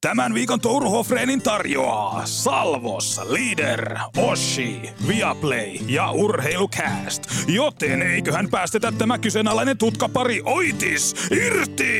[0.00, 7.22] Tämän viikon Touru Hofreenin tarjoaa Salvos, Leader, Oshi, Viaplay ja Urheilukääst.
[7.48, 11.94] Joten eiköhän päästetä tämä kyseenalainen tutkapari Oitis irti!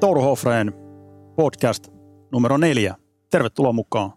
[0.00, 0.72] Touru Hofreen
[1.36, 1.88] podcast
[2.32, 2.94] numero neljä.
[3.30, 4.12] Tervetuloa mukaan,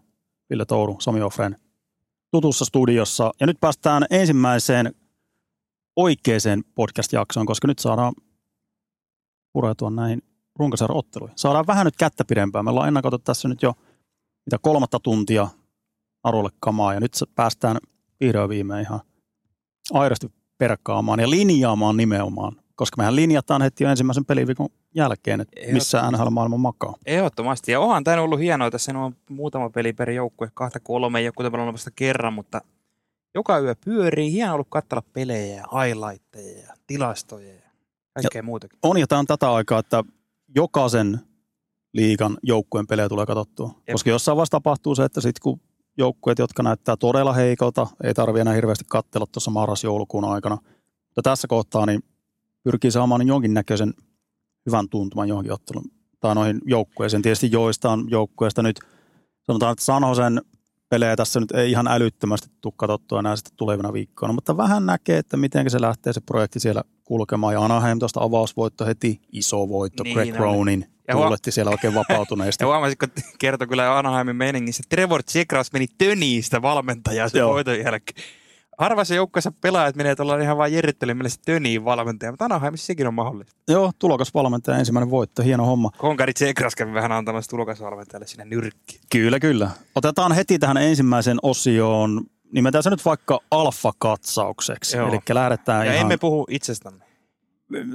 [0.50, 1.56] Ville Touru, Sami Hofreen,
[2.30, 3.30] tutussa studiossa.
[3.40, 4.94] Ja nyt päästään ensimmäiseen
[5.96, 8.12] oikeaan podcast-jaksoon, koska nyt saadaan
[9.52, 11.38] pureutua näihin runkosarjan otteluihin.
[11.38, 12.64] Saadaan vähän nyt kättä pidempään.
[12.64, 13.74] Me ollaan ennakoitu tässä nyt jo
[14.46, 15.48] mitä kolmatta tuntia
[16.22, 17.76] Arulle kamaa ja nyt päästään
[18.20, 19.00] vihdoin viimein ihan
[19.92, 26.10] aidosti perkkaamaan ja linjaamaan nimenomaan, koska mehän linjataan heti jo ensimmäisen peliviikon jälkeen, että missä
[26.10, 26.94] NHL-maailma makaa.
[27.06, 27.72] Ehdottomasti.
[27.72, 28.70] Ja onhan tämä ollut hienoa.
[28.70, 32.60] Tässä on muutama peli per joukkue, kahta kolme, joku tämä on vasta kerran, mutta
[33.34, 34.32] joka yö pyörii.
[34.32, 37.70] Hienoa ollut katsella pelejä ja highlightteja ja tilastoja ja
[38.14, 38.78] kaikkea ja muutakin.
[38.82, 40.04] On ja tämä on tätä aikaa, että
[40.54, 41.20] jokaisen
[41.92, 43.66] liigan joukkueen pelejä tulee katsottua.
[43.66, 43.94] Jep.
[43.94, 45.60] Koska jossain vaiheessa tapahtuu se, että sitten kun
[45.98, 50.58] joukkueet, jotka näyttää todella heikolta, ei tarvitse enää hirveästi katsella tuossa marras-joulukuun aikana.
[51.06, 52.02] Mutta tässä kohtaa niin
[52.64, 53.94] pyrkii saamaan jonkinnäköisen
[54.66, 55.84] hyvän tuntuman johonkin ottelun
[56.20, 57.22] tai noihin joukkueisiin.
[57.22, 58.80] Tietysti joistain joukkueista nyt,
[59.42, 60.42] sanotaan, että Sanosen
[60.90, 65.18] pelejä tässä nyt ei ihan älyttömästi tule katsottua enää sitten tulevina viikkoina, mutta vähän näkee,
[65.18, 67.54] että miten se lähtee se projekti siellä kulkemaan.
[67.54, 72.62] Ja Anaheim tuosta avausvoitto heti, iso voitto, niin, Greg Cronin ja tuuletti siellä oikein vapautuneesti.
[72.64, 78.22] ja huomasin, kun kertoi kyllä Anaheimin meiningissä, Trevor Tsekras meni töniistä valmentajaa sen voiton jälkeen
[78.80, 83.14] harvassa joukkueessa pelaajat menee tuolla ihan vain jerrittelemällä se töniin valmentaja, mutta Anaheimissa sekin on
[83.14, 83.54] mahdollista.
[83.68, 85.90] Joo, tulokasvalmentaja ensimmäinen voitto, hieno homma.
[85.98, 89.00] Konkari Tsekras kävi vähän antamassa tulokasvalmentajalle sinne nyrkki.
[89.12, 89.70] Kyllä, kyllä.
[89.94, 92.20] Otetaan heti tähän ensimmäiseen osioon,
[92.52, 94.96] nimetään se nyt vaikka alfa-katsaukseksi.
[94.96, 96.02] Eli lähdetään ja ihan...
[96.02, 97.04] emme puhu itsestämme.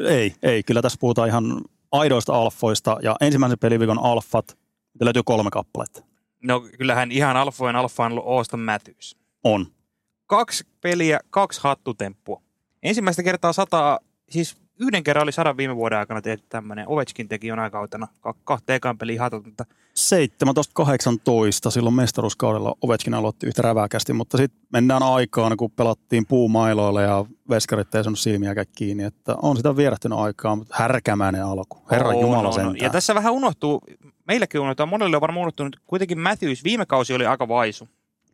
[0.08, 0.64] Ei, ei.
[0.64, 1.62] Kyllä tässä puhutaan ihan
[1.92, 4.58] aidoista alfoista ja ensimmäisen peliviikon alfat,
[5.02, 6.04] löytyy kolme kappaletta.
[6.44, 9.18] No kyllähän ihan alfojen alfa on Auston Matthews.
[9.44, 9.68] On
[10.28, 12.42] kaksi peliä, kaksi hattutemppua.
[12.84, 14.00] Ensimmäistä kertaa sata,
[14.30, 16.88] siis yhden kerran oli sadan viime vuoden aikana tehty tämmöinen.
[16.88, 18.08] Ovechkin teki jonain kautena
[18.44, 19.66] kahteen ekan peliin hatut, mutta...
[21.68, 27.26] 17-18 silloin mestaruuskaudella Ovechkin aloitti yhtä räväkästi, mutta sitten mennään aikaan, kun pelattiin puumailoilla ja
[27.50, 31.78] veskarit ei saanut silmiäkään kiinni, että on sitä vierähtynyt aikaa, mutta härkämäinen alku.
[31.92, 32.74] Herra oh, Jumala no, no.
[32.82, 33.82] Ja tässä vähän unohtuu,
[34.28, 37.88] meillekin unohtuu, monelle on varmaan unohtunut, kuitenkin Matthews viime kausi oli aika vaisu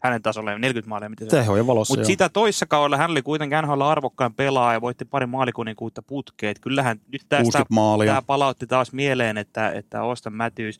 [0.03, 1.09] hänen tasolleen 40 maalia.
[1.29, 5.25] Tehojen valossa, Mutta sitä toissa kaudella hän oli kuitenkin NHL arvokkaan pelaaja ja voitti pari
[5.25, 6.59] maalikuninkuutta putkeet.
[6.59, 7.65] Kyllähän nyt tästä,
[8.05, 10.79] tämä palautti taas mieleen, että, että Austin Matthews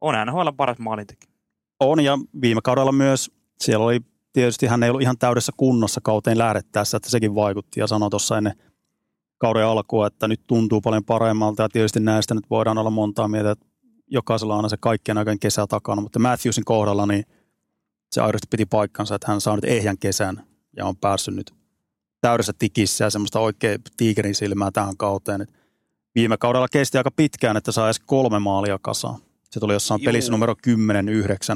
[0.00, 1.32] on NHL paras maalintekijä.
[1.80, 4.00] On ja viime kaudella myös siellä oli
[4.32, 8.38] tietysti hän ei ollut ihan täydessä kunnossa kauteen lähdettäessä, että sekin vaikutti ja sanoi tuossa
[8.38, 8.52] ennen
[9.38, 13.50] kauden alkua, että nyt tuntuu paljon paremmalta ja tietysti näistä nyt voidaan olla montaa mieltä,
[13.50, 13.66] että
[14.06, 17.24] jokaisella on aina se kaikkien aikojen kesä takana, mutta Matthewsin kohdalla niin
[18.10, 20.46] se aidosti piti paikkansa, että hän saa nyt ehjän kesän
[20.76, 21.54] ja on päässyt nyt
[22.20, 25.40] täydessä tikissä ja semmoista oikein tiikerin silmää tähän kauteen.
[25.40, 25.52] Et
[26.14, 29.20] viime kaudella kesti aika pitkään, että saa edes kolme maalia kasaan.
[29.50, 30.04] Se tuli jossain Juu.
[30.04, 30.54] pelissä numero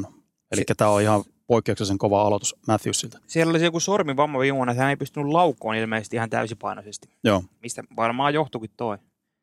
[0.06, 0.12] 10-9.
[0.53, 3.19] Eli tämä on ihan poikkeuksellisen kova aloitus Matthewsilta.
[3.27, 7.09] Siellä oli se joku sormivamma viime vuonna, että hän ei pystynyt laukoon ilmeisesti ihan täysipainoisesti.
[7.25, 7.44] Joo.
[7.62, 8.99] Mistä varmaan johtuikin toi.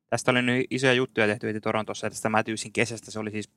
[0.09, 3.49] Tästä oli nyt isoja juttuja tehty Torontossa, että tästä Matthewsin kesästä se oli siis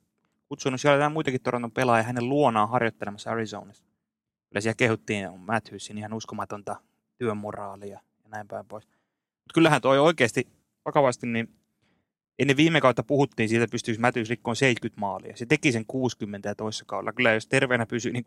[0.51, 3.83] kutsunut siellä muitakin Toronton pelaajia hänen luonaan harjoittelemassa Arizonassa.
[4.49, 6.75] Kyllä siellä kehuttiin Matthewsin ihan uskomatonta
[7.17, 8.85] työmoraalia ja näin päin pois.
[8.85, 10.47] Mutta kyllähän toi oikeasti
[10.85, 11.49] vakavasti, niin
[12.39, 15.37] ennen viime kautta puhuttiin siitä, että pystyisi Matthews rikkoon 70 maalia.
[15.37, 17.13] Se teki sen 60 ja toissa kaudella.
[17.13, 18.23] Kyllä jos terveenä pysyy, niin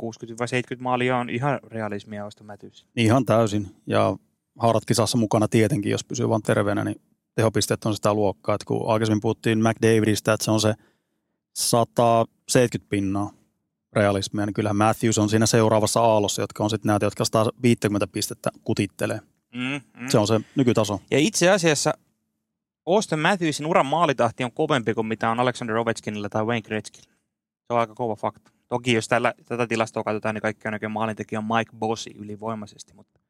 [0.74, 2.86] 60-70 maalia on ihan realismia osta Matthews.
[2.96, 3.76] Ihan täysin.
[3.86, 4.16] Ja
[4.58, 7.00] haarat kisassa mukana tietenkin, jos pysyy vain terveenä, niin
[7.34, 8.54] tehopisteet on sitä luokkaa.
[8.54, 10.74] Että kun aikaisemmin puhuttiin McDavidista, että se on se–
[11.54, 13.30] 170 pinnaa
[13.92, 18.50] realismia, niin kyllähän Matthews on siinä seuraavassa aallossa, jotka on sitten näitä, jotka 150 pistettä
[18.64, 19.20] kutittelee.
[19.54, 20.08] Mm, mm.
[20.08, 21.00] Se on se nykytaso.
[21.10, 21.94] Ja itse asiassa
[22.86, 27.14] Austin Matthewsin uran maalitahti on kovempi kuin mitä on Alexander Ovechkinilla tai Wayne Gretzkyllä.
[27.66, 28.50] Se on aika kova fakta.
[28.68, 33.20] Toki jos tällä, tätä tilastoa katsotaan, niin kaikki on maalintekijä on Mike Bossi ylivoimaisesti, mutta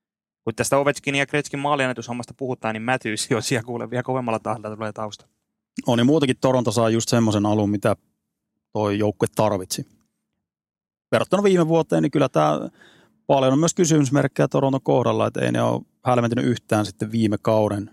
[0.44, 4.76] kun tästä Ovechkin ja Gretzkin maaliannetushommasta puhutaan, niin Matthews on siellä kuule vielä kovemmalla tahdilla
[4.76, 5.26] tulee tausta.
[5.86, 7.96] On ja muutenkin Toronto saa just semmoisen alun, mitä
[8.74, 9.86] toi joukkue tarvitsi.
[11.12, 12.68] Verrattuna viime vuoteen, niin kyllä tämä
[13.26, 17.90] paljon on myös kysymysmerkkejä Toronton kohdalla, että ei ne ole hälmentynyt yhtään sitten viime kauden.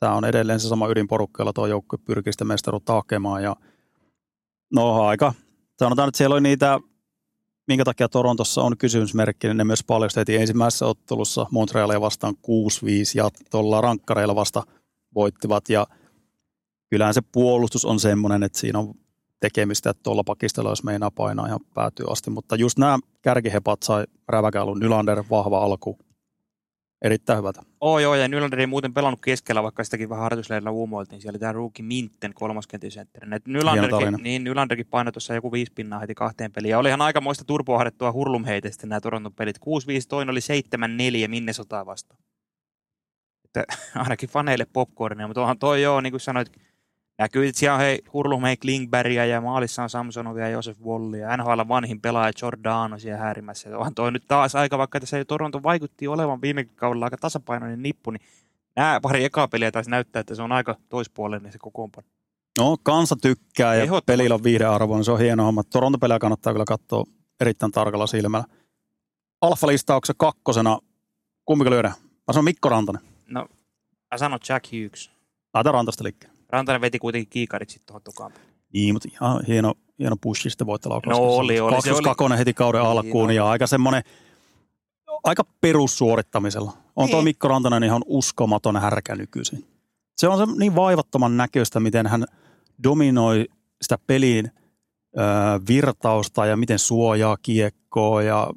[0.00, 3.42] Tämä on edelleen se sama ydinporukka, jolla tuo joukkue pyrkii sitä mestaruutta hakemaan.
[3.42, 3.56] Ja
[4.74, 5.34] no aika,
[5.78, 6.80] sanotaan, että siellä oli niitä,
[7.68, 12.38] minkä takia Torontossa on kysymysmerkki, niin ne myös paljon heti ensimmäisessä ottelussa Montrealia vastaan 6-5
[13.14, 14.62] ja tuolla rankkareilla vasta
[15.14, 15.68] voittivat.
[15.68, 15.86] Ja
[16.90, 18.94] kyllähän se puolustus on semmoinen, että siinä on
[19.40, 22.30] tekemistä, että tuolla pakistella jos meinaa painaa ihan päätyy asti.
[22.30, 25.98] Mutta just nämä kärkihepat sai räväkäilun Nylander, vahva alku.
[27.02, 27.62] Erittäin hyvältä.
[27.80, 31.20] Oo joo, ja Nylander ei muuten pelannut keskellä, vaikka sitäkin vähän harjoitusleirillä uumoiltiin.
[31.20, 33.38] Siellä tämä Rookie Minten kolmoskentisentterinä.
[33.46, 36.70] Nylanderkin, niin, Nylanderkin painoi tuossa joku viisi pinnaa heti kahteen peliin.
[36.70, 39.58] Ja oli ihan aikamoista turpoahdettua hurlumheitestä nämä Toronton pelit.
[39.58, 39.60] 6-5,
[40.08, 40.40] toinen oli
[41.26, 42.20] 7-4 Minnesotaa vastaan.
[43.44, 43.64] Että
[44.04, 46.52] ainakin faneille popcornia, mutta onhan toi joo, niin kuin sanoit,
[47.18, 51.36] Näkyy, että siellä on hei, Hurlumhei Klingbergia ja maalissa on Samsonovia ja Josef Wolli ja
[51.36, 53.78] NHL vanhin pelaaja Giordano siellä häärimässä.
[53.78, 58.10] Onhan toi nyt taas aika, vaikka tässä Toronto vaikutti olevan viime kaudella aika tasapainoinen nippu,
[58.10, 58.20] niin
[58.76, 62.08] nämä pari ekaa peliä taas näyttää, että se on aika toispuolinen se kokoonpano.
[62.58, 65.62] No, kansa tykkää ja pelillä on viihdearvo, niin se on hieno homma.
[65.64, 67.04] Toronto-pelejä kannattaa kyllä katsoa
[67.40, 68.44] erittäin tarkalla silmällä.
[69.40, 70.78] Alfa-listauksessa kakkosena,
[71.44, 71.88] kumpi lyödä?
[71.98, 73.02] Mä sanon Mikko Rantanen.
[73.28, 73.46] No,
[74.10, 75.10] mä sanon Jack Hughes.
[75.54, 76.35] Laita Rantasta liikkeen.
[76.50, 78.32] Rantanen veti kuitenkin kiikarit sitten tuohon tukaan.
[78.72, 81.18] Niin, mutta ihan hieno, hieno pushi sitten voittelaukaus.
[81.18, 81.82] No oli, oli.
[81.82, 82.38] Se oli.
[82.38, 84.02] heti kauden niin, alkuun ja aika semmoinen,
[85.24, 86.72] aika perussuorittamisella.
[86.96, 87.10] On niin.
[87.10, 89.64] tuo Mikko Rantanen ihan uskomaton härkä nykyisin.
[90.16, 92.24] Se on se niin vaivattoman näköistä, miten hän
[92.82, 93.46] dominoi
[93.82, 94.50] sitä peliin
[95.18, 95.20] ö,
[95.68, 98.50] virtausta ja miten suojaa kiekkoa ja,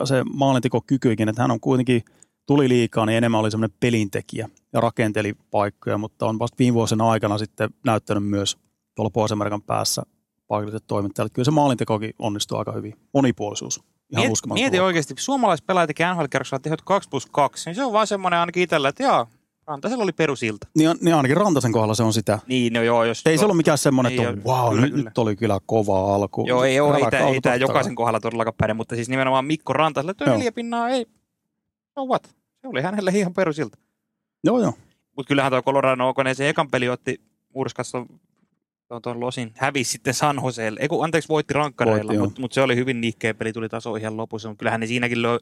[0.00, 2.04] ja se maalintikokykykin, että hän on kuitenkin–
[2.46, 7.10] tuli liikaa, niin enemmän oli semmoinen pelintekijä ja rakenteli paikkoja, mutta on vasta viime vuosina
[7.10, 8.56] aikana sitten näyttänyt myös
[8.94, 10.02] tuolla Pohjois-Amerikan päässä
[10.48, 11.32] paikalliset toimittajat.
[11.32, 12.94] Kyllä se maalintekokin onnistuu aika hyvin.
[13.14, 13.80] Monipuolisuus.
[14.12, 18.06] Ihan Miet, mieti oikeasti, suomalaispelaajat tekee NHL-kerroksella tehot 2 plus 2, niin se on vaan
[18.06, 19.26] semmoinen ainakin itsellä, että jaa,
[19.66, 20.66] Rantasella oli perusilta.
[20.74, 22.38] Niin, niin ainakin Rantasen kohdalla se on sitä.
[22.46, 23.04] Niin, no joo.
[23.04, 25.04] Jos ei se ollut mikään semmoinen, että ole, wow, kyllä, nyt, kyllä.
[25.04, 26.44] nyt oli kyllä kova alku.
[26.46, 29.72] Joo, ei ole, ei, tämä, ei tämä jokaisen kohdalla todellakaan päde, mutta siis nimenomaan Mikko
[29.72, 31.06] Rantasella, että neljä pinnaa, ei,
[31.96, 32.24] no what?
[32.60, 33.78] Se oli hänelle ihan perusilta.
[34.44, 34.72] Joo, joo.
[35.16, 37.20] Mutta kyllähän tuo Colorado Okonen se ekan peli otti
[37.54, 38.06] Urskassa
[38.88, 40.80] tuon, tuon losin, hävisi sitten San Joseelle.
[40.80, 44.48] Eiku, anteeksi, voitti rankkareilla, mutta mut se oli hyvin nihkeä peli, tuli taso ihan lopussa.
[44.48, 45.38] Mutta kyllähän ne siinäkin lö,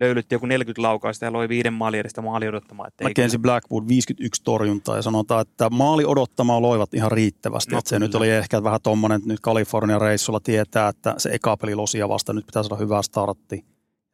[0.00, 2.90] löylytti joku 40 laukausta ja loi viiden maali edestä maali odottamaan.
[3.02, 7.72] Mackenzie Blackwood 51 torjuntaa ja sanotaan, että maali odottamaan loivat ihan riittävästi.
[7.72, 11.30] No, että se nyt oli ehkä vähän tommonen, että nyt Kalifornian reissulla tietää, että se
[11.32, 13.64] eka peli losia vasta, nyt pitää saada hyvä startti.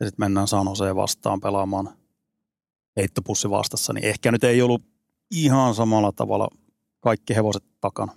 [0.03, 1.89] Ja sitten mennään San Joseen vastaan pelaamaan
[2.97, 4.83] heittopussi vastassa, niin ehkä nyt ei ollut
[5.31, 6.49] ihan samalla tavalla
[7.01, 8.13] kaikki hevoset takana.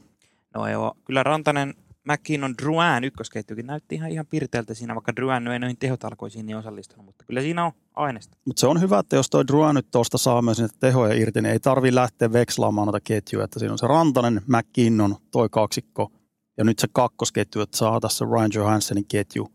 [0.56, 1.74] No joo, kyllä Rantanen,
[2.12, 7.06] McKinnon, Drouin ykkösketjukin näytti ihan, ihan pirteältä siinä, vaikka Drouin ei noihin tehotalkoisiin niin osallistunut,
[7.06, 8.38] mutta kyllä siinä on aineesta.
[8.46, 11.42] Mutta se on hyvä, että jos toi Drouin nyt tuosta saa myös niitä tehoja irti,
[11.42, 16.12] niin ei tarvi lähteä vekslaamaan noita ketjuja, että siinä on se Rantanen, McKinnon, toi kaksikko
[16.58, 19.48] ja nyt se kakkosketju, että saa tässä Ryan Johanssonin ketju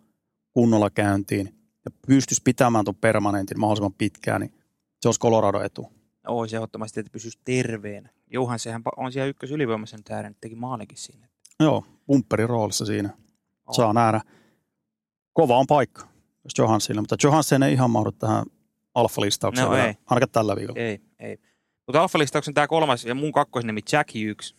[0.52, 4.54] kunnolla käyntiin ja pystyisi pitämään tuon permanentin mahdollisimman pitkään, niin
[5.00, 5.92] se olisi Colorado etu.
[6.28, 8.08] Oi se ehdottomasti, että pysyisi terveenä.
[8.30, 11.28] Johan sehän on siellä ykkös ylivoimaisen tähden, teki maalikin siinä.
[11.60, 13.10] Joo, bumperin roolissa siinä.
[13.66, 13.74] Oh.
[13.74, 14.20] Saa nähdä.
[15.32, 16.08] Kova on paikka,
[16.44, 18.44] jos Johanssille, mutta Johansson ei ihan mahdu tähän
[18.94, 19.94] alfa-listaukseen no, ei.
[20.06, 20.80] ainakaan tällä viikolla.
[20.80, 21.38] Ei, ei.
[21.86, 24.56] Mutta alfa-listauksen tämä kolmas ja mun kakkosnimi Jack Hughes.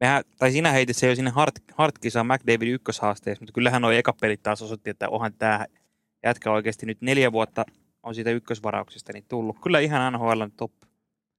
[0.00, 4.12] Mehän, tai sinä heitit se jo sinne Hart, Hartkisaan McDavid ykköshaasteessa, mutta kyllähän nuo eka
[4.20, 5.66] pelit taas osoitti, että onhan tämä
[6.24, 7.64] jätkä oikeasti nyt neljä vuotta
[8.02, 9.56] on siitä ykkösvarauksesta niin tullut.
[9.62, 10.72] Kyllä ihan NHL top,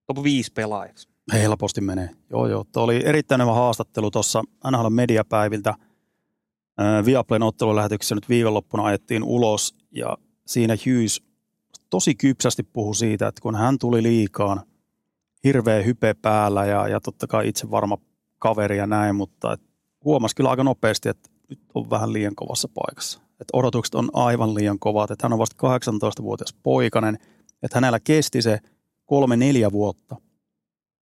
[0.07, 1.09] top 5 pelaajaksi.
[1.33, 2.09] Helposti menee.
[2.29, 2.65] Joo, joo.
[2.71, 5.73] Tuo oli erittäin hyvä haastattelu tuossa NHL mediapäiviltä.
[7.05, 10.17] Viaplayn ottelulähetyksessä nyt viikonloppuna ajettiin ulos ja
[10.47, 11.21] siinä Hughes
[11.89, 14.61] tosi kypsästi puhui siitä, että kun hän tuli liikaan,
[15.43, 17.97] hirveä hype päällä ja, ja totta kai itse varma
[18.39, 19.57] kaveri ja näin, mutta
[20.03, 24.55] huomasi kyllä aika nopeasti, että nyt on vähän liian kovassa paikassa että odotukset on aivan
[24.55, 27.17] liian kovat, että hän on vasta 18-vuotias poikainen,
[27.63, 28.59] että hänellä kesti se
[29.05, 30.15] kolme-neljä vuotta,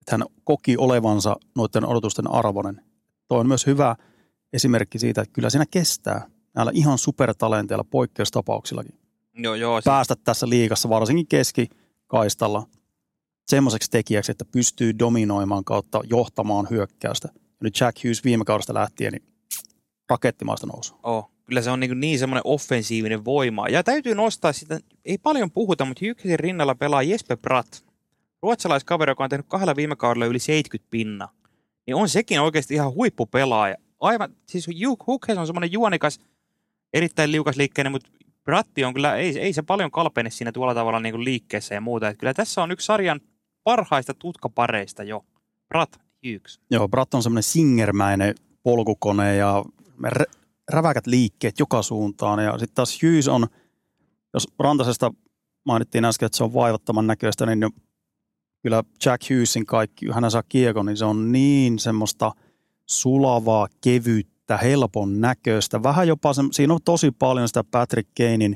[0.02, 2.82] että hän koki olevansa noiden odotusten arvoinen.
[3.28, 3.96] Tuo on myös hyvä
[4.54, 9.00] esimerkki siitä, että kyllä siinä kestää näillä ihan supertalenteilla poikkeustapauksillakin.
[9.34, 9.86] Joo, joo, se...
[9.86, 12.68] Päästä tässä liikassa, varsinkin keskikaistalla,
[13.48, 17.30] semmoiseksi tekijäksi, että pystyy dominoimaan kautta johtamaan hyökkäystä.
[17.34, 19.24] Ja nyt Jack Hughes viime kaudesta lähtien, niin
[20.10, 20.96] rakettimaista nousu.
[21.04, 23.68] Oh, kyllä se on niin, niin semmoinen offensiivinen voima.
[23.68, 27.76] Ja täytyy nostaa sitä, ei paljon puhuta, mutta Jykkäsin rinnalla pelaa Jesper Bratt.
[28.42, 31.28] Ruotsalaiskaveri, joka on tehnyt kahdella viime kaudella yli 70 pinna.
[31.88, 33.76] Niin on sekin oikeasti ihan huippupelaaja.
[34.00, 34.68] Aivan, siis
[35.08, 36.20] Hukhes on semmoinen juonikas,
[36.94, 38.10] erittäin liukas liikkeinen, mutta
[38.44, 41.82] Bratti on kyllä, ei, ei se paljon kalpene siinä tuolla tavalla niin kuin liikkeessä ja
[41.82, 42.10] muuta.
[42.10, 43.22] Että kyllä tässä on yksi sarjan
[43.64, 45.26] parhaista tutkapareista jo.
[45.68, 46.60] Bratt Hughes.
[46.72, 49.66] Joo, Bratt on semmoinen singermäinen polkukone ja
[50.72, 52.44] räväkät liikkeet joka suuntaan.
[52.44, 53.48] Ja sitten taas Hughes on,
[54.34, 55.14] jos Rantasesta
[55.66, 57.72] mainittiin äsken, että se on vaivattoman näköistä, niin
[58.64, 62.32] kyllä Jack Hughesin kaikki, hän saa kiekon, niin se on niin semmoista
[62.86, 65.84] sulavaa, kevyttä, helpon näköistä.
[65.84, 68.56] Vähän jopa, se, siinä on tosi paljon sitä Patrick Kanein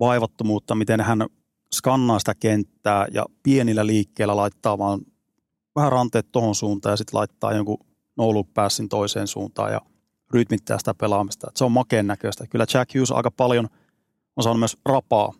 [0.00, 1.26] vaivattomuutta, miten hän
[1.74, 5.00] skannaa sitä kenttää ja pienillä liikkeillä laittaa vaan
[5.76, 7.78] vähän ranteet tuohon suuntaan ja sitten laittaa jonkun
[8.16, 8.48] no look
[8.90, 9.80] toiseen suuntaan ja
[10.30, 11.46] rytmittää sitä pelaamista.
[11.50, 12.46] Et se on makeen näköistä.
[12.50, 13.68] Kyllä Jack Hughes aika paljon
[14.36, 15.32] on saanut myös rapaa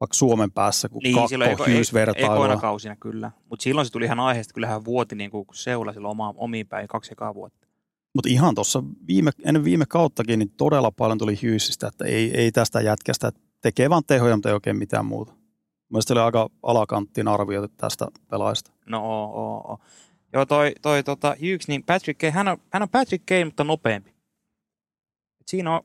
[0.00, 2.56] vaikka Suomen päässä, kun niin, kakko Hughes vertailua.
[2.56, 6.34] Kausina kyllä, mutta silloin se tuli ihan aiheesta, kyllähän vuoti niin kuin seula silloin oma,
[6.36, 7.66] omiin päin kaksi ekaa vuotta.
[8.14, 12.52] Mutta ihan tuossa viime, ennen viime kauttakin niin todella paljon tuli Hughesista, että ei, ei
[12.52, 15.32] tästä jätkästä, tekee vaan tehoja, mutta ei oikein mitään muuta.
[15.90, 18.72] Mielestäni oli aika alakanttiin arvioitu tästä pelaajasta.
[18.86, 19.78] No oo, oo, oo.
[20.32, 23.64] Joo, toi, toi tota, Hughes, niin Patrick Kane, hän on, hän on Patrick Kane, mutta
[23.64, 24.10] nopeampi.
[25.40, 25.80] Et siinä, on,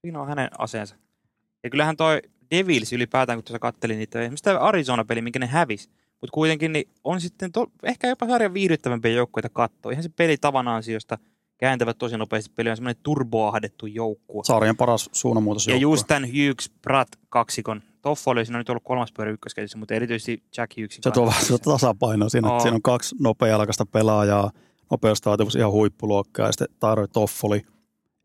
[0.00, 0.96] siinä on hänen aseensa.
[1.62, 5.90] Ja kyllähän toi Devils ylipäätään, kun tuossa kattelin niitä, esimerkiksi tämä Arizona-peli, minkä ne hävisi,
[6.20, 9.92] mutta kuitenkin niin on sitten to, ehkä jopa sarjan viihdyttävämpiä joukkueita katsoa.
[9.92, 11.18] Ihan se peli tavan ansiosta
[11.58, 14.44] kääntävät tosi nopeasti peliä, on semmoinen turboahdettu joukkue.
[14.44, 17.82] Sarjan paras suunnanmuutos Ja just tämän Hughes Pratt kaksikon.
[18.04, 21.42] Toffa oli siinä nyt ollut kolmas pyörä ykkösketissä, mutta erityisesti Jack Hughesin Se tuo vähän
[21.64, 24.50] tasapainoa siinä, että siinä on kaksi nopealkaista pelaajaa,
[24.90, 27.62] nopeustaativuus ihan huippuluokkaa, ja sitten Tyler Toffoli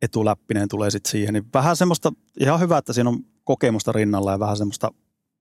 [0.01, 1.33] etuläppinen tulee sitten siihen.
[1.33, 4.91] Niin vähän semmoista, ihan hyvä, että siinä on kokemusta rinnalla ja vähän semmoista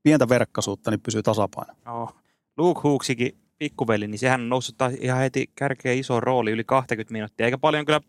[0.02, 1.74] pientä verkkaisuutta, niin pysyy tasapaino.
[1.86, 2.14] Oh.
[2.56, 7.12] Luke Hooksikin pikkuveli, niin sehän on noussut taas ihan heti kärkeen iso rooli, yli 20
[7.12, 7.46] minuuttia.
[7.46, 8.00] Eikä paljon kyllä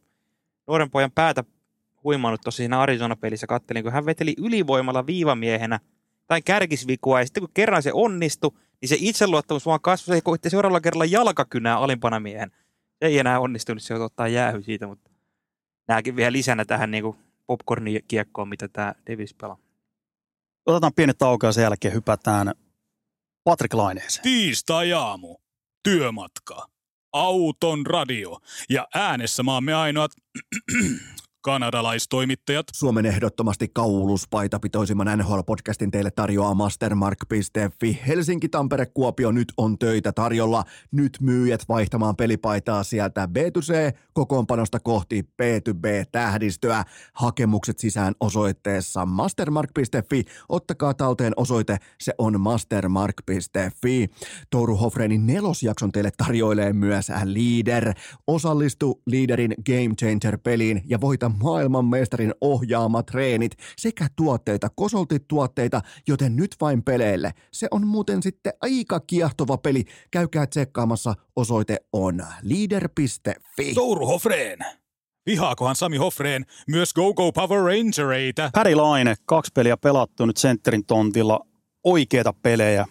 [0.68, 1.44] nuoren pojan päätä
[2.04, 3.48] huimannut tuossa siinä Arizona-pelissä.
[3.48, 5.80] Kattelin, kun hän veteli ylivoimalla viivamiehenä
[6.30, 10.50] tai kärkisvikua, ja sitten kun kerran se onnistui, niin se itseluottamus vaan kasvoi, se koitti
[10.50, 12.52] seuraavalla kerralla jalkakynää alimpana miehen.
[13.00, 15.12] Se ei enää onnistunut, se ottaa jäähy siitä, mutta
[15.88, 17.04] nämäkin vielä lisänä tähän niin
[17.48, 19.58] popcorn-kiekkoon, mitä tämä Davis pelaa.
[20.66, 22.54] Otetaan pieni tauko ja sen jälkeen hypätään
[23.44, 24.24] Patrick Laineeseen.
[24.24, 25.36] Tiistai-aamu.
[25.84, 26.70] Työmatka.
[27.14, 28.40] Auton radio.
[28.70, 30.12] Ja äänessä maamme ainoat
[31.42, 32.66] kanadalaistoimittajat.
[32.74, 38.00] Suomen ehdottomasti kauluspaitapitoisimman NHL-podcastin teille tarjoaa mastermark.fi.
[38.08, 40.64] Helsinki, Tampere, Kuopio, nyt on töitä tarjolla.
[40.92, 46.84] Nyt myyjät vaihtamaan pelipaitaa sieltä B2C kokoonpanosta kohti B2B-tähdistöä.
[47.14, 50.24] Hakemukset sisään osoitteessa mastermark.fi.
[50.50, 54.08] Ottakaa talteen osoite, se on mastermark.fi.
[54.50, 57.94] Touru Hofreinin nelosjakson teille tarjoilee myös Leader.
[58.28, 66.56] Osallistu Leaderin Game Changer-peliin ja voita maailmanmestarin ohjaama treenit sekä tuotteita, kosoltit tuotteita, joten nyt
[66.62, 67.34] vain peleille.
[67.54, 69.84] Se on muuten sitten aika kiehtova peli.
[70.12, 73.74] Käykää tsekkaamassa, osoite on leader.fi.
[73.74, 74.60] Touru Hofreen.
[75.26, 78.50] Vihaakohan Sami Hofreen myös Go Go Power Rangereita?
[78.54, 81.40] Päri Laine, kaksi peliä pelattu nyt sentterin tontilla.
[81.84, 82.86] Oikeita pelejä.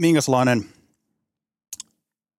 [0.00, 0.64] Minkälainen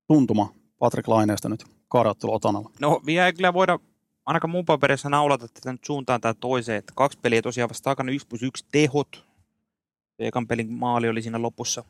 [0.07, 2.69] tuntuma Patrick Laineesta nyt karjattelu Otanalla?
[2.79, 3.79] No vielä ei kyllä voida
[4.27, 6.77] ainakaan mun paperissa naulata tätä nyt suuntaan tai toiseen.
[6.77, 9.25] Että kaksi peliä tosiaan vasta takana 1 plus 1 tehot.
[10.19, 11.83] Ekan pelin maali oli siinä lopussa.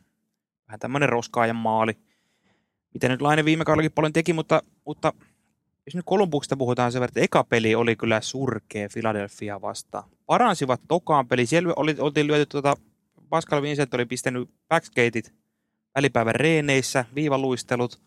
[0.68, 1.98] Vähän tämmöinen roskaajan maali.
[2.94, 5.12] Mitä nyt Laine viime kaudellakin paljon teki, mutta, mutta
[5.86, 10.04] jos nyt Kolumbuksesta puhutaan sen verran, että eka peli oli kyllä surkea Philadelphia vastaan.
[10.26, 11.46] Paransivat tokaan peli.
[11.46, 12.76] Siellä oli, oltiin lyöty tuota,
[13.28, 15.34] Pascal Vincent oli pistänyt backskateit
[15.94, 18.00] välipäivän reeneissä, viivaluistelut.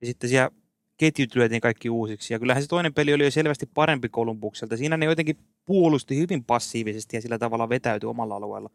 [0.00, 0.50] Ja sitten siellä
[0.98, 2.34] ketjut lyötiin kaikki uusiksi.
[2.34, 4.76] Ja kyllähän se toinen peli oli jo selvästi parempi Kolumbukselta.
[4.76, 8.70] Siinä ne jotenkin puolusti hyvin passiivisesti ja sillä tavalla vetäytyi omalla alueella.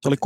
[0.00, 0.16] Se oli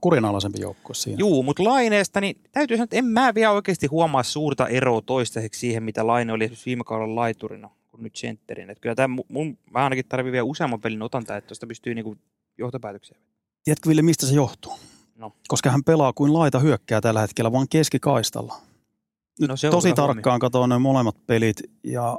[0.00, 1.16] kurinalaisempi joukkue siinä.
[1.18, 5.60] Juu, mutta Laineesta, niin täytyy sanoa, että en mä vielä oikeasti huomaa suurta eroa toistaiseksi
[5.60, 8.70] siihen, mitä Laine oli esimerkiksi viime kaudella laiturina kuin nyt sentterin.
[8.70, 12.16] Että kyllä tämä mun, mä ainakin tarvii vielä useamman pelin otanta, että tuosta pystyy niinku
[12.58, 13.18] johtopäätöksiä.
[13.64, 14.72] Tiedätkö Ville, mistä se johtuu?
[15.16, 15.32] No.
[15.48, 18.54] Koska hän pelaa kuin laita hyökkää tällä hetkellä vaan keskikaistalla.
[19.40, 22.18] Nyt no se tosi tarkkaan katsoin ne molemmat pelit ja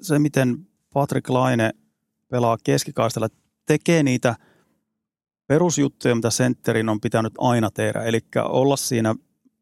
[0.00, 1.70] se, miten Patrick Laine
[2.28, 3.28] pelaa keskikaistalla,
[3.66, 4.36] tekee niitä
[5.46, 8.02] perusjuttuja, mitä sentterin on pitänyt aina tehdä.
[8.02, 9.14] Eli olla siinä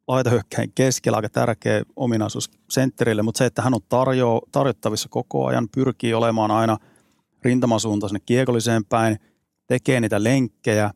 [0.09, 5.68] laitahyökkäin keskellä aika tärkeä ominaisuus sentterille, mutta se, että hän on tarjo, tarjottavissa koko ajan,
[5.75, 6.78] pyrkii olemaan aina
[7.42, 9.18] rintamasuunta sinne kiekolliseen päin,
[9.66, 10.90] tekee niitä lenkkejä,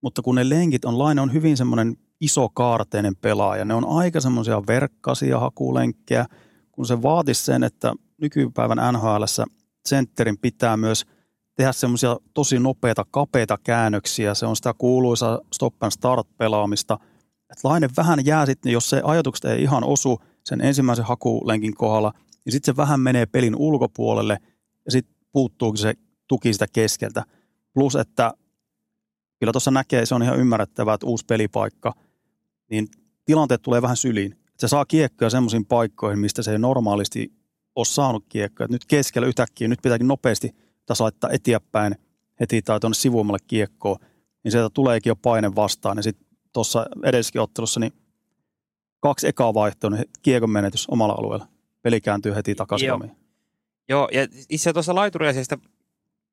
[0.00, 3.64] mutta kun ne lenkit on, Laine on hyvin semmoinen iso kaarteinen pelaaja.
[3.64, 6.26] Ne on aika semmoisia verkkasia hakulenkkejä,
[6.72, 9.24] kun se vaatisi sen, että nykypäivän NHL
[9.88, 11.06] sentterin pitää myös
[11.56, 14.34] tehdä semmoisia tosi nopeita, kapeita käännöksiä.
[14.34, 16.98] Se on sitä kuuluisa stop and start pelaamista.
[17.50, 22.12] Että Laine vähän jää sitten, jos se ajatukset ei ihan osu sen ensimmäisen hakulenkin kohdalla,
[22.44, 24.38] niin sitten se vähän menee pelin ulkopuolelle
[24.84, 25.94] ja sitten puuttuukin se
[26.28, 27.24] tuki sitä keskeltä.
[27.74, 28.32] Plus, että
[29.40, 31.92] kyllä tuossa näkee, se on ihan ymmärrettävää, että uusi pelipaikka–
[32.70, 32.88] niin
[33.24, 34.38] tilanteet tulee vähän syliin.
[34.58, 37.32] Se saa kiekkoja semmoisiin paikkoihin, mistä se ei normaalisti
[37.74, 38.68] ole saanut kiekkoja.
[38.70, 40.54] Nyt keskellä yhtäkkiä, nyt pitääkin nopeasti
[40.86, 41.94] taas laittaa eteenpäin
[42.40, 43.96] heti tai tuonne sivuumalle kiekkoon,
[44.44, 45.96] niin sieltä tuleekin jo paine vastaan.
[45.96, 47.92] Ja sitten tuossa edellisessäkin ottelussa, niin
[49.00, 51.48] kaksi ekaa vaihtoa, niin kiekon menetys omalla alueella.
[51.82, 53.00] Peli kääntyy heti takaisin Joo.
[53.88, 55.58] Joo, ja itse tuossa laituriasiasta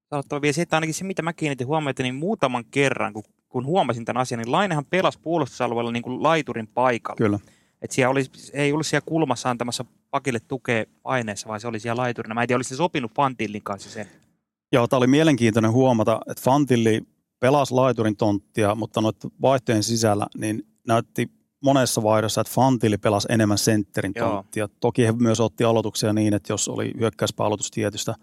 [0.10, 3.66] sanottava vielä se, että ainakin se, mitä mä kiinnitin huomiota, niin muutaman kerran, kun, kun
[3.66, 7.18] huomasin tämän asian, niin Lainehan pelasi puolustusalueella niin kuin laiturin paikalla.
[7.18, 7.40] Kyllä.
[7.82, 8.24] Että siellä oli,
[8.54, 12.36] ei ollut siellä kulmassa antamassa pakille tukea aineessa, vaan se oli siellä laiturina.
[12.36, 14.08] Mä en tiedä, olisi se sopinut Fantillin kanssa sen.
[14.72, 17.02] Joo, tämä oli mielenkiintoinen huomata, että Fantilli
[17.40, 21.32] pelasi laiturin tonttia, mutta noiden vaihtojen sisällä niin näytti
[21.64, 24.30] monessa vaihdossa, että Fantilli pelasi enemmän sentterin Joo.
[24.30, 24.68] tonttia.
[24.80, 28.16] Toki he myös otti aloituksia niin, että jos oli hyökkäyspä aloitus tietystä,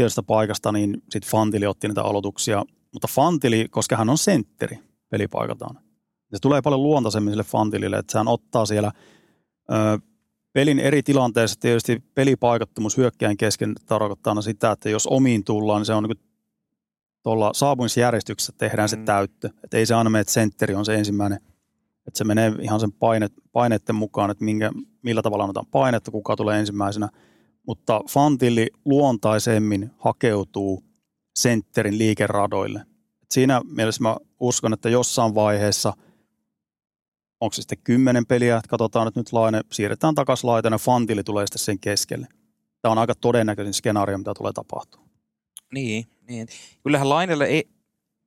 [0.00, 2.64] tietystä paikasta, niin sitten Fantilli otti niitä aloituksia.
[2.92, 4.78] Mutta Fantili, koska hän on sentteri
[5.10, 5.76] pelipaikaltaan,
[6.32, 8.92] se tulee paljon luontaisemmin sille Fantilille, että hän ottaa siellä
[9.70, 9.98] ö,
[10.52, 15.86] pelin eri tilanteissa tietysti pelipaikattomuus hyökkäjän kesken tarkoittaa aina sitä, että jos omiin tullaan, niin
[15.86, 16.20] se on niin
[17.22, 19.04] tuolla saapumisjärjestyksessä tehdään se Mm.
[19.04, 19.50] täyttö.
[19.64, 21.38] Että ei se aina mene, että sentteri on se ensimmäinen.
[22.06, 24.70] Että se menee ihan sen paine, paineiden mukaan, että minkä,
[25.02, 27.08] millä tavalla annetaan painetta, kuka tulee ensimmäisenä.
[27.70, 30.84] Mutta Fantilli luontaisemmin hakeutuu
[31.36, 32.82] sentterin liikeradoille.
[33.30, 35.92] Siinä mielessä mä uskon, että jossain vaiheessa,
[37.40, 41.46] onko se sitten kymmenen peliä, että katsotaan, että nyt laine siirretään takaisin laitana, Fantili tulee
[41.46, 42.26] sitten sen keskelle.
[42.82, 45.10] Tämä on aika todennäköisin skenaario, mitä tulee tapahtumaan.
[45.74, 46.48] Niin, niin.
[46.82, 47.68] Kyllähän Lainelle ei,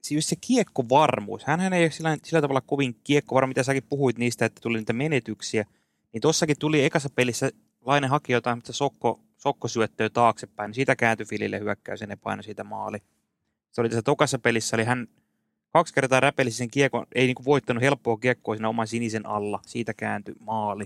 [0.03, 4.45] siis se kiekkovarmuus, hänhän ei ole sillä, sillä tavalla kovin kiekkovarma, mitä säkin puhuit niistä,
[4.45, 5.65] että tuli niitä menetyksiä.
[6.13, 7.51] Niin tossakin tuli ekassa pelissä
[7.85, 12.63] Laine haki jotain sokko, sokkosyöttöä taaksepäin, niin siitä kääntyi Filille hyökkäys ja ne painoi siitä
[12.63, 12.97] maali.
[13.71, 15.07] Se oli tässä tokassa pelissä, eli hän
[15.69, 19.93] kaksi kertaa räpelisi sen kiekon, ei niinku voittanut helppoa kiekkoa siinä oman sinisen alla, siitä
[19.93, 20.85] kääntyi maali.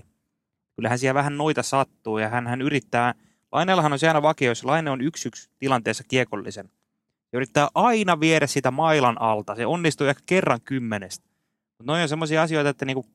[0.76, 3.14] Kyllähän siellä vähän noita sattuu ja hän, hän yrittää,
[3.52, 6.70] Laineellahan on se aina vakio, jos Laine on yksi yksi tilanteessa kiekollisen.
[7.32, 9.54] Ja yrittää aina viedä sitä mailan alta.
[9.54, 11.28] Se onnistuu ehkä kerran kymmenestä.
[11.78, 13.06] Mutta noin on semmoisia asioita, että niinku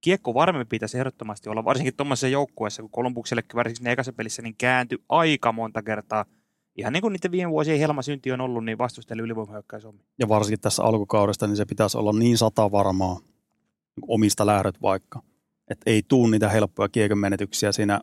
[0.00, 4.54] kiekko varmemmin pitäisi ehdottomasti olla, varsinkin tuommoisessa joukkueessa, kun Kolumbuksellekin varsinkin siinä ekassa pelissä, niin
[4.58, 6.24] kääntyi aika monta kertaa.
[6.76, 10.00] Ihan niin kuin niiden viime vuosien helma synti on ollut, niin vastustajille ylivoimahyökkäys on.
[10.18, 13.18] Ja varsinkin tässä alkukaudesta, niin se pitäisi olla niin sata varmaa
[13.96, 15.22] niin omista lähdöt vaikka.
[15.68, 18.00] Että ei tuu niitä helppoja kiekon menetyksiä siinä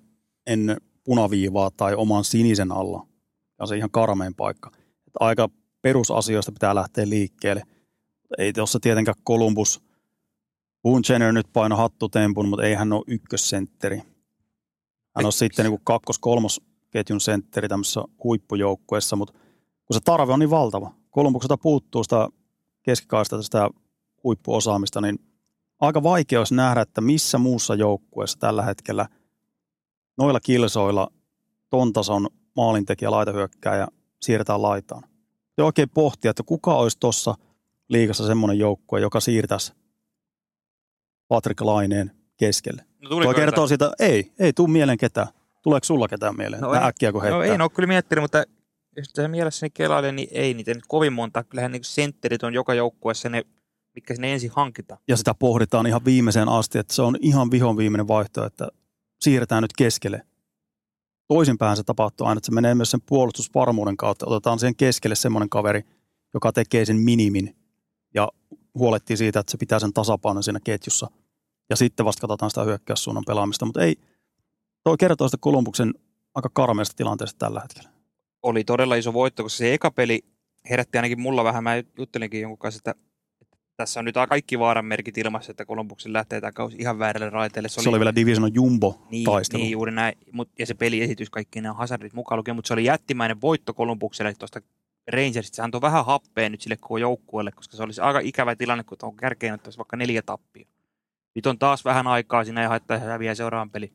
[0.48, 3.08] ennen punaviivaa tai oman sinisen alla.
[3.60, 4.72] Ja on se ihan karmeen paikka.
[5.08, 5.50] Et aika
[5.82, 7.64] perusasioista pitää lähteä liikkeelle.
[8.38, 9.87] Ei tuossa tietenkään Columbus,
[10.84, 14.02] Boone Jenner nyt paino hattutempun, mutta ei hän ole ykkössentteri.
[15.16, 19.34] Hän on sitten niin kakkos-kolmos ketjun sentteri tämmöisessä huippujoukkueessa, mutta
[19.86, 20.94] kun se tarve on niin valtava.
[21.10, 22.28] Kolumbukselta puuttuu sitä
[22.84, 23.70] keskikaista sitä
[24.24, 25.20] huippuosaamista, niin
[25.80, 29.08] aika vaikea olisi nähdä, että missä muussa joukkueessa tällä hetkellä
[30.18, 31.12] noilla kilsoilla
[31.70, 33.88] ton tason maalintekijä laitahyökkääjä
[34.22, 35.04] siirretään laitaan.
[35.58, 37.36] Ja oikein pohtia, että kuka olisi tuossa
[37.90, 39.74] liigassa semmoinen joukkue, joka siirtäisi
[41.28, 42.86] Patrick Laineen keskelle.
[43.02, 45.28] No, Tuo kertoo siitä, ei, ei tuu mieleen ketään.
[45.64, 46.62] Tuleeko sulla ketään mieleen?
[46.62, 47.38] No No, ei- äkkiä kun heittää.
[47.38, 48.44] No ei ole kyllä miettinyt, mutta
[48.98, 51.44] jos tässä mielessäni kelailen, niin ei niitä nyt kovin monta.
[51.44, 53.44] Kyllähän niin sentterit on joka joukkueessa ne,
[53.96, 55.00] mitkä sinne ensin hankitaan.
[55.08, 58.68] ja sitä pohditaan ihan viimeiseen asti, että se on ihan vihon viimeinen vaihtoehto, että
[59.22, 60.22] siirretään nyt keskelle.
[61.28, 64.26] Toisinpäin se tapahtuu aina, että se menee myös sen puolustusvarmuuden kautta.
[64.30, 65.82] Otetaan siihen keskelle semmoinen kaveri,
[66.34, 67.56] joka tekee sen minimin
[68.14, 68.30] ja
[68.78, 71.08] huolehtii siitä, että se pitää sen tasapainon siinä ketjussa.
[71.70, 73.96] Ja sitten vasta katsotaan sitä hyökkäyssuunnan pelaamista, mutta ei,
[74.84, 75.94] toi kertoo sitä Kolumbuksen
[76.36, 77.90] aika karmeasta tilanteesta tällä hetkellä.
[78.44, 80.26] Oli todella iso voitto, koska se eka peli
[80.70, 81.64] herätti ainakin mulla vähän.
[81.64, 82.96] Mä juttelinkin jonkun kanssa, että
[83.78, 87.70] tässä on nyt kaikki vaaran merkit ilmassa, että Kolumbuksen lähtee tämä kausi ihan väärälle raiteelle.
[87.70, 89.64] Se oli vielä Divisionon jumbo niin, taistelu.
[89.64, 90.18] niin, juuri näin.
[90.32, 94.34] Mut, ja se peliesitys, kaikki nämä hazardit mukaan lukien, mutta se oli jättimäinen voitto Kolumbukselle
[94.34, 94.62] tuosta
[95.12, 95.56] Rangersista.
[95.56, 98.98] Se antoi vähän happea nyt sille koko joukkueelle, koska se olisi aika ikävä tilanne, kun
[98.98, 100.68] tuon kärkeen ottaisi vaikka neljä tappia.
[101.36, 103.94] Nyt on taas vähän aikaa siinä ja haittaa häviää seuraavan peli.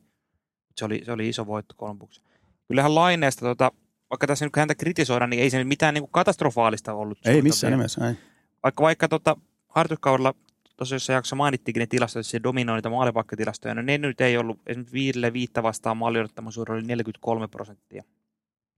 [0.75, 2.29] Se oli, se oli iso voitto Kolumbukselle.
[2.67, 3.71] Kyllähän Laineesta, tota,
[4.09, 7.17] vaikka tässä nyt häntä kritisoidaan, niin ei se nyt mitään niin kuin katastrofaalista ollut.
[7.25, 7.81] Ei missään vielä.
[7.81, 8.15] nimessä, ei.
[8.63, 10.33] Vaikka, vaikka tota, harjoituskaudella
[10.77, 13.75] tuossa jossain jaksossa mainittiinkin ne tilastot, että se dominoi niitä maalipaikkatilastoja.
[13.75, 18.03] No ne nyt ei ollut, esimerkiksi viidelle viittä vastaan maaliodottamusuuri oli 43 prosenttia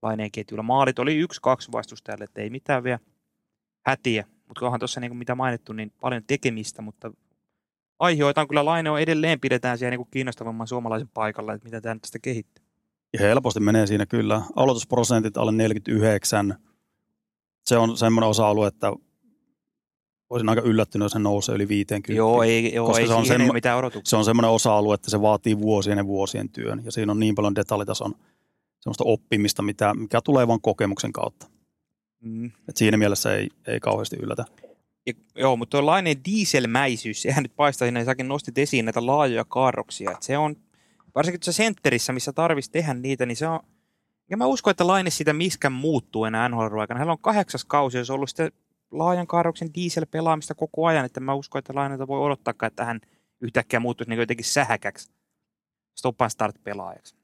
[0.05, 0.63] laineen ketjulla.
[0.63, 2.99] Maalit oli yksi, kaksi vastustajalle, että ei mitään vielä
[3.85, 4.25] hätiä.
[4.47, 7.11] Mutta onhan tuossa niin mitä mainittu, niin paljon tekemistä, mutta
[7.99, 11.95] aiheita on kyllä laine on edelleen pidetään siellä niin kiinnostavamman suomalaisen paikalla, että mitä tämä
[12.01, 12.65] tästä kehittyy.
[13.13, 14.41] Ja helposti menee siinä kyllä.
[14.55, 16.55] Aloitusprosentit alle 49.
[17.65, 18.93] Se on semmoinen osa-alue, että
[20.29, 22.13] olisin aika yllättynyt, jos se nousee yli 50.
[22.13, 24.09] Joo, ei, joo, Koska ei se on semmo- mitään odotuksia.
[24.09, 26.81] Se on semmoinen osa-alue, että se vaatii vuosien ja vuosien työn.
[26.85, 28.15] Ja siinä on niin paljon detaljitason
[28.85, 31.47] semmoista oppimista, mitä, mikä tulee vain kokemuksen kautta.
[32.19, 32.51] Mm.
[32.69, 34.45] Et siinä mielessä ei, ei kauheasti yllätä.
[35.05, 39.45] Ja, joo, mutta tuo lainen dieselmäisyys, sehän nyt paistaa siinä, säkin nostit esiin näitä laajoja
[39.45, 40.11] kaarroksia.
[40.11, 40.55] Et se on,
[41.15, 43.59] varsinkin tuossa sentterissä, missä tarvitsisi tehdä niitä, niin se on,
[44.29, 46.97] ja mä uskon, että laine sitä miskään muuttuu enää nhl aikana.
[46.97, 48.49] Heillä on kahdeksas kausi, jos on ollut sitä
[48.91, 53.01] laajan kaarroksen diesel-pelaamista koko ajan, että mä uskon, että lainelta voi odottaa, että hän
[53.41, 55.11] yhtäkkiä muuttuisi niin jotenkin sähäkäksi
[55.95, 57.15] stop and start pelaajaksi.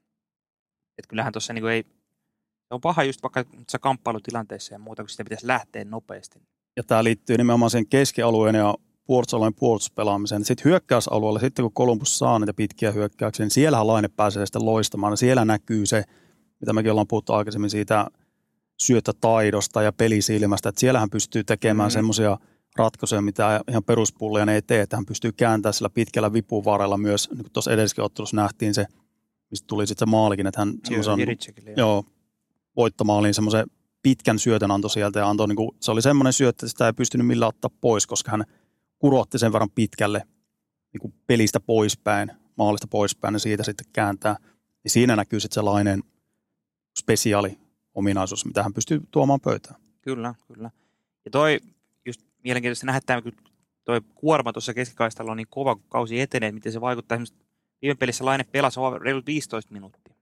[0.98, 1.82] Et kyllähän tuossa niin ei,
[2.68, 6.42] se on paha just vaikka se kamppailutilanteessa ja muuta, kun sitä pitäisi lähteä nopeasti.
[6.76, 8.74] Ja tämä liittyy nimenomaan sen keskialueen ja
[9.04, 10.44] puolustusalueen puolustuspelaamiseen.
[10.44, 15.16] Sitten hyökkäysalueella, sitten kun Columbus saa niitä pitkiä hyökkäyksiä, niin siellähän laine pääsee sitten loistamaan.
[15.16, 16.04] Siellä näkyy se,
[16.60, 18.06] mitä mekin ollaan puhuttu aikaisemmin siitä
[18.80, 21.92] syöttötaidosta ja pelisilmästä, että siellähän pystyy tekemään mm.
[21.92, 22.38] semmoisia
[22.76, 27.30] ratkaisuja, mitä ihan peruspullia ne ei tee, että hän pystyy kääntämään sillä pitkällä vipuvarrella myös,
[27.30, 28.86] niin kuin tuossa edellisessä ottelussa nähtiin se,
[29.52, 31.36] mistä tuli sitten se maalikin, että hän semmoisen
[31.76, 32.04] joo.
[32.76, 33.66] voittomaaliin semmoisen
[34.02, 36.92] pitkän syötön antoi sieltä ja antoi, niin kuin, se oli semmoinen syöttö, että sitä ei
[36.92, 38.44] pystynyt millään ottaa pois, koska hän
[38.98, 40.22] kurotti sen verran pitkälle
[40.92, 44.36] niin kuin pelistä poispäin, maalista poispäin ja siitä sitten kääntää.
[44.84, 46.02] Niin siinä näkyy sitten sellainen
[46.98, 47.58] spesiaali
[47.94, 49.80] ominaisuus, mitä hän pystyy tuomaan pöytään.
[50.02, 50.70] Kyllä, kyllä.
[51.24, 51.60] Ja toi,
[52.06, 53.22] just mielenkiintoista nähdä, että
[53.84, 57.16] toi kuorma tuossa keskikaistalla on niin kova, kun kausi etenee, että miten se vaikuttaa.
[57.16, 57.51] Esimerkiksi
[57.82, 60.14] viime pelissä Laine pelasi vaan reilut 15 minuuttia.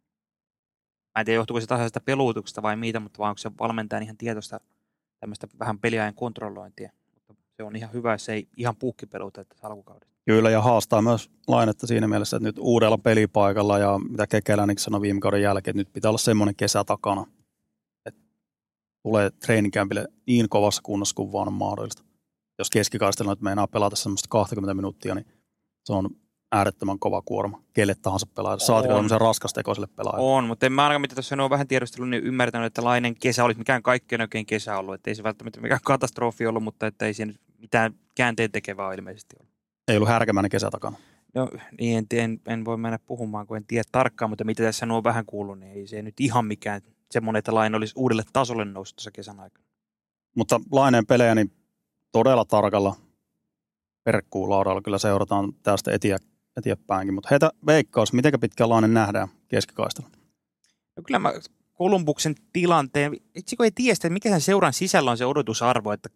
[1.16, 4.16] Mä en tiedä, johtuuko se tasaisesta peluutuksesta vai mitä, mutta vai onko se valmentajan ihan
[4.16, 4.60] tietoista
[5.20, 6.92] tämmöistä vähän peliajan kontrollointia.
[7.28, 10.10] Mutta se on ihan hyvä, se ei ihan puukkipeluuta tässä alkukaudesta.
[10.26, 15.00] Kyllä, ja haastaa myös lainetta siinä mielessä, että nyt uudella pelipaikalla ja mitä Kekälänikin sanoi
[15.00, 17.26] viime kauden jälkeen, että nyt pitää olla semmoinen kesä takana,
[18.06, 18.20] että
[19.02, 22.02] tulee treeninkämpille niin kovassa kunnossa kuin vaan on mahdollista.
[22.58, 25.26] Jos keskikaistella nyt meinaa pelata semmoista 20 minuuttia, niin
[25.84, 26.10] se on
[26.52, 28.64] äärettömän kova kuorma kelle tahansa pelaajalle.
[28.64, 28.98] Saatiko On.
[28.98, 30.32] tämmöisen raskastekoiselle pelaajalle.
[30.32, 33.44] On, mutta en mä ainakaan mitä tuossa on vähän tiedustellut, niin ymmärtänyt, että Lainen kesä
[33.44, 34.94] olisi mikään kaikkein oikein kesä ollut.
[34.94, 39.36] Että ei se välttämättä mikään katastrofi ollut, mutta että ei siinä mitään käänteen tekevää ilmeisesti
[39.40, 39.54] ollut.
[39.88, 40.96] Ei ollut härkämäinen kesä takana.
[41.34, 41.48] No
[41.80, 45.04] niin, en, en, en voi mennä puhumaan, kun en tiedä tarkkaan, mutta mitä tässä on
[45.04, 48.96] vähän kuullut, niin ei se nyt ihan mikään semmoinen, että Laine olisi uudelle tasolle noussut
[48.96, 49.64] tuossa kesän aikana.
[50.36, 51.52] Mutta Laineen pelejä niin
[52.12, 52.96] todella tarkalla
[54.04, 56.18] perkkuulaudalla kyllä seurataan tästä etiä,
[56.56, 57.14] eteenpäinkin.
[57.14, 60.10] Mutta heitä veikkaus, miten pitkään Lainen nähdään keskikaistella?
[60.96, 61.32] No kyllä mä
[61.72, 65.92] Kolumbuksen tilanteen, itse kun ei tiedä sitä, että mikä sen seuran sisällä on se odotusarvo,
[65.92, 66.08] että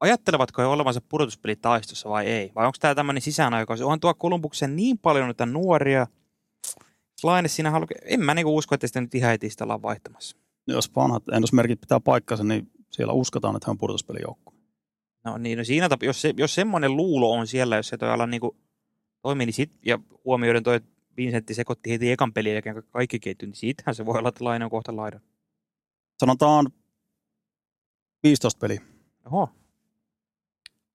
[0.00, 2.52] ajattelevatko he olevansa pudotuspelitaistossa vai ei?
[2.54, 3.80] Vai onko tämä tämmöinen sisäänaikaus?
[3.80, 6.06] Onhan tuo Kolumbuksen niin paljon noita nuoria,
[7.22, 7.86] Laine siinä halu...
[8.04, 10.36] En mä niinku usko, että sitä nyt ihan heti sitä ollaan vaihtamassa.
[10.66, 14.54] Jos vanhat ennusmerkit pitää paikkansa, niin siellä uskotaan, että hän on pudotuspelijoukkue.
[15.24, 18.10] No niin, no siinä tap- jos, se, jos semmoinen luulo on siellä, jos se toi
[18.10, 18.56] ala niinku
[19.22, 23.48] toimii, niin sit, ja huomioiden toi, että Vincentti sekoitti heti ekan pelin jälkeen kaikki ketjut,
[23.48, 25.20] niin siitähän se voi olla, että Laine on kohta laidan.
[26.18, 26.66] Sanotaan
[28.22, 28.80] 15 peliä.
[29.26, 29.48] Oho,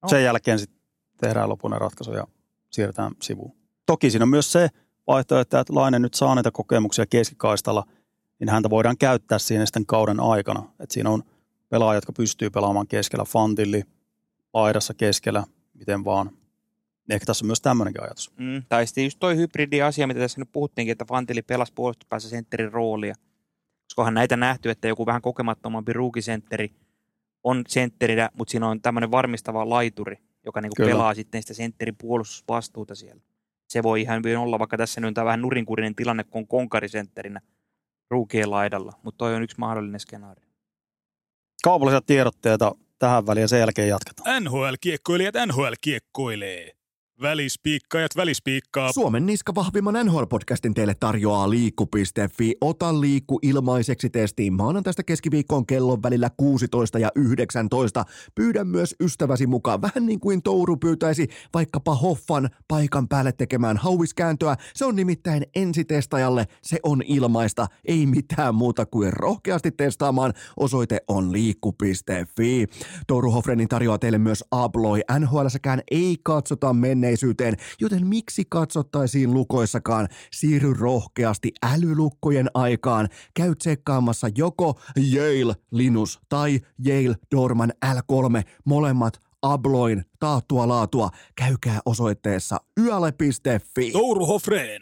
[0.04, 0.10] No.
[0.10, 0.80] Sen jälkeen sitten
[1.18, 2.28] tehdään lopullinen ratkaisu ja
[2.70, 3.56] siirretään sivuun.
[3.86, 4.70] Toki siinä on myös se
[5.08, 7.84] vaihtoehto, että Laine nyt saa näitä kokemuksia keskikaistalla,
[8.40, 10.64] niin häntä voidaan käyttää siinä sitten kauden aikana.
[10.80, 11.24] Et siinä on
[11.70, 13.84] pelaajat, jotka pystyy pelaamaan keskellä, Fantilli,
[14.54, 16.32] laidassa keskellä, miten vaan.
[17.10, 18.32] Ehkä tässä on myös tämmöinenkin ajatus.
[18.38, 22.74] Mm, tai sitten just toi hybridi-asia, mitä tässä nyt puhuttiinkin, että Fantili pelasi puolustuspäässä sentterin
[22.74, 23.16] roolia.
[23.84, 26.72] Koskahan näitä nähty, että joku vähän kokemattomampi ruukisentteri
[27.44, 30.90] on sentterinä, mutta siinä on tämmöinen varmistava laituri, joka niinku Kyllä.
[30.90, 33.22] pelaa sitten sitä sentterin puolustusvastuuta siellä.
[33.70, 36.48] Se voi ihan hyvin olla, vaikka tässä nyt on tää vähän nurinkurinen tilanne, kun on
[36.48, 37.42] konkarisentterinä
[38.12, 40.46] ruukien laidalla, mutta toi on yksi mahdollinen skenaario.
[41.64, 44.44] Kaupallisia tiedotteita tähän väliin ja sen jälkeen jatketaan.
[44.44, 46.77] NHL-kiekkoilijat NHL-kiekkoilee.
[47.22, 48.92] Välispiikkaajat välispiikkaa.
[48.92, 52.56] Suomen niska vahvimman NHL-podcastin teille tarjoaa liikku.fi.
[52.62, 58.06] Ota liikku ilmaiseksi testiin maanantaista keskiviikkoon kellon välillä 16 ja 19.
[58.36, 64.56] Pyydä myös ystäväsi mukaan, vähän niin kuin Touru pyytäisi vaikkapa Hoffan paikan päälle tekemään hauiskääntöä.
[64.74, 70.34] Se on nimittäin ensitestajalle, se on ilmaista, ei mitään muuta kuin rohkeasti testaamaan.
[70.58, 72.66] Osoite on liikku.fi.
[73.08, 75.02] Touru Hoffrenin tarjoaa teille myös Abloi.
[75.20, 76.74] NHLssäkään ei katsota
[77.08, 80.08] menneisyyteen, joten miksi katsottaisiin lukoissakaan?
[80.32, 83.10] Siirry rohkeasti älylukkojen aikaan.
[83.34, 84.80] Käy tsekkaamassa joko
[85.14, 91.10] Yale Linus tai Yale Dorman L3, molemmat Abloin taattua laatua.
[91.36, 93.92] Käykää osoitteessa yale.fi.
[93.92, 94.82] Touru Hofreen.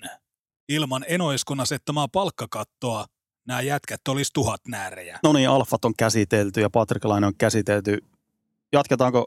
[0.69, 3.05] Ilman Enoeskon asettamaa palkkakattoa
[3.47, 5.19] nämä jätkät olisi tuhat näärejä.
[5.23, 7.97] No niin, alfat on käsitelty ja Patrik Laine on käsitelty.
[8.73, 9.25] Jatketaanko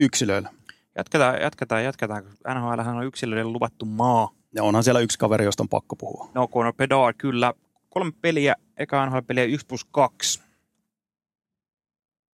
[0.00, 0.55] yksilöillä.
[0.96, 2.24] Jatketaan, jatketaan, jatketaan.
[2.24, 4.30] NHL on yksilöiden luvattu maa.
[4.54, 6.30] Ja onhan siellä yksi kaveri, josta on pakko puhua.
[6.34, 7.54] No Conor Bedard, kyllä.
[7.88, 10.40] Kolme peliä, eka NHL-peliä 1 plus 2.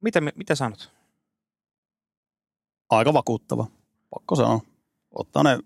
[0.00, 0.92] Mitä, mitä sanot?
[2.90, 3.66] Aika vakuuttava,
[4.10, 4.60] pakko sanoa.
[5.10, 5.58] Ottaa ne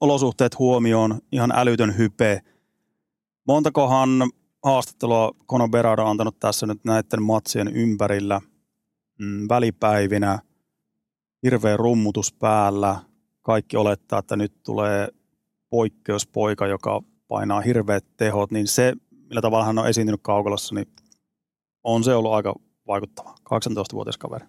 [0.00, 2.42] olosuhteet huomioon, ihan älytön hype.
[3.46, 4.10] Montakohan
[4.64, 8.40] haastattelua Conor Berard on antanut tässä nyt näiden matsien ympärillä
[9.18, 10.38] mm, välipäivinä.
[11.44, 12.96] Hirveä rummutus päällä.
[13.42, 15.08] Kaikki olettaa, että nyt tulee
[15.70, 18.92] poikkeuspoika, joka painaa hirveät tehot, niin se,
[19.28, 20.86] millä tavalla hän on esiintynyt kaukalossa, niin
[21.84, 22.54] on se ollut aika
[22.86, 23.34] vaikuttava.
[23.54, 24.46] 18-vuotias kaveri.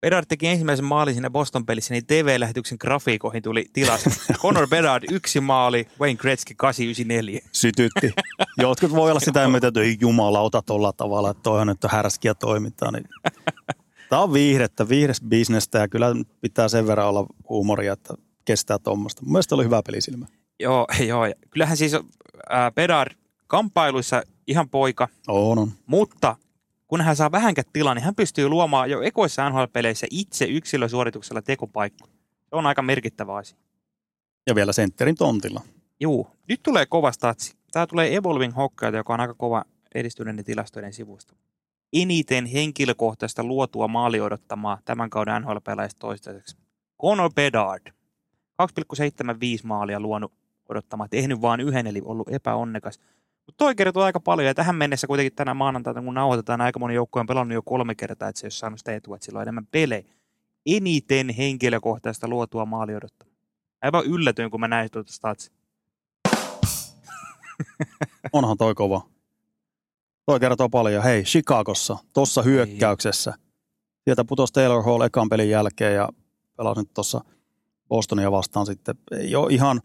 [0.00, 4.04] Bedard teki ensimmäisen maalin siinä Boston-pelissä, niin TV-lähetyksen grafiikoihin tuli tilas.
[4.42, 7.40] Conor Bedard yksi maali, Wayne Gretzky 894.
[7.52, 8.12] sytytti.
[8.58, 12.34] Jotkut voi olla sitä mieltä, että ei jumalauta tuolla tavalla, että toihan nyt on härskiä
[12.34, 12.90] toimintaa.
[12.90, 13.04] Niin.
[14.12, 16.06] Tämä on viihdettä, viihdes bisnestä ja kyllä
[16.40, 19.22] pitää sen verran olla huumoria, että kestää tuommoista.
[19.22, 20.26] Mun mielestä oli hyvä pelisilmä.
[20.60, 21.22] Joo, joo.
[21.50, 21.92] Kyllähän siis
[22.50, 23.12] ää, Bedard
[23.46, 25.72] kamppailuissa ihan poika, On, on.
[25.86, 26.36] mutta
[26.86, 32.08] kun hän saa vähänkään tilaa, niin hän pystyy luomaan jo ekoissa NHL-peleissä itse yksilösuorituksella tekopaikku.
[32.48, 33.58] Se on aika merkittävä asia.
[34.46, 35.60] Ja vielä sentterin tontilla.
[36.00, 37.54] Juu, nyt tulee kova statsi.
[37.72, 41.34] Tämä tulee Evolving Hockeyta, joka on aika kova edistyneiden tilastojen sivusto.
[41.92, 46.56] Eniten henkilökohtaista luotua maali odottamaa tämän kauden NHL-pelaajista toistaiseksi.
[47.02, 47.86] Conor Bedard.
[47.86, 47.96] 2,75
[49.64, 50.32] maalia luonut
[50.68, 51.10] odottamaan.
[51.10, 52.98] Tehnyt vain yhden, eli ollut epäonnekas.
[53.46, 56.94] Mutta toi kertoo aika paljon, ja tähän mennessä kuitenkin tänä maanantaina, kun nauhoitetaan, aika moni
[56.94, 59.38] joukkue on pelannut jo kolme kertaa, että se ei ole saanut sitä etua, että sillä
[59.38, 60.04] on enemmän pelejä.
[60.66, 63.36] Eniten henkilökohtaista luotua maali odottamaan.
[63.82, 65.54] Aivan yllätyin, kun mä näin tuota statsia.
[68.32, 69.12] Onhan toi kova.
[70.32, 71.02] Toi kertoo paljon.
[71.02, 73.34] Hei, Chicagossa, tuossa hyökkäyksessä.
[74.04, 76.08] Sieltä putosi Taylor Hall ekan pelin jälkeen ja
[76.56, 77.20] pelasi nyt tuossa
[77.88, 78.94] Bostonia vastaan sitten.
[79.10, 79.80] Ei ole ihan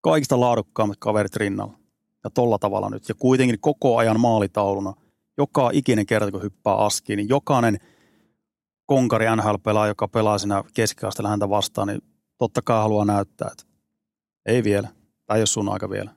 [0.00, 1.78] kaikista laadukkaammat kaverit rinnalla.
[2.24, 3.08] Ja tolla tavalla nyt.
[3.08, 4.94] Ja kuitenkin koko ajan maalitauluna.
[5.38, 7.78] Joka ikinen kerta, kun hyppää askiin, niin jokainen
[8.86, 12.02] konkari NHL-pelaaja, joka pelaa siinä keskiasteella häntä vastaan, niin
[12.38, 13.64] totta kai haluaa näyttää, että
[14.46, 14.88] ei vielä.
[15.26, 16.10] Tai ei ole sun aika vielä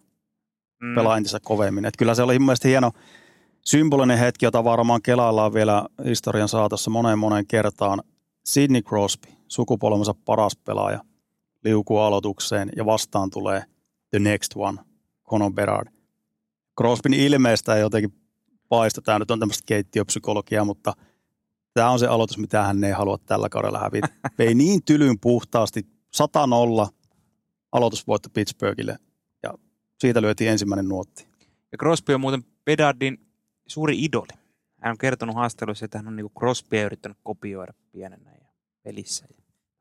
[0.83, 0.95] Mm.
[0.95, 1.85] pelaa entistä kovemmin.
[1.85, 2.91] Et kyllä se oli mun mielestä hieno
[3.69, 8.01] symbolinen hetki, jota varmaan kelaillaan vielä historian saatossa moneen moneen kertaan.
[8.45, 11.03] Sidney Crosby, sukupolvensa paras pelaaja,
[11.63, 13.63] liukuu aloitukseen ja vastaan tulee
[14.09, 14.77] the next one,
[15.29, 15.87] Conor Berard.
[16.77, 18.13] Crosbyn ilmeestä ei jotenkin
[18.69, 19.01] paista.
[19.01, 20.93] Tämä nyt on tämmöistä keittiöpsykologiaa, mutta
[21.73, 24.07] tämä on se aloitus, mitä hän ei halua tällä kaudella hävitä.
[24.37, 25.87] Vei niin tylyn puhtaasti
[26.87, 26.89] 100-0
[27.71, 28.97] aloitusvoitto Pittsburghille
[29.43, 29.53] ja
[29.99, 31.27] siitä lyötiin ensimmäinen nuotti.
[31.71, 33.28] Ja Crosby on muuten Bedardin
[33.69, 34.39] suuri idoli.
[34.81, 38.47] Hän on kertonut haastatteluissa, että hän on niinku Crosbya yrittänyt kopioida pienenä ja
[38.83, 39.27] pelissä.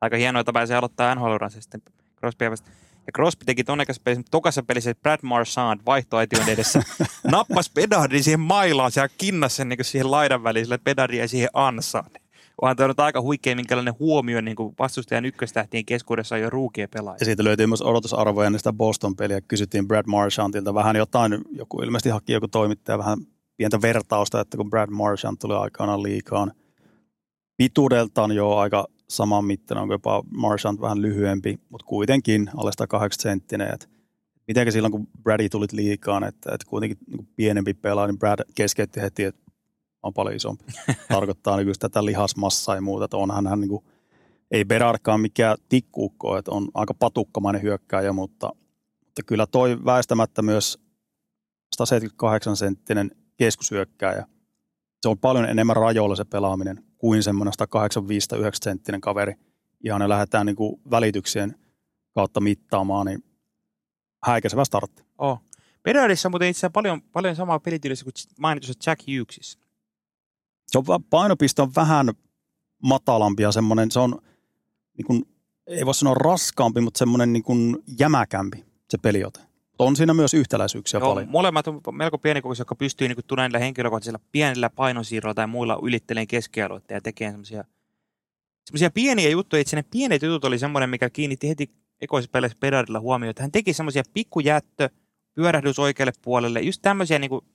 [0.01, 1.81] Aika hienoa, että pääsee aloittaa nhl sitten
[2.19, 2.71] Crosbya vasta.
[3.09, 6.81] Ja Crosby teki tonnekassa pelissä, mutta tokassa pelissä Brad Marchand vaihtoaition edessä
[7.31, 11.49] nappas Bedardin siihen mailaan, siellä kinnas sen niin siihen laidan väliin, sillä Bedardi jäi siihen
[11.53, 12.11] ansaan.
[12.61, 16.89] Onhan tämä nyt aika huikea, minkälainen huomio niin kuin vastustajan ykköstähtien keskuudessa on jo ruukien
[16.93, 17.17] pelaajia.
[17.19, 19.41] Ja siitä löytyi myös odotusarvoja niistä Boston-peliä.
[19.41, 23.17] Kysyttiin Brad Marchandilta vähän jotain, joku ilmeisesti haki joku toimittaja vähän
[23.59, 26.51] pientä vertausta, että kun Brad Marchand tuli aikanaan liikaan
[27.57, 33.73] pituudeltaan jo aika saman mittainen, onko jopa Marchand vähän lyhyempi, mutta kuitenkin alle 180 senttinen.
[33.73, 33.89] Et
[34.47, 39.01] mitenkä silloin, kun Brady tuli liikaan, että, että kuitenkin niin pienempi pelaaja, niin Brad keskeytti
[39.01, 39.41] heti, että
[40.03, 40.63] on paljon isompi.
[41.07, 43.83] Tarkoittaa niin tätä lihasmassaa ja muuta, että onhan hän niin kuin,
[44.51, 48.49] ei Berardkaan mikään tikkuukko, että on aika patukkamainen hyökkääjä, mutta,
[49.05, 50.79] mutta kyllä toi väistämättä myös
[51.75, 54.25] 178 senttinen keskushyökkääjä.
[55.01, 58.27] Se on paljon enemmän rajoilla se pelaaminen kuin semmoinen 185
[58.63, 59.33] senttinen kaveri.
[59.83, 61.55] Ihan ne lähdetään niin kuin välityksien
[62.15, 63.23] kautta mittaamaan, niin
[64.23, 65.03] häikäisevä startti.
[65.17, 65.41] Oh.
[65.83, 69.59] Bedardissa on muuten itse asiassa paljon, paljon samaa pelityylissä kuin mainitussa Jack Hughesissa.
[70.67, 72.09] Se on, va- painopiste on vähän
[72.83, 74.21] matalampi ja semmoinen, se on
[74.97, 75.25] niin kuin,
[75.67, 79.48] ei voi sanoa raskaampi, mutta semmoinen niin kuin jämäkämpi se peliote.
[79.79, 81.29] On siinä myös yhtäläisyyksiä Joo, paljon.
[81.29, 86.93] molemmat on melko pienikokoisia, jotka pystyy niin tulemaan henkilökohtaisilla pienillä painosiirroilla tai muilla ylitteleen keskialueita
[86.93, 87.63] ja tekemään semmoisia
[88.65, 89.61] semmoisia pieniä juttuja.
[89.61, 91.69] Itse ne pienet jutut oli semmoinen, mikä kiinnitti heti
[92.01, 94.89] ekoisessa peleissä Bedardilla huomioon, että hän teki semmoisia pikkujättö,
[95.33, 97.45] pyörähdys oikealle puolelle, just tämmöisiä niin kuin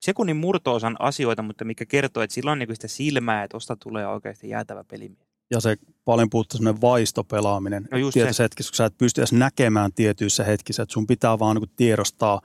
[0.00, 3.76] sekunnin murtoosan asioita, mutta mikä kertoo, että sillä on niin kuin sitä silmää, että osta
[3.76, 5.31] tulee oikeasti jäätävä pelimies.
[5.52, 7.88] Ja se paljon puuttuu semmoinen vaistopelaaminen.
[7.90, 11.38] No just tietyissä hetkissä, kun sä et pysty edes näkemään tietyissä hetkissä, että sun pitää
[11.38, 12.40] vaan niin kuin tiedostaa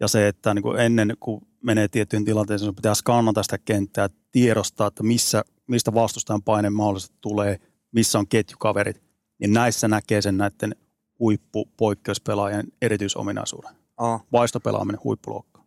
[0.00, 4.08] ja se, että niin kuin ennen kuin menee tiettyyn tilanteeseen, sun pitää skannata sitä kenttää,
[4.32, 7.58] tiedostaa, että missä, mistä vastustajan paine mahdollisesti tulee,
[7.92, 9.02] missä on ketjukaverit,
[9.40, 10.76] niin näissä näkee sen näiden
[11.18, 13.74] huippupoikkeuspelaajien erityisominaisuuden.
[13.98, 14.26] Oh.
[14.32, 15.64] Vaistopelaaminen huippuluokka.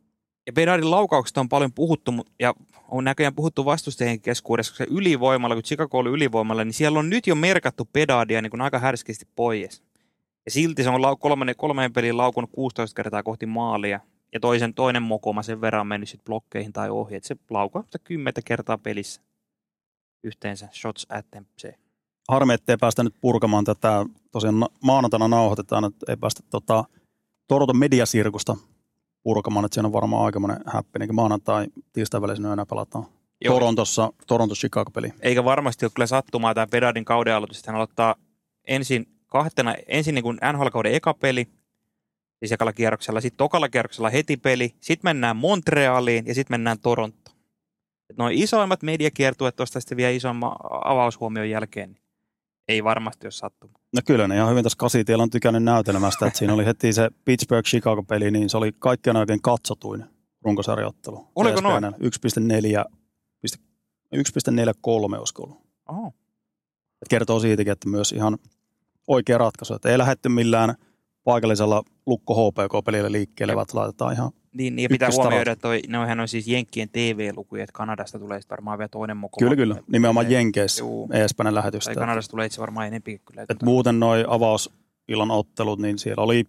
[0.47, 2.53] Ja Bedardin laukauksesta on paljon puhuttu, ja
[2.91, 7.09] on näköjään puhuttu vastustajien keskuudessa, koska se ylivoimalla, kun Chicago oli ylivoimalla, niin siellä on
[7.09, 9.83] nyt jo merkattu Bedardia niin kuin aika härskisti pois.
[10.45, 13.99] Ja silti se on lau- kolmen, kolmeen peliin laukunut 16 kertaa kohti maalia,
[14.33, 17.99] ja toisen, toinen mokoma sen verran mennyt sit blokkeihin tai ohi, että se laukaa sitä
[18.03, 19.21] kymmentä kertaa pelissä
[20.23, 21.75] yhteensä shots attemptseen.
[22.29, 26.83] Harmi, ettei päästä nyt purkamaan tätä, tosiaan na- maanantaina nauhoitetaan, että ei päästä tota,
[27.47, 28.57] Toronton mediasirkusta
[29.23, 33.05] purkamaan, että siinä on varmaan aikamoinen häppi, maanantai, tiistai välisenä enää pelataan.
[33.41, 33.53] Joo.
[33.53, 35.13] Torontossa, Toronto-Chicago-peli.
[35.21, 38.15] eikä varmasti ole kyllä sattumaa tämä Bedardin kauden aloitus, että hän aloittaa
[38.67, 41.47] ensin kahtena, ensin niin kuin NHL-kauden eka peli,
[42.39, 47.37] siis ekalla kierroksella, sitten tokalla kierroksella heti peli, sitten mennään Montrealiin ja sitten mennään Torontoon.
[48.17, 52.01] Noin isoimmat mediakiertueet tuosta sitten vielä isomman avaushuomion jälkeen, niin
[52.67, 53.81] ei varmasti ole sattumaa.
[53.95, 57.09] No kyllä ne ihan hyvin tässä kasitiellä on tykännyt näytelmästä, että siinä oli heti se
[57.25, 60.05] Pittsburgh-Chicago-peli, niin se oli kaikkein oikein katsotuin
[60.41, 61.27] runkosarjoittelu.
[61.35, 61.83] Oliko noin?
[61.85, 62.83] ESPN:llä.
[62.83, 62.85] 1,4,
[64.15, 65.57] 1,43 olisiko ollut.
[65.89, 66.07] Oho.
[67.01, 68.37] Et kertoo siitäkin, että myös ihan
[69.07, 69.73] oikea ratkaisu.
[69.73, 70.75] Että ei lähdetty millään
[71.23, 76.19] paikallisella lukko HPK-pelillä liikkeelle, vaan laitetaan ihan Niin, niin ja pitää huomioida, että toi, noihän
[76.19, 79.39] on siis Jenkkien TV-lukuja, että Kanadasta tulee sitten varmaan vielä toinen mokoma.
[79.39, 79.75] Kyllä, kyllä.
[79.87, 80.83] Nimenomaan Jenkeissä.
[81.13, 81.93] ESPN lähetystä.
[81.93, 83.45] Tai Kanadasta tulee itse varmaan enempi kyllä.
[83.49, 86.43] Et muuten noi avausillan ottelut, niin siellä oli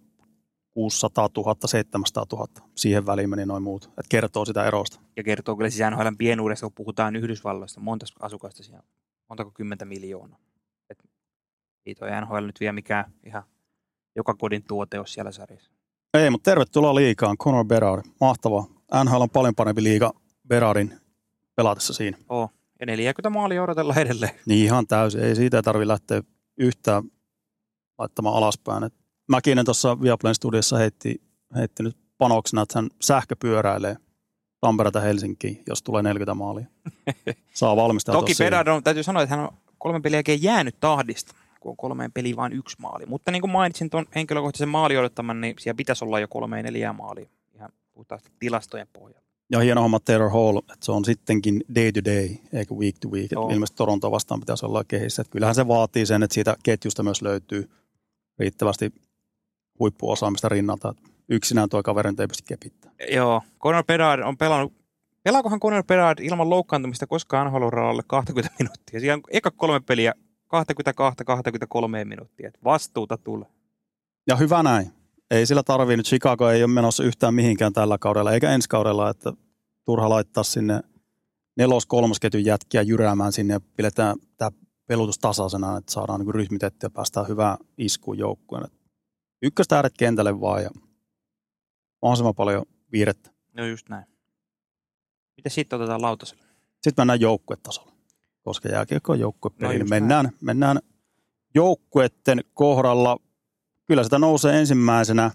[0.71, 2.47] 600 000, 700 000.
[2.75, 3.91] Siihen väliin meni noin muut.
[3.97, 4.99] Et kertoo sitä erosta.
[5.17, 8.85] ja kertoo kyllä NHLn pienuudesta, kun puhutaan Yhdysvalloista, monta asukasta siellä, on?
[9.29, 10.39] montako kymmentä miljoonaa.
[10.89, 11.03] Et
[11.85, 13.43] ei toi NHL nyt vielä mikään ihan
[14.15, 15.71] joka kodin tuote ole siellä sarjassa.
[16.13, 17.37] Ei, mutta tervetuloa liikaan.
[17.37, 18.03] Conor Berard.
[18.21, 18.65] Mahtavaa.
[19.03, 20.11] NHL on paljon parempi liiga
[20.47, 20.93] Berardin
[21.55, 22.17] pelatessa siinä.
[22.29, 22.49] Oo.
[22.79, 24.31] Ja 40 maalia odotellaan edelleen.
[24.45, 25.21] Niin ihan täysin.
[25.21, 26.21] Ei siitä tarvi lähteä
[26.57, 27.03] yhtään
[27.97, 28.83] laittamaan alaspäin.
[28.83, 28.93] Et
[29.29, 31.21] Mäkinen tuossa Viaplayn studiossa heitti,
[31.55, 33.97] heitti nyt panoksena, että hän sähköpyöräilee
[34.61, 36.65] Tampereelta Helsinkiin, jos tulee 40 maalia.
[37.53, 38.33] Saa valmistautua Toki.
[38.39, 42.11] Bedard on, täytyy sanoa, että hän on kolmen pelin jälkeen jäänyt tahdista, kun on kolmeen
[42.11, 43.05] peliin vain yksi maali.
[43.05, 46.93] Mutta niin kuin mainitsin tuon henkilökohtaisen maali odottaman, niin siellä pitäisi olla jo kolmeen neljää
[46.93, 47.29] maalia.
[47.55, 49.29] Ihan puhtaasti tilastojen pohjalta.
[49.51, 53.09] Ja hieno homma Taylor Hall, että se on sittenkin day to day, eikä week to
[53.09, 53.31] week.
[53.31, 53.49] Joo.
[53.49, 55.21] Ilmeisesti Toronto vastaan pitäisi olla kehissä.
[55.21, 57.69] Että kyllähän se vaatii sen, että siitä ketjusta myös löytyy
[58.39, 58.93] riittävästi
[59.79, 60.89] huippuosaamista rinnalta.
[60.89, 62.97] Että Yksinään tuo kaveri ei pysty kepittämään.
[63.11, 64.73] Joo, Conor Bedard on pelannut,
[65.23, 68.99] pelaakohan Conor Bedard ilman loukkaantumista koskaan nhl alle 20 minuuttia?
[68.99, 70.13] Siellä on eka kolme peliä
[70.55, 72.47] 22-23 minuuttia.
[72.47, 73.47] Et vastuuta tulee.
[74.27, 74.93] Ja hyvä näin.
[75.31, 79.09] Ei sillä tarvii nyt, Chicago ei ole menossa yhtään mihinkään tällä kaudella, eikä ensi kaudella,
[79.09, 79.33] että
[79.85, 80.81] turha laittaa sinne
[81.57, 84.51] nelos kolmosketjun jätkiä jyräämään sinne ja pidetään tämä
[84.87, 88.65] pelutus tasaisena, että saadaan niin rytmitettyä ja päästään hyvään iskuun joukkueen.
[88.65, 88.79] Et
[89.41, 90.69] Ykköstähdet kentälle vaan ja
[92.01, 93.31] mahdollisimman paljon viirettä.
[93.53, 94.05] No just näin.
[95.37, 96.43] Mitä sitten otetaan lautaselle?
[96.81, 97.88] Sitten mennään joukkuetasolle,
[98.49, 99.79] koska jääkiekko on joukkuepeli.
[99.79, 100.79] No mennään, mennään
[101.55, 103.17] joukkueiden kohdalla.
[103.85, 105.31] Kyllä sitä nousee ensimmäisenä.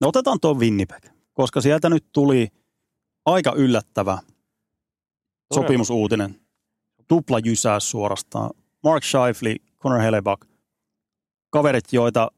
[0.00, 2.48] No otetaan tuo Winnipeg, koska sieltä nyt tuli
[3.26, 4.18] aika yllättävä
[5.54, 6.40] sopimusuutinen.
[7.08, 8.50] Tupla jysäys suorastaan.
[8.84, 10.44] Mark Scheifele, Connor Hellebuck,
[11.50, 12.30] kaverit, joita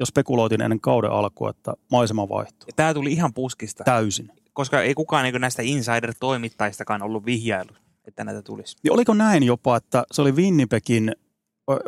[0.00, 2.68] jo spekuloitiin ennen kauden alkua, että maisema vaihtuu.
[2.76, 4.32] Tämä tuli ihan puskista, Täysin.
[4.52, 7.70] koska ei kukaan niin näistä insider-toimittajistakaan ollut vihjailu,
[8.06, 8.76] että näitä tulisi.
[8.82, 11.12] Niin oliko näin jopa, että se oli Winnipegin,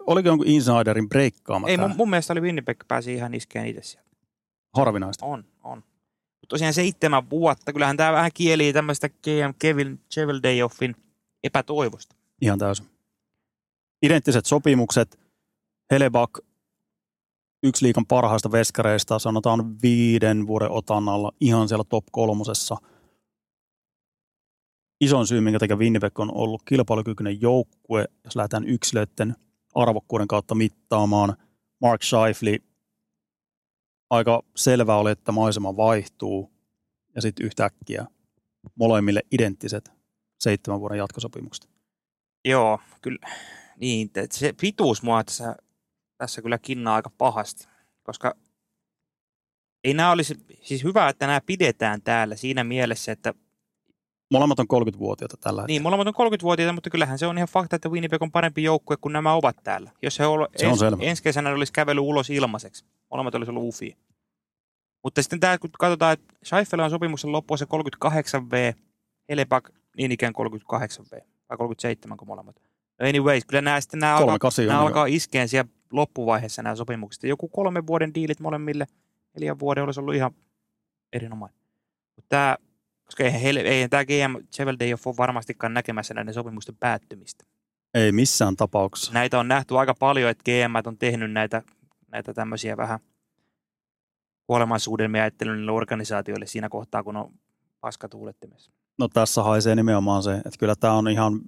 [0.06, 4.08] oliko jonkun insiderin breikkaama Ei, mun, mun mielestä oli Winnipeg pääsi ihan iskeen itse sieltä.
[4.74, 5.26] Harvinaista.
[5.26, 5.78] On, on.
[5.78, 10.96] Mutta tosiaan seitsemän vuotta, kyllähän tämä vähän kielii tämmöistä GM Kevin Cheveldayoffin
[11.44, 12.16] epätoivosta.
[12.42, 12.86] Ihan täysin.
[14.02, 15.18] Identtiset sopimukset.
[15.90, 16.38] Helebak,
[17.62, 22.76] yksi liikan parhaista veskareista, sanotaan viiden vuoden otannalla, ihan siellä top kolmosessa.
[25.00, 29.34] Isoin syy, minkä takia Winnipeg on ollut kilpailukykyinen joukkue, jos lähdetään yksilöiden
[29.74, 31.36] arvokkuuden kautta mittaamaan.
[31.80, 32.58] Mark Scheifele,
[34.10, 36.50] aika selvä oli, että maisema vaihtuu,
[37.14, 38.06] ja sitten yhtäkkiä
[38.74, 39.92] molemmille identtiset
[40.40, 41.70] seitsemän vuoden jatkosopimukset.
[42.44, 43.28] Joo, kyllä.
[43.76, 45.56] Niin, se pituus mua tässä,
[46.16, 47.68] tässä kyllä kinnaa aika pahasti,
[48.02, 48.36] koska
[49.84, 53.34] ei nämä olisi, siis hyvä, että nämä pidetään täällä siinä mielessä, että
[54.30, 55.66] Molemmat on 30-vuotiaita tällä hetkellä.
[55.74, 58.96] niin, molemmat on 30-vuotiaita, mutta kyllähän se on ihan fakta, että Winnipeg on parempi joukkue
[59.00, 59.90] kuin nämä ovat täällä.
[60.02, 60.96] Jos he olo, Se on ens, selvä.
[61.00, 63.96] ensi kesänä olisi kävely ulos ilmaiseksi, molemmat olisi ollut ufia.
[65.04, 68.74] Mutta sitten tämä, kun katsotaan, että Scheifele on sopimuksen loppuun se 38V,
[69.28, 72.56] Helebak niin ikään 38V, vai 37 kuin molemmat.
[73.08, 77.22] Anyways, kyllä nämä, sitten nämä, alkaa, nämä alkaa iskeen siellä loppuvaiheessa nämä sopimukset.
[77.22, 78.86] Joku kolmen vuoden diilit molemmille,
[79.34, 80.30] neljän vuoden olisi ollut ihan
[81.12, 81.58] erinomainen.
[82.16, 82.56] Mutta tämä,
[83.08, 87.44] koska eihän, heille, eihän tämä GM Cheveldayoff ole varmastikaan näkemässä näiden sopimusten päättymistä.
[87.94, 89.12] Ei missään tapauksessa.
[89.12, 91.62] Näitä on nähty aika paljon, että GM on tehnyt näitä,
[92.12, 92.98] näitä tämmöisiä vähän
[94.46, 97.32] kuolemansuudelmia ajattelun organisaatioille siinä kohtaa, kun on
[97.80, 98.72] paska tuulettimessa.
[98.98, 101.40] No tässä haisee nimenomaan se, että kyllä tämä on ihan,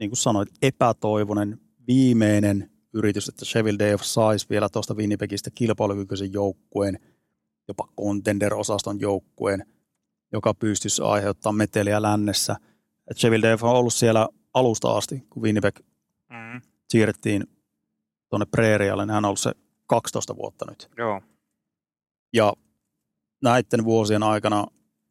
[0.00, 6.98] niin kuin sanoit, epätoivoinen viimeinen yritys, että Sheffield Dave saisi vielä tuosta Winnipegistä kilpailukykyisen joukkueen,
[7.68, 9.66] jopa contender-osaston joukkueen,
[10.32, 12.56] joka pystyisi aiheuttamaan meteliä lännessä.
[13.10, 15.78] Et Sheffield Dave on ollut siellä alusta asti, kun Winnipeg
[16.30, 16.60] Mm.
[16.88, 17.44] siirrettiin
[18.28, 19.52] tuonne Preerialle, niin hän on ollut se
[19.86, 20.90] 12 vuotta nyt.
[20.98, 21.20] Joo.
[22.32, 22.52] Ja
[23.42, 24.66] näiden vuosien aikana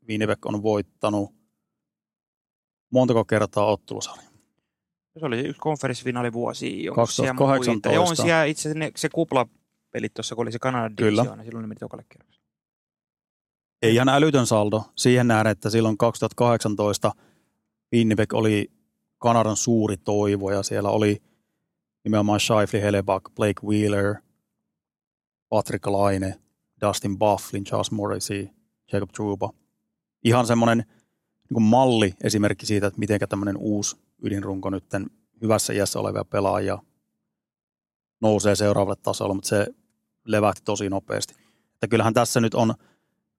[0.07, 1.35] Winnipeg on voittanut
[2.91, 4.23] montako kertaa ottelusarja.
[5.19, 6.83] Se oli yksi konferenssifinaalivuosi.
[6.83, 7.89] jonka siellä 2018.
[7.89, 7.91] muita.
[7.95, 11.67] Joo, on siellä itse ne, se kuplapelit tuossa, kun oli se Kanadan divisioona, silloin ne
[11.67, 12.44] meni tokalle kierrokselle.
[13.89, 17.11] Ihan älytön saldo siihen nähden, että silloin 2018
[17.93, 18.71] Winnipeg oli
[19.17, 21.21] Kanadan suuri toivo ja siellä oli
[22.03, 24.15] nimenomaan Shifley Hellebuck, Blake Wheeler,
[25.49, 26.39] Patrick Laine,
[26.81, 28.49] Dustin Bufflin, Charles Morrissey,
[28.91, 29.49] Jacob Trouba.
[30.23, 30.85] Ihan semmoinen
[31.49, 34.83] niin malli esimerkki siitä, että miten tämmöinen uusi ydinrunko nyt
[35.41, 36.79] hyvässä iässä olevia pelaajia
[38.21, 39.67] nousee seuraavalle tasolle, mutta se
[40.25, 41.35] levähti tosi nopeasti.
[41.73, 42.73] Että kyllähän tässä nyt on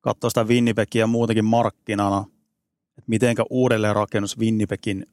[0.01, 2.25] katsoa sitä Winnipegia muutenkin markkinana,
[2.99, 5.07] että mitenkä uudelleen rakennus Winnipegin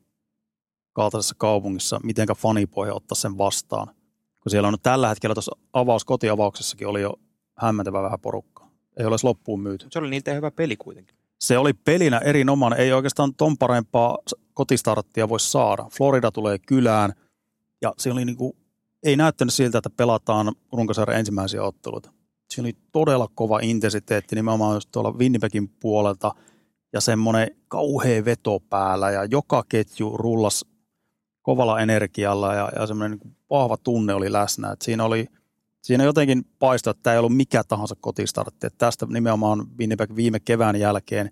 [0.93, 3.87] kaltaisessa kaupungissa, mitenkä fanipohja ottaa sen vastaan.
[4.43, 7.19] Kun siellä on nyt tällä hetkellä tuossa avaus, kotiavauksessakin oli jo
[7.57, 8.71] hämmentävä vähän porukkaa.
[8.97, 9.87] Ei ole loppuun myyty.
[9.91, 11.15] Se oli niiltä hyvä peli kuitenkin.
[11.39, 12.79] Se oli pelinä erinomainen.
[12.79, 14.17] Ei oikeastaan ton parempaa
[14.53, 15.85] kotistarttia voi saada.
[15.97, 17.13] Florida tulee kylään
[17.81, 18.57] ja se oli niinku,
[19.03, 22.11] ei näyttänyt siltä, että pelataan runkosarjan ensimmäisiä otteluita.
[22.53, 26.35] Se oli todella kova intensiteetti nimenomaan just tuolla Winnipegin puolelta
[26.93, 30.65] ja semmoinen kauhea veto päällä ja joka ketju rullas
[31.41, 34.71] kovalla energialla ja, ja semmoinen niin vahva tunne oli läsnä.
[34.71, 35.27] Et siinä oli
[35.81, 38.67] siinä jotenkin paistoi, että tämä ei ollut mikä tahansa kotistartti.
[38.67, 41.31] Et tästä nimenomaan Winnipeg viime kevään jälkeen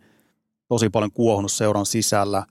[0.68, 2.46] tosi paljon kuohunut seuran sisällä.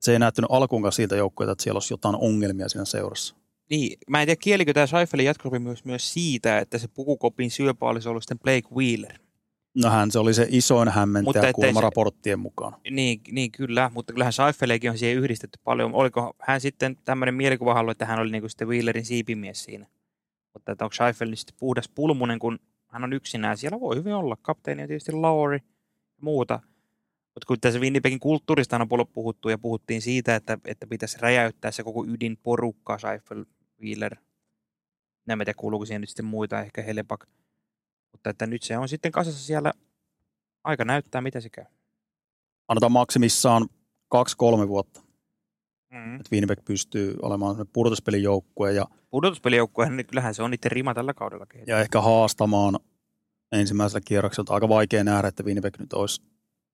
[0.00, 3.45] Se ei näyttänyt alkuunkaan siltä joukkueelta, että siellä olisi jotain ongelmia siinä seurassa.
[3.70, 8.08] Niin, mä en tiedä kielikö tämä Seifelin jatkosopimus myös siitä, että se pukukopin syöpä olisi
[8.08, 9.18] ollut sitten Blake Wheeler.
[9.82, 12.76] No hän se oli se isoin hämmentäjä kuulemma se- raporttien mukaan.
[12.90, 15.94] Niin, niin kyllä, mutta kyllähän Seifelikin on siihen yhdistetty paljon.
[15.94, 19.86] Oliko hän sitten tämmöinen mielikuvahallu, että hän oli niinku sitten Wheelerin siipimies siinä?
[20.52, 23.56] Mutta että onko Seifel sitten puhdas pulmunen, kun hän on yksinään.
[23.56, 24.36] Siellä voi hyvin olla.
[24.42, 26.60] Kapteeni on tietysti Lowry ja muuta.
[27.34, 31.70] Mutta kun tässä Winnipegin kulttuurista on paljon puhuttu ja puhuttiin siitä, että, että pitäisi räjäyttää
[31.70, 33.44] se koko ydinporukka, Seifel,
[33.82, 34.16] Wheeler.
[35.28, 37.26] En mä tiedä, kuuluuko siihen nyt sitten muita, ehkä Helepak.
[38.12, 39.72] Mutta että nyt se on sitten kasassa siellä.
[40.64, 41.64] Aika näyttää, mitä se käy.
[42.68, 43.68] Annetaan maksimissaan
[44.08, 45.02] kaksi-kolme vuotta,
[45.92, 46.16] Mm.
[46.16, 51.46] että Winnipeg pystyy olemaan pudotuspelijoukkue ja, pudotuspelijoukkue, niin kyllähän se on niiden rima tällä kaudella.
[51.66, 52.78] ja ehkä haastamaan
[53.52, 54.54] ensimmäisellä kierroksella.
[54.54, 56.22] Aika vaikea nähdä, että Winnipeg nyt olisi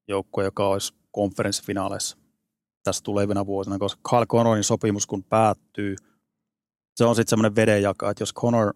[0.08, 2.16] joukkue, joka olisi konferenssifinaaleissa
[2.82, 5.96] tässä tulevina vuosina, koska Kyle Connorin sopimus kun päättyy,
[6.94, 8.74] se on sitten semmoinen vedenjaka, että jos Connor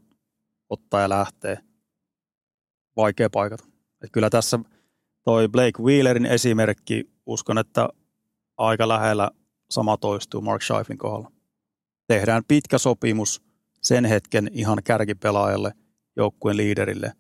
[0.68, 1.58] ottaa ja lähtee,
[2.96, 3.64] vaikea paikata.
[4.04, 4.58] Et kyllä tässä
[5.24, 7.88] toi Blake Wheelerin esimerkki, uskon, että
[8.56, 9.30] aika lähellä
[9.70, 11.32] sama toistuu Mark Scheiflin kohdalla.
[12.06, 13.42] Tehdään pitkä sopimus
[13.82, 15.72] sen hetken ihan kärkipelaajalle,
[16.16, 17.12] joukkueen liiderille,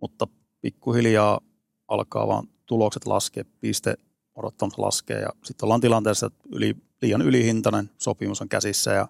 [0.00, 0.26] mutta
[0.60, 1.40] pikkuhiljaa
[1.88, 3.94] alkaa vaan tulokset laskea, piste
[4.34, 9.08] odottamus laskee ja sitten ollaan tilanteessa, että yli, liian ylihintainen sopimus on käsissä ja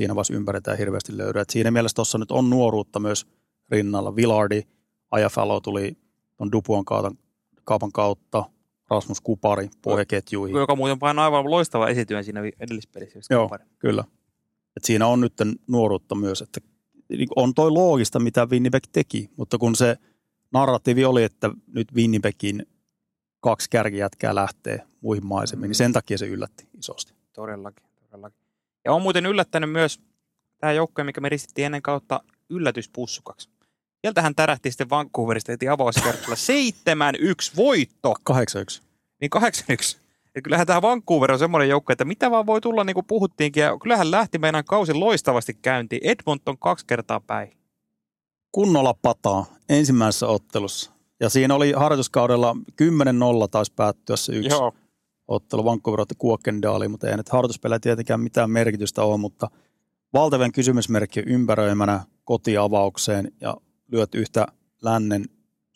[0.00, 1.42] siinä vaiheessa ympäröitään hirveästi löydyä.
[1.42, 3.26] Et siinä mielessä tuossa nyt on nuoruutta myös
[3.68, 4.16] rinnalla.
[4.16, 4.62] Villardi,
[5.10, 5.96] Ajafalo tuli
[6.36, 7.18] tuon Dupuan kaupan,
[7.64, 8.44] kaupan kautta,
[8.90, 10.56] Rasmus Kupari pohjaketjuihin.
[10.56, 13.20] Joka muuten painaa aivan loistava esityön siinä edellispelissä.
[13.30, 13.42] Joo.
[13.42, 13.64] Kupari.
[13.78, 14.04] Kyllä.
[14.76, 15.32] Et siinä on nyt
[15.66, 16.60] nuoruutta myös, että
[17.08, 19.96] niin on toi loogista, mitä Winnipeg teki, mutta kun se
[20.52, 22.66] narratiivi oli, että nyt Winnipegin
[23.40, 27.14] kaksi kärkijätkää lähtee muihin maisemiin, niin sen takia se yllätti isosti.
[27.32, 28.49] Todellakin, todellakin.
[28.84, 30.00] Ja on muuten yllättänyt myös
[30.58, 32.20] tämä joukkue, mikä me ristittiin ennen kautta
[32.50, 33.48] yllätyspussukaksi.
[34.00, 36.34] Sieltähän tärähti sitten Vancouverista heti avauskertoilla
[37.52, 38.34] 7-1 voitto, 8-1.
[39.20, 39.98] niin 8-1.
[40.34, 43.62] Ja kyllähän tämä Vancouver on semmoinen joukko, että mitä vaan voi tulla, niin kuin puhuttiinkin.
[43.62, 46.02] Ja kyllähän lähti meidän kausi loistavasti käyntiin.
[46.04, 47.52] Edmonton kaksi kertaa päin.
[48.52, 50.90] Kunnolla pataa ensimmäisessä ottelussa.
[51.20, 54.74] Ja siinä oli harjoituskaudella 10-0 taisi päättyä se yksi Joo.
[55.30, 55.64] Ottelu.
[55.64, 59.50] Vancouver otti Kuokkendaaliin, mutta ei nyt harjoituspelejä tietenkään mitään merkitystä ole, mutta
[60.12, 63.56] valtavan kysymysmerkki ympäröimänä kotiavaukseen ja
[63.92, 64.46] lyöt yhtä
[64.82, 65.24] lännen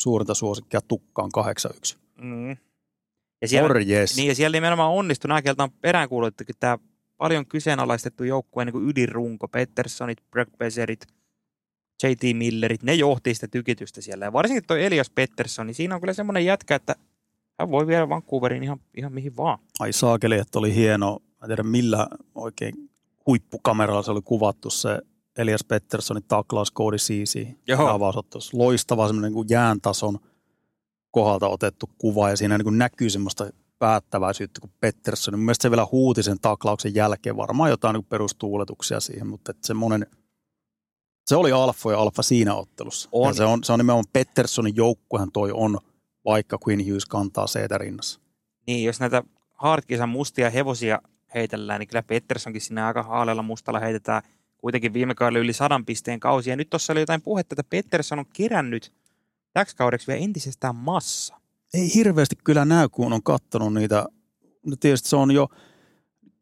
[0.00, 1.30] suurinta suosikkia tukkaan
[1.94, 1.96] 8-1.
[2.20, 2.56] Mm.
[3.42, 4.16] Ja siellä, Morjes.
[4.16, 5.28] niin, ja siellä nimenomaan onnistui.
[5.28, 6.78] Nämä kieltä on peräänkuulutettu, että tämä
[7.16, 11.06] paljon kyseenalaistettu joukkueen niin ydinrunko, Petterssonit, Brock Bezerit,
[12.02, 14.24] JT Millerit, ne johti sitä tykitystä siellä.
[14.24, 16.96] Ja varsinkin tuo Elias Pettersson, niin siinä on kyllä semmoinen jätkä, että
[17.60, 19.58] hän voi viedä Vancouveriin ihan, ihan mihin vaan.
[19.80, 21.18] Ai saakeli, että oli hieno.
[21.22, 22.90] Mä en tiedä millä oikein
[23.26, 24.98] huippukameralla se oli kuvattu se
[25.38, 26.96] Elias Petterssonin taklaus Cody.
[27.88, 28.58] Avausottelussa.
[28.58, 30.18] Loistava semmoinen niin jääntason
[31.10, 35.34] kohdalta otettu kuva ja siinä niin kuin näkyy semmoista päättäväisyyttä kuin Pettersson.
[35.34, 39.66] Mun mielestä se vielä huuti sen taklauksen jälkeen varmaan jotain niin perustuuletuksia siihen, mutta että
[39.66, 40.06] semmoinen,
[41.26, 43.08] se oli alfa ja alfa siinä ottelussa.
[43.12, 43.28] On.
[43.28, 45.78] Ja se on, se on nimenomaan Petterssonin joukkuehan toi on,
[46.24, 48.20] vaikka Quinn Hughes kantaa seitä rinnassa.
[48.66, 49.22] Niin, jos näitä
[49.52, 50.98] hardkisan mustia hevosia
[51.34, 54.22] heitellään, niin kyllä Petterssonkin sinne aika haaleella mustalla heitetään
[54.56, 56.50] kuitenkin viime kaudella yli sadan pisteen kausi.
[56.50, 58.92] Ja nyt tuossa oli jotain puhetta, että Pettersson on kerännyt
[59.52, 61.40] täksi kaudeksi vielä entisestään massa.
[61.74, 64.06] ei hirveästi kyllä näy, kun on katsonut niitä.
[64.66, 65.48] No tietysti se on jo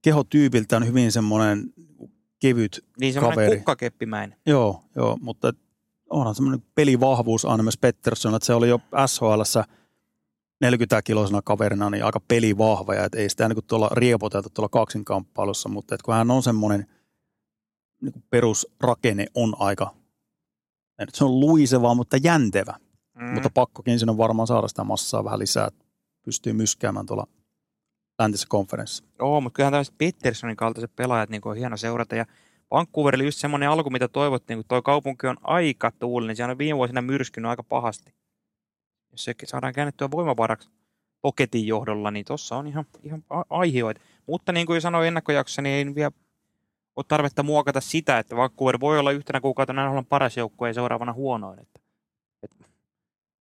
[0.02, 1.72] kehotyypiltään hyvin semmoinen
[2.38, 2.84] kevyt.
[3.00, 3.56] Niin semmoinen Kaveri.
[3.56, 4.38] kukkakeppimäinen.
[4.46, 5.56] Joo, joo, mutta et
[6.12, 9.64] onhan semmoinen pelivahvuus aina myös Pettersson, että se oli jo SHLssä
[10.64, 15.94] 40-kiloisena kaverina niin aika pelivahva ja et ei sitä niin tuolla riepoteltu tuolla kaksinkamppailussa, mutta
[15.94, 16.86] et kun hän on semmoinen
[18.02, 19.94] niin perusrakenne on aika,
[20.98, 22.74] ei nyt se on luiseva, mutta jäntevä.
[23.14, 23.24] Mm.
[23.24, 25.84] Mutta pakkokin sinne on varmaan saada sitä massaa vähän lisää, että
[26.24, 27.26] pystyy myskäämään tuolla
[28.18, 29.04] läntisessä konferenssissa.
[29.18, 32.16] Joo, mutta kyllähän tämmöiset Petterssonin kaltaiset pelaajat niin on hieno seurata.
[32.16, 32.26] Ja
[32.72, 36.28] Vancouverilla just semmoinen alku, mitä toivottiin, kun toi kaupunki on aika tuulinen.
[36.28, 38.14] niin Siellä on viime vuosina myrskynyt aika pahasti.
[39.10, 40.70] Jos se saadaan käännettyä voimavaraksi
[41.22, 44.00] Toketin johdolla, niin tuossa on ihan, ihan a- aihioita.
[44.26, 46.10] Mutta niin kuin sanoin ennakkojaksossa, niin ei vielä
[46.96, 51.12] ole tarvetta muokata sitä, että Vancouver voi olla yhtenä kuukautena NHL paras joukkue ja seuraavana
[51.12, 51.60] huonoin.
[51.60, 51.80] Että,
[52.42, 52.64] että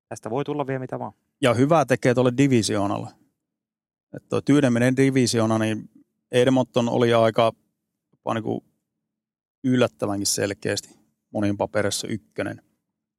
[0.10, 1.14] tästä voi tulla vielä mitä vaan.
[1.42, 3.10] Ja hyvää tekee tuolle divisioonalle.
[4.30, 5.90] Tuo Tyyneminen divisioona, niin
[6.32, 7.52] Edmonton oli aika
[8.34, 8.64] niin kuin
[9.64, 10.90] yllättävänkin selkeästi
[11.34, 12.62] monin paperissa ykkönen.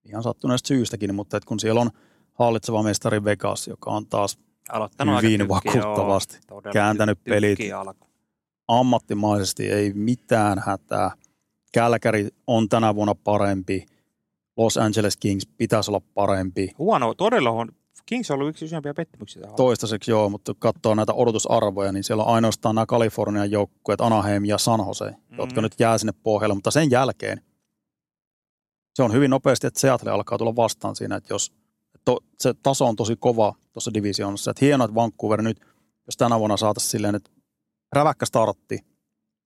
[0.05, 1.91] Ihan sattuneesta syystäkin, mutta että kun siellä on
[2.35, 4.39] hallitseva mestari Vegas, joka on taas
[4.69, 8.07] Aloittanut hyvin joo, vakuuttavasti todella kääntänyt ty- pelit alku.
[8.69, 11.11] ammattimaisesti, ei mitään hätää.
[11.73, 13.87] Kälkäri on tänä vuonna parempi.
[14.57, 16.73] Los Angeles Kings pitäisi olla parempi.
[16.79, 17.69] Huono, todella on.
[18.07, 19.43] Kings on ollut yksi isompia pettymyksiä.
[19.43, 24.01] tähän Toistaiseksi joo, mutta kun katsoo näitä odotusarvoja, niin siellä on ainoastaan nämä Kalifornian joukkueet,
[24.01, 25.39] Anaheim ja San Jose, mm-hmm.
[25.39, 26.55] jotka nyt jää sinne pohjalle.
[26.55, 27.41] Mutta sen jälkeen
[28.95, 31.53] se on hyvin nopeasti, että Seattle alkaa tulla vastaan siinä, että jos
[32.05, 34.51] to, se taso on tosi kova tuossa divisioonassa.
[34.51, 35.61] Että hienoa, että Vancouver nyt,
[36.07, 37.31] jos tänä vuonna saataisiin silleen, että
[37.93, 38.79] räväkkä startti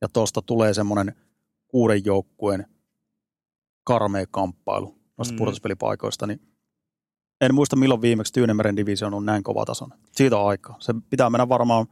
[0.00, 1.14] ja tuosta tulee semmoinen
[1.68, 2.66] kuuden joukkueen
[3.84, 5.36] karmea kamppailu noista Mm.
[5.36, 5.38] mm.
[5.38, 6.40] pudotuspelipaikoista, niin
[7.40, 9.90] en muista milloin viimeksi Tyynemeren division on näin kova tason.
[10.12, 10.76] Siitä on aikaa.
[10.78, 11.86] Se pitää mennä varmaan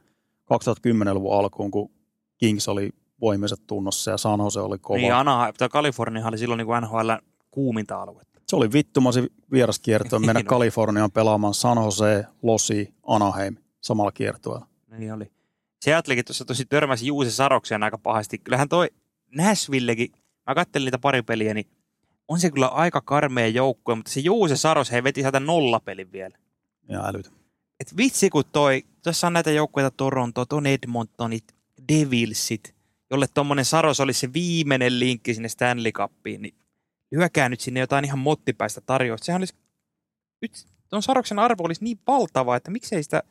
[0.44, 1.90] 2010-luvun alkuun, kun
[2.38, 2.90] Kings oli
[3.20, 4.98] voimiset tunnossa ja San Jose oli kova.
[4.98, 7.10] Niin, Anaheim, tai Kalifornia oli silloin niin NHL
[7.50, 8.40] kuuminta aluetta.
[8.48, 10.46] Se oli vittumasi vieraskiertoa mennä Niin.
[10.46, 14.66] Kaliforniaan pelaamaan San Jose, Losi, Anaheim samalla kiertueella.
[14.98, 15.32] Niin oli.
[15.80, 18.38] Seattlekin tuossa tosi törmäsi Juuse Sarokseen aika pahasti.
[18.38, 18.88] Kyllähän toi
[19.36, 20.12] Nashvillekin,
[20.46, 21.66] mä kattelin niitä pari peliä, niin
[22.28, 26.38] on se kyllä aika karmea joukkue, mutta se Juuse Saros, he veti sieltä nollapelin vielä.
[26.88, 27.30] Ja älytä.
[27.80, 31.54] Et vitsi kun toi, tuossa on näitä joukkueita Toronto, on Edmontonit,
[31.88, 32.74] Devilsit,
[33.10, 36.54] jolle tommonen Saros olisi se viimeinen linkki sinne Stanley Cupiin, niin
[37.14, 39.24] hyökää nyt sinne jotain ihan mottipäistä tarjousta.
[39.24, 39.54] Sehän olisi,
[40.42, 43.22] nyt ton Saroksen arvo olisi niin valtava, että miksei sitä,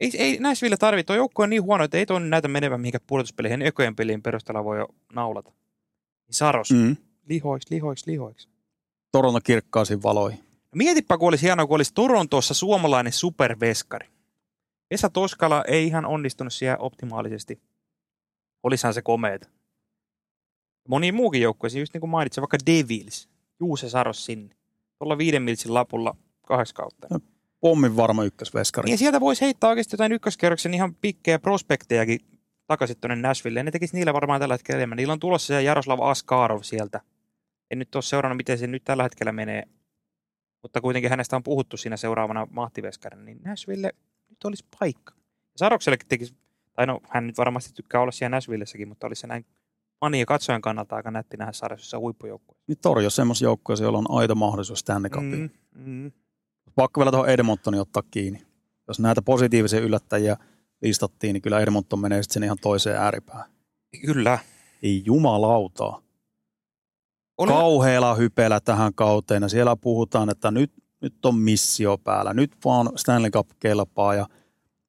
[0.00, 3.04] ei, ei Nashville tarvitse, tuo joukkue on niin huono, että ei tuon näytä menevän mihinkään
[3.06, 5.52] pudotuspeleihin, ekojen pelien perusteella voi jo naulata.
[6.30, 6.78] Saros, mm.
[6.78, 6.96] Mm.
[7.28, 8.48] Lihoiksi, lihoiksi, lihoiksi.
[9.12, 10.38] Toronto kirkkaisiin valoihin.
[10.40, 14.08] No Mietipä, kun olisi hienoa, kun olisi Torontossa suomalainen superveskari.
[14.90, 17.60] Esa Toskala ei ihan onnistunut siellä optimaalisesti.
[18.62, 19.48] Olisihan se komeeta.
[20.88, 23.28] Moni muukin joukkue, just niin kuin mainitsin, vaikka Devils,
[23.60, 24.54] Juuse Saros sinne.
[24.98, 26.16] Tuolla viiden miltsin lapulla
[26.46, 27.08] kahdeksan kautta.
[27.60, 28.84] Pommin varma ykkösveskari.
[28.84, 32.20] Niin ja sieltä voisi heittää oikeasti jotain ykköskerroksen ihan pikkejä prospektejakin
[32.66, 33.60] takaisin tuonne Nashville.
[33.60, 34.96] Ja ne tekisi niillä varmaan tällä hetkellä enemmän.
[34.96, 37.00] Niillä on tulossa se Jaroslav Askarov sieltä.
[37.72, 39.62] En nyt ole seurannut, miten se nyt tällä hetkellä menee.
[40.62, 43.22] Mutta kuitenkin hänestä on puhuttu siinä seuraavana mahtiveskarina.
[43.22, 43.92] Niin Nashville
[44.30, 45.14] nyt olisi paikka.
[45.16, 46.34] Ja Saroksellekin tekisi,
[46.72, 49.46] tai no hän nyt varmasti tykkää olla siellä Nashvillessäkin, mutta olisi se näin
[50.00, 52.56] fani ja katsojan kannalta aika nätti nähdä sarjassa huippujoukkue.
[52.66, 55.52] Niin torjo semmoisia joukkoja, joilla on aito mahdollisuus Stanley Cupiin.
[55.74, 56.12] Mm, mm.
[56.74, 58.42] Pakko vielä tuohon Edmontonin ottaa kiinni.
[58.88, 60.36] Jos näitä positiivisia yllättäjiä
[60.82, 63.50] listattiin, niin kyllä Edmonton menee sitten sen ihan toiseen ääripäähän.
[64.06, 64.38] Kyllä.
[64.82, 66.02] Ei jumalautaa.
[67.38, 72.34] Oli, Kauheella hypeellä tähän kauteen ja siellä puhutaan, että nyt, nyt on missio päällä.
[72.34, 74.26] Nyt vaan Stanley Cup kelpaa ja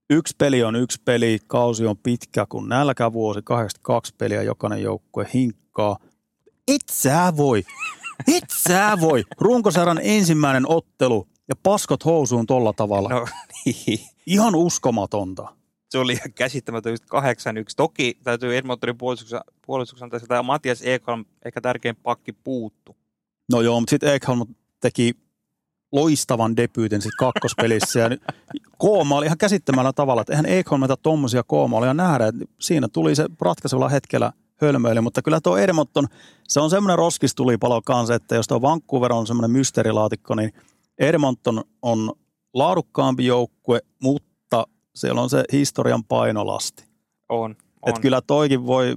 [0.10, 5.98] yksi peli on yksi peli, kausi on pitkä kuin nälkävuosi, 82 peliä jokainen joukkue hinkkaa.
[6.68, 7.64] Et sä voi,
[8.36, 9.24] et sä voi.
[9.40, 13.10] Runkosarjan ensimmäinen ottelu ja paskot housuun tolla tavalla.
[13.10, 13.28] no,
[13.66, 14.00] niin.
[14.26, 15.56] Ihan uskomatonta.
[15.94, 17.08] Se oli ihan käsittämätön just 8-1.
[17.76, 22.96] Toki täytyy Edmontonin puolustuksen, puolustuksen antaa sitä, Matias Ekholm, ehkä tärkein pakki, puuttu.
[23.52, 24.46] No joo, mutta sitten Ekholm
[24.80, 25.14] teki
[25.92, 28.00] loistavan debyytin sit kakkospelissä.
[28.00, 28.10] Ja
[28.78, 32.28] kooma oli ihan käsittämällä tavalla, että eihän Ekholmilta tuommoisia koomaalia nähdä.
[32.28, 34.32] Et siinä tuli se ratkaisevalla hetkellä
[34.62, 36.08] hölmöily, mutta kyllä tuo Edmonton,
[36.48, 40.54] se on semmoinen roskistulipalo kanssa, että jos tuo Vancouver on semmoinen mysteerilaatikko, niin
[40.98, 42.12] Edmonton on
[42.54, 44.33] laadukkaampi joukkue, mutta
[44.96, 46.84] siellä on se historian painolasti.
[47.30, 47.56] On, on.
[47.86, 48.96] Että kyllä toikin voi,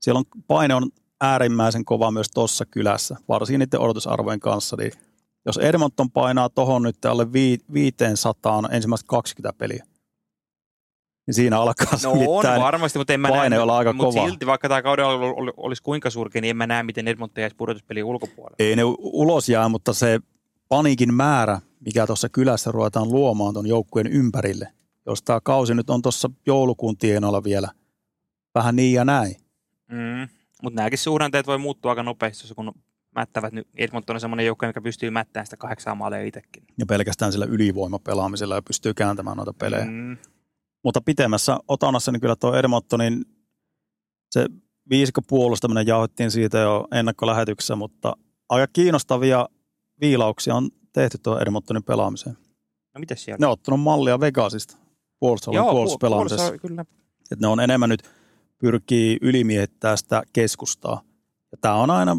[0.00, 0.90] siellä on paine on
[1.20, 4.76] äärimmäisen kova myös tuossa kylässä, varsinkin niiden odotusarvojen kanssa.
[4.76, 4.92] Niin
[5.46, 9.84] jos Edmonton painaa tohon nyt alle vii- 500 ensimmäiset 20 peliä,
[11.26, 14.28] niin siinä alkaa No on varmasti, mutta en mä paine näe, olla aika mutta kova.
[14.28, 17.42] silti vaikka tämä kauden ol- ol- olisi kuinka surkea, niin en mä näe, miten Edmonton
[17.42, 18.56] jäisi pudotuspeliin ulkopuolelle.
[18.58, 20.20] Ei ne ulos jää, mutta se
[20.68, 24.68] paniikin määrä, mikä tuossa kylässä ruvetaan luomaan tuon joukkueen ympärille,
[25.06, 27.68] jos tämä kausi nyt on tuossa joulukuun tienoilla vielä
[28.54, 29.36] vähän niin ja näin.
[29.88, 30.28] Mm.
[30.62, 32.72] Mutta nämäkin suhdanteet voi muuttua aika nopeasti, kun
[33.14, 33.68] mättävät nyt.
[33.74, 36.64] Edmonton on semmoinen joukko, mikä pystyy mättämään sitä kahdeksaa maalia itsekin.
[36.78, 39.84] Ja pelkästään sillä ylivoimapelaamisella ja pystyy kääntämään noita pelejä.
[39.84, 40.16] Mm.
[40.84, 43.24] Mutta pitemmässä otanassa niin kyllä tuo Edmontonin
[44.30, 44.46] se
[44.90, 48.16] viisikko puolustaminen jauhettiin siitä jo ennakkolähetyksessä, mutta
[48.48, 49.48] aika kiinnostavia
[50.00, 52.36] viilauksia on tehty tuo Edmontonin pelaamiseen.
[52.94, 53.38] No mitäs siellä?
[53.40, 54.76] Ne on ottanut mallia Vegasista
[55.22, 56.42] puolustusalueen puolustuspelaamisessa.
[56.44, 56.84] puolustus- kyllä.
[57.30, 58.02] Että ne on enemmän nyt
[58.58, 61.02] pyrkii ylimiehittää sitä keskustaa.
[61.52, 62.16] Ja tämä on aina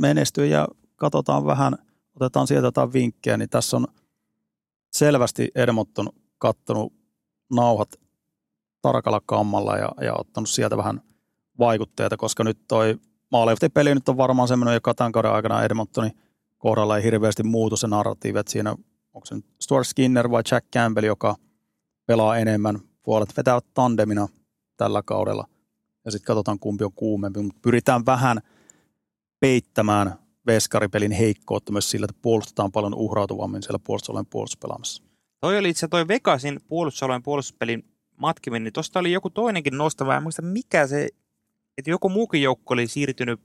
[0.00, 1.76] menestyä ja katsotaan vähän,
[2.14, 3.86] otetaan sieltä jotain vinkkejä, niin tässä on
[4.92, 6.92] selvästi Edmonton kattonut
[7.52, 7.88] nauhat
[8.82, 11.00] tarkalla kammalla ja, ja ottanut sieltä vähän
[11.58, 12.98] vaikutteita, koska nyt toi
[13.32, 16.12] maalivahti-peli nyt on varmaan semmoinen, joka tämän kauden aikana Edmontonin
[16.58, 18.70] kohdalla ei hirveästi muutu se narratiivi, että siinä
[19.14, 21.36] onko se nyt Stuart Skinner vai Jack Campbell, joka
[22.06, 24.28] pelaa enemmän, puolet vetävät tandemina
[24.76, 25.48] tällä kaudella
[26.04, 28.40] ja sitten katsotaan kumpi on kuumempi, mutta pyritään vähän
[29.40, 35.02] peittämään veskaripelin heikkoutta myös sillä, että puolustetaan paljon uhrautuvammin siellä puolustusalueen puolustuspelaamassa.
[35.40, 37.84] Toi oli itse toi Vegasin puolustusalueen puolustuspelin
[38.16, 41.08] matkiminen, niin tuosta oli joku toinenkin nostava, en muista mikä se,
[41.78, 43.40] että joku muukin joukko oli siirtynyt,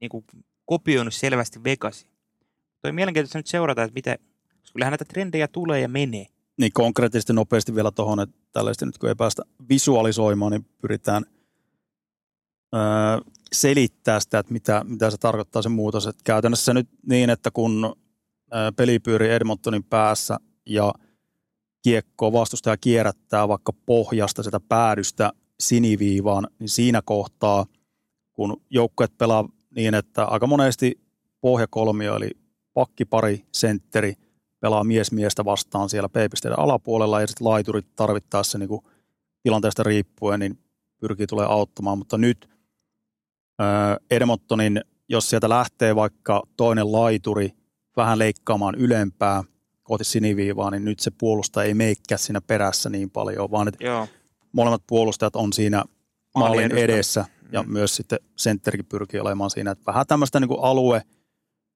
[0.00, 0.24] niin kuin
[0.64, 2.10] kopioinut selvästi Vegasin.
[2.82, 4.18] Toi mielenkiintoista nyt seurata, että
[4.60, 6.26] koska kyllähän näitä trendejä tulee ja menee.
[6.58, 11.24] Niin konkreettisesti nopeasti vielä tuohon, että tällaista nyt kun ei päästä visualisoimaan, niin pyritään
[12.74, 12.80] öö,
[13.52, 16.06] selittää sitä, että mitä, mitä se tarkoittaa se muutos.
[16.06, 17.96] Että käytännössä nyt niin, että kun
[18.76, 20.94] peli pyörii Edmontonin päässä ja
[21.82, 27.66] kiekko vastustaja kierrättää vaikka pohjasta sitä päädystä siniviivaan, niin siinä kohtaa,
[28.32, 31.00] kun joukkueet pelaa niin, että aika monesti
[31.40, 32.30] pohjakolmio, eli
[32.74, 34.14] pakkipari, sentteri,
[34.60, 38.80] pelaa mies miestä vastaan siellä P-pisteiden alapuolella ja sitten laiturit tarvittaessa niin kuin
[39.42, 40.58] tilanteesta riippuen niin
[41.00, 42.48] pyrkii tulee auttamaan, mutta nyt
[44.10, 47.52] Edmontonin, jos sieltä lähtee vaikka toinen laituri
[47.96, 49.44] vähän leikkaamaan ylempää
[49.82, 54.08] kohti siniviivaa, niin nyt se puolustaja ei meikkää siinä perässä niin paljon, vaan että Joo.
[54.52, 55.84] molemmat puolustajat on siinä
[56.34, 56.84] maalin edustalla.
[56.84, 57.72] edessä ja Mm.
[57.72, 61.02] myös sitten sentterikin pyrkii olemaan siinä, että vähän tämmöistä niin kuin alue,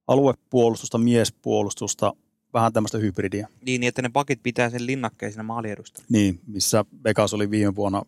[0.08, 2.12] aluepuolustusta, miespuolustusta,
[2.54, 3.48] vähän tämmöistä hybridiä.
[3.66, 6.06] Niin, niin, että ne pakit pitää sen linnakkeen siinä maaliedustalla.
[6.10, 8.02] Niin, missä Vegas oli viime vuonna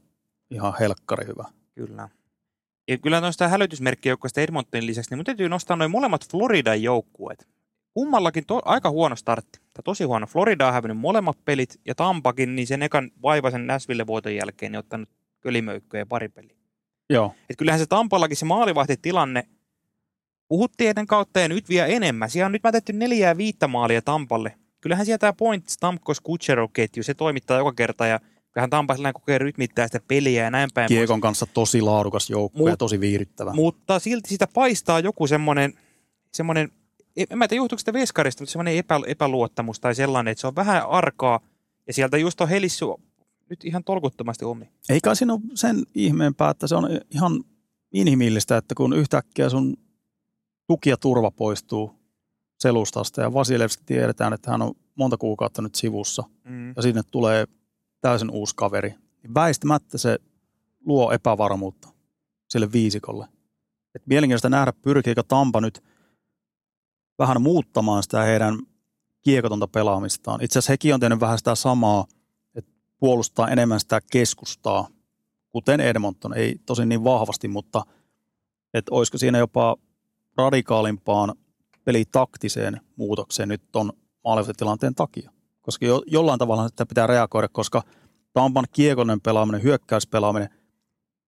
[0.51, 1.45] ihan helkkari hyvä.
[1.75, 2.09] Kyllä.
[2.89, 7.49] Ja kyllä noista hälytysmerkkijoukkoista Edmontonin lisäksi, niin mun täytyy nostaa noin molemmat Floridan joukkueet.
[7.95, 9.59] Kummallakin to, aika huono startti.
[9.73, 10.27] Tai tosi huono.
[10.27, 15.09] Florida on hävinnyt molemmat pelit ja Tampakin, niin sen ekan vaivaisen Nashville-voiton jälkeen, niin ottanut
[15.41, 16.57] kölimöykköjä ja pari peliä.
[17.11, 19.49] Joo, Et kyllähän se Tampallakin se maalivahtitilanne
[20.53, 22.31] puhuttiin ennen kautta ja nyt vielä enemmän.
[22.31, 24.55] Siellä on nyt mätetty neljää viittä maalia Tampalle.
[24.81, 28.21] Kyllähän siellä tämä Point Stamkos Kutcherov ketju, se toimittaa joka kerta ja
[28.53, 30.89] kyllähän Tampa sellainen kokee rytmittää sitä peliä ja näin päin.
[30.89, 30.99] pois.
[30.99, 33.53] Kiekon kanssa tosi laadukas joukkue ja tosi viihdyttävä.
[33.53, 35.75] Mutta silti sitä paistaa joku semmoinen,
[36.33, 36.73] semmoinen
[37.17, 40.57] en mä tiedä johtuuko sitä veskarista, mutta semmoinen epä, epäluottamus tai sellainen, että se on
[40.57, 41.41] vähän arkaa
[41.87, 43.01] ja sieltä just on helissu
[43.51, 44.69] nyt ihan tolkuttomasti omi.
[44.89, 47.45] Ei kai siinä ole sen ihmeempää, että se on ihan
[47.93, 49.77] inhimillistä, että kun yhtäkkiä sun
[50.73, 51.95] tuki ja turva poistuu
[52.59, 56.73] selustasta ja Vasilevski tiedetään, että hän on monta kuukautta nyt sivussa Mm.
[56.77, 57.47] ja sinne tulee
[58.01, 58.95] täysin uusi kaveri,
[59.35, 60.19] väistämättä se
[60.87, 61.89] luo epävarmuutta
[62.49, 63.29] sille viisikolle.
[63.95, 65.85] Et mielenkiintoista nähdä, pyrkiikö Tampa nyt
[67.19, 68.59] vähän muuttamaan sitä heidän
[69.23, 70.45] kiekotonta pelaamistaan.
[70.45, 72.07] Itse asiassa hekin on tehnyt vähän sitä samaa,
[72.55, 74.89] että puolustaa enemmän sitä keskustaa,
[75.51, 76.35] kuten Edmonton.
[76.35, 77.83] Ei tosin niin vahvasti, mutta
[78.75, 79.77] että olisiko siinä jopa
[80.37, 81.35] radikaalimpaan
[81.85, 83.93] pelitaktiseen muutokseen nyt ton
[84.25, 85.31] maalivastitilanteen takia.
[85.63, 87.83] Koska jo, jollain tavalla sitä pitää reagoida, koska
[88.33, 90.49] Tampan kiekollinen pelaaminen, hyökkäyspelaaminen,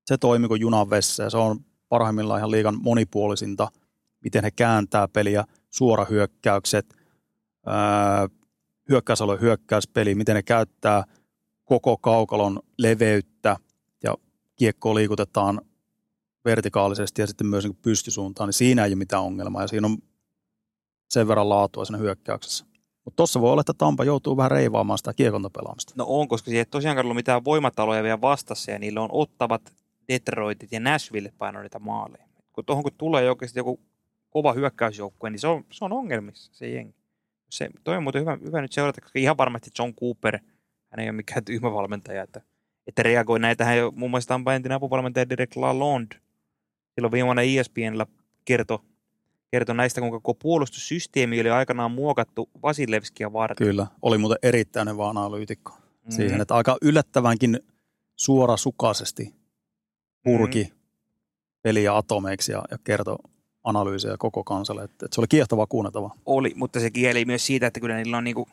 [0.06, 3.68] se toimii kuin junan vessa ja se on parhaimmillaan ihan liikan monipuolisinta,
[4.20, 6.94] miten he kääntää peliä, suorahyökkäykset,
[8.88, 11.04] hyökkäysalueen hyökkäyspeli, miten ne käyttää
[11.64, 13.56] koko kaukalon leveyttä
[14.02, 14.14] ja
[14.56, 15.60] kiekkoa liikutetaan
[16.44, 19.98] vertikaalisesti ja sitten myös niin pystysuuntaan, niin siinä ei ole mitään ongelmaa ja siinä on
[21.10, 22.64] sen verran laatua siinä hyökkäyksessä.
[23.04, 25.94] Mutta tuossa voi olla, että Tampa joutuu vähän reivaamaan sitä kiekontapelaamista.
[25.96, 29.72] No on, koska siihen ei tosiaankaan ollut mitään voimataloja vielä vastassa ja niillä on ottavat
[30.08, 32.26] Detroitit ja Nashville paino niitä maaleja.
[32.52, 33.80] Kun tuohon kun tulee oikeasti joku
[34.30, 36.94] kova hyökkäysjoukkue, niin se on, se on ongelmissa se jengi.
[37.50, 40.38] Se, toi on muuten hyvä, hyvä nyt seurata, koska ihan varmasti John Cooper,
[40.90, 42.40] hän ei ole mikään tyhmä valmentaja, että,
[42.86, 46.16] että reagoi näitähän jo muun muassa Tampa entinen apuvalmentaja Derek Lalonde
[46.94, 48.06] silloin viimeinen ESPNllä
[48.44, 48.78] kertoi
[49.50, 53.66] kertoi näistä, kuinka koko puolustussysteemi oli aikanaan muokattu Vasilevskia varten.
[53.66, 56.12] Kyllä, oli muuten erittäin hyvä analyytikko mm-hmm.
[56.12, 57.60] siihen, että aika yllättävänkin
[58.16, 59.34] suorasukaisesti
[60.22, 60.78] purki mm-hmm.
[61.62, 63.16] peliä atomeiksi ja, ja kertoi
[63.64, 66.14] analyysiä koko kansalle, että, että se oli kiehtovaa kuunneltavaa.
[66.26, 68.48] Oli, mutta se kieli myös siitä, että kyllä niillä on niin kuin,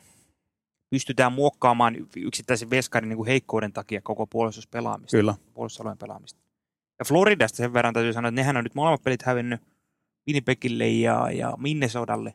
[0.90, 5.16] pystytään muokkaamaan yksittäisen veskarin niin heikkouden takia koko puolustuspelaamista.
[5.16, 5.34] Kyllä.
[5.54, 6.40] Puolustusalueen pelaamista.
[6.98, 9.60] Ja Floridasta sen verran täytyy sanoa, että nehän on nyt molemmat pelit hävinnyt
[10.28, 12.34] Winnipegille ja, ja Minnesodalle.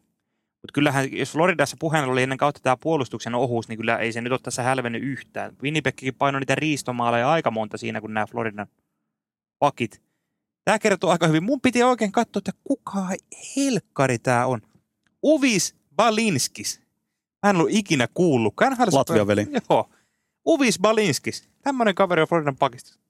[0.61, 4.21] Mutta kyllähän, jos Floridassa puheen oli ennen kautta tämä puolustuksen ohuus, niin kyllä ei se
[4.21, 5.55] nyt ole tässä hälvennyt yhtään.
[5.63, 8.67] Winnipegkin painoi niitä riistomaaleja aika monta siinä, kun nämä Floridan
[9.59, 10.01] pakit.
[10.65, 11.43] Tämä kertoo aika hyvin.
[11.43, 13.07] Mun piti oikein katsoa, että kuka
[13.55, 14.61] helkkari tämä on.
[15.23, 16.81] Uvis Balinskis.
[17.43, 18.53] Hän on ollut ikinä kuullut.
[18.91, 19.47] Latvian veli.
[19.69, 19.89] Joo.
[20.47, 21.49] Uvis Balinskis.
[21.61, 23.06] Tämmöinen kaveri on Floridan pakista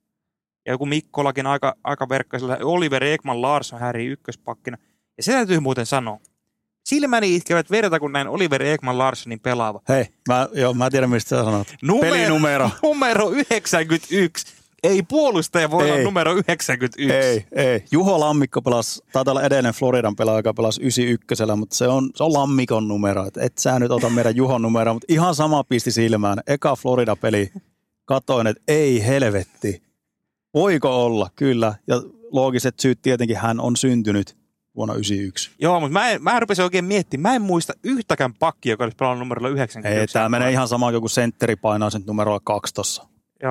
[0.67, 2.57] ja joku Mikkolakin aika, aika verkkaisella.
[2.61, 4.77] Oliver Ekman Larsson häiri ykköspakkina.
[5.17, 6.19] Ja se täytyy muuten sanoa.
[6.85, 9.81] Silmäni itkevät verta, kun näin Oliver Ekman Larssonin pelaava.
[9.89, 11.67] Hei, mä, joo, mä tiedän mistä sä sanot.
[11.81, 12.69] Numero, Pelinumero.
[12.83, 14.47] Numero 91.
[14.83, 15.91] Ei puolustaja voi ei.
[15.91, 17.11] olla numero 91.
[17.11, 17.83] Ei, ei.
[17.91, 22.23] Juho Lammikko pelasi, taitaa olla edellinen Floridan pelaaja, joka pelasi 91, mutta se on, se
[22.23, 23.25] on Lammikon numero.
[23.25, 26.39] Et, et sä nyt ota meidän Juhon numero, mutta ihan sama pisti silmään.
[26.47, 27.51] Eka Florida-peli.
[28.05, 29.86] Katoin, että ei helvetti.
[30.57, 31.73] Voiko olla, kyllä.
[31.87, 32.01] Ja
[32.31, 34.37] loogiset syyt tietenkin hän on syntynyt
[34.75, 35.51] vuonna 1991.
[35.59, 37.31] Joo, mutta mä, en, mä rupesin oikein miettimään.
[37.31, 39.99] Mä en muista yhtäkään pakkia, joka olisi pelannut numerolla 90.
[39.99, 43.07] Ei, tämä menee ihan sama kuin sentteri painaa sen numerolla kaksi tuossa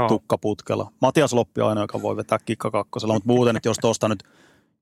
[0.09, 0.93] tukkaputkella.
[1.03, 4.23] Matias Loppi on ainoa, joka voi vetää kikka kakkosella, mutta muuten, että jos tuosta nyt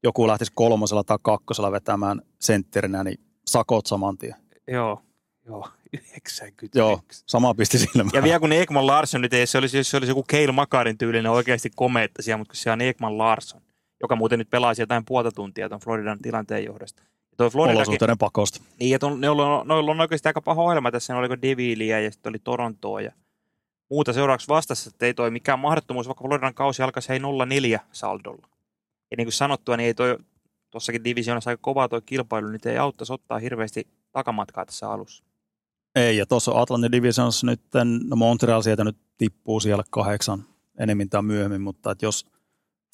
[0.03, 4.35] joku lähtisi kolmosella tai kakkosella vetämään sentterinä, niin sakot saman tien.
[4.69, 5.03] Joo,
[5.47, 5.69] joo.
[5.95, 6.79] 91.
[6.79, 8.11] Joo, sama pisti silmään.
[8.13, 11.33] Ja vielä kun Ekman Larsson nyt ei, se olisi, se olisi joku Keil Makarin tyylinen
[11.33, 13.63] oikeasti komeettaisia, mutta kun se on Ekman Larsson,
[14.03, 17.03] joka muuten nyt pelasi jotain puolta tuntia tuon Floridan tilanteen johdosta.
[17.03, 18.61] Ja toi Olosuhteiden pakosta.
[18.81, 22.01] Niin, ja ton, ne on, noilla on oikeasti aika paha ohjelma tässä, ne oliko Devilia
[22.01, 23.13] ja sitten oli Torontoa ja
[23.91, 27.23] muuta seuraavaksi vastassa, että ei toi mikään mahdottomuus, vaikka Floridan kausi alkaisi hei 0-4
[27.93, 28.49] saldolla.
[29.11, 30.19] Ja niin kuin sanottua, niin ei toi
[30.71, 35.25] tuossakin divisioonassa aika kova tuo kilpailu, niin ei auttaisi ottaa hirveästi takamatkaa tässä alussa.
[35.95, 37.61] Ei, ja tuossa Atlantin Divisions nyt,
[38.05, 40.45] no Montreal sieltä nyt tippuu siellä kahdeksan
[40.79, 42.27] enemmän tai myöhemmin, mutta että jos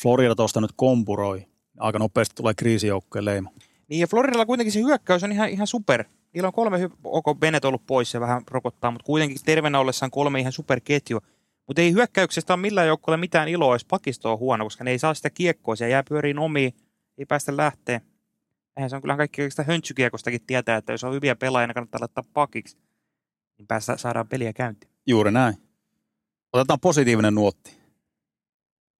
[0.02, 1.48] Florida tuosta nyt kompuroi, niin
[1.78, 3.50] aika nopeasti tulee kriisijoukkojen leima.
[3.88, 6.04] Niin ja Floridalla kuitenkin se hyökkäys on ihan, ihan super.
[6.32, 10.40] Niillä on kolme, ok, Bennett ollut pois ja vähän rokottaa, mutta kuitenkin terveenä ollessaan kolme
[10.40, 11.20] ihan superketju.
[11.66, 14.98] Mutta ei hyökkäyksestä ole millään joukkueella mitään iloa, jos pakisto on huono, koska ne ei
[14.98, 16.74] saa sitä kiekkoa, se jää pyöriin omiin,
[17.18, 18.00] ei päästä lähteä.
[18.76, 22.24] Eihän se on kyllä kaikki sitä höntsykiekostakin tietää, että jos on hyviä pelaajia, kannattaa laittaa
[22.32, 22.76] pakiksi
[23.60, 24.92] niin päästä, saadaan peliä käyntiin.
[25.06, 25.54] Juuri näin.
[26.52, 27.76] Otetaan positiivinen nuotti.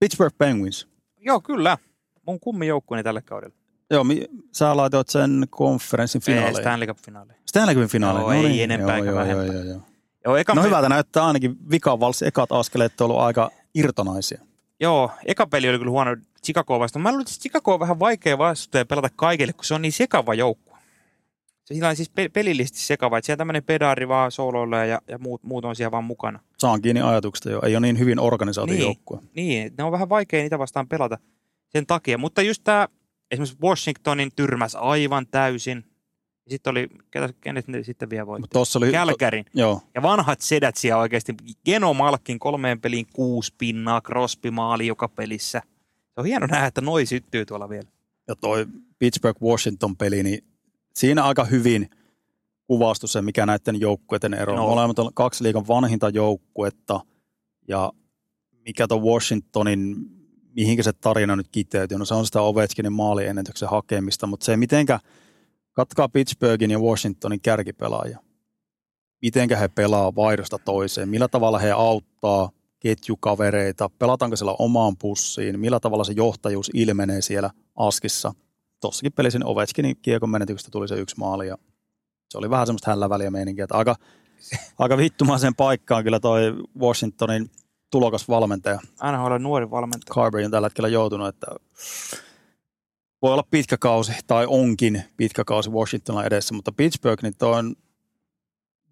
[0.00, 0.88] Pittsburgh Penguins.
[1.16, 1.78] Joo, kyllä.
[2.26, 3.54] Mun kummi joukkueeni tälle kaudelle.
[3.90, 6.56] Joo, mi- sä laitoit sen konferenssin finaaleihin.
[6.56, 7.36] Ei, Stanley Cup-finaaliin.
[7.46, 8.20] Stanley Cup-finaaliin.
[8.20, 8.62] Joo, no ei niin.
[8.62, 9.44] enempää joo, eikä joo, vähempää.
[9.44, 9.80] Joo, joo, joo.
[10.24, 10.66] Joo, eka no me...
[10.66, 14.40] hyvältä näyttää ainakin vikavalsi ekat askeleet on ollut aika irtonaisia.
[14.80, 17.02] Joo, eka peli oli kyllä huono Chicago vastaan.
[17.02, 20.34] Mä luulen, että Chicago on vähän vaikea vastustaja pelata kaikille, kun se on niin sekava
[20.34, 20.69] joukko
[21.74, 25.64] sillä on siis pelillisesti sekava, että siellä tämmöinen pedaari vaan sooloilla ja, ja muut, muut
[25.64, 26.40] on siellä vaan mukana.
[26.58, 29.18] Saan kiinni ajatuksesta jo, ei ole niin hyvin organisaatio niin, joukkue.
[29.34, 31.18] Niin, ne on vähän vaikea niitä vastaan pelata
[31.68, 32.88] sen takia, mutta just tämä
[33.30, 35.84] esimerkiksi Washingtonin tyrmäs aivan täysin.
[36.48, 38.48] Sitten oli, ketä, kenet ne sitten vielä voitti?
[38.52, 38.90] Tossa oli...
[38.90, 39.44] Kälkärin.
[39.54, 41.34] Joo, Ja vanhat sedät siellä oikeasti.
[41.64, 45.62] Geno Malkin kolmeen peliin kuusi pinnaa, Crosby maali joka pelissä.
[46.14, 47.88] Se on hieno nähdä, että noi syttyy tuolla vielä.
[48.28, 48.66] ja toi
[48.98, 50.44] Pittsburgh-Washington-peli, niin
[50.94, 51.90] siinä aika hyvin
[52.66, 54.58] kuvastui se, mikä näiden joukkueiden ero on.
[54.58, 54.68] No.
[54.68, 57.00] Molemmat on kaksi liikan vanhinta joukkuetta
[57.68, 57.92] ja
[58.66, 59.96] mikä tuon Washingtonin,
[60.56, 65.00] mihinkä se tarina nyt kiteytyy, no se on sitä Ovechkinin maaliennätyksen hakemista, mutta se mitenkä,
[65.72, 68.18] katkaa Pittsburghin ja Washingtonin kärkipelaajia.
[69.22, 75.80] Mitenkä he pelaa vaihdosta toiseen, millä tavalla he auttaa ketjukavereita, pelataanko siellä omaan pussiin, millä
[75.80, 78.32] tavalla se johtajuus ilmenee siellä askissa.
[78.80, 81.58] Tossakin pelisin Ovechkinin kiekon menetyksestä tuli se yksi maali ja
[82.30, 83.96] se oli vähän semmoista hälläväliä meininkiä, että aika,
[84.78, 87.50] aika vittumaiseen paikkaan kyllä toi Washingtonin
[87.90, 88.80] tulokas valmentaja
[89.12, 90.14] NHL on nuori valmentaja.
[90.14, 91.46] Carberry on tällä hetkellä joutunut, että
[93.22, 97.74] voi olla pitkä kausi, tai onkin pitkä kausi Washingtonilla edessä, mutta Pittsburgh, niin toi on,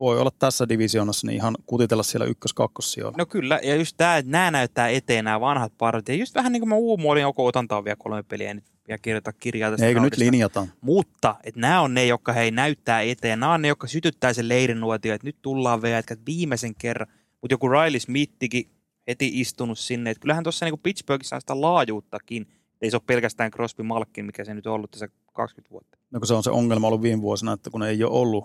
[0.01, 3.19] voi olla tässä divisioonassa niin ihan kutitella siellä ykkös-kakkossijoilla.
[3.19, 6.09] No kyllä, ja just tämä, että nämä näyttää eteen nämä vanhat parit.
[6.09, 9.33] Ja just vähän niin kuin mä uumoilin, joko otan vielä kolme peliä nyt ja kirjoita
[9.33, 10.73] kirjaa tästä Eikö nyt linjataan?
[10.81, 13.41] Mutta että nämä on ne, jotka hei näyttää eteen.
[13.41, 17.09] Nämä on ne, jotka sytyttää sen leirin nuotio, että nyt tullaan vielä että viimeisen kerran.
[17.41, 18.71] Mutta joku Riley Smithikin
[19.09, 20.11] heti istunut sinne.
[20.11, 22.47] Että kyllähän tuossa niin Pittsburghissa on sitä laajuuttakin.
[22.81, 25.99] Ei se ole pelkästään Crosby Malkin, mikä se nyt on ollut tässä 20 vuotta.
[26.11, 28.45] No kun se on se ongelma ollut viime vuosina, että kun ei ole ollut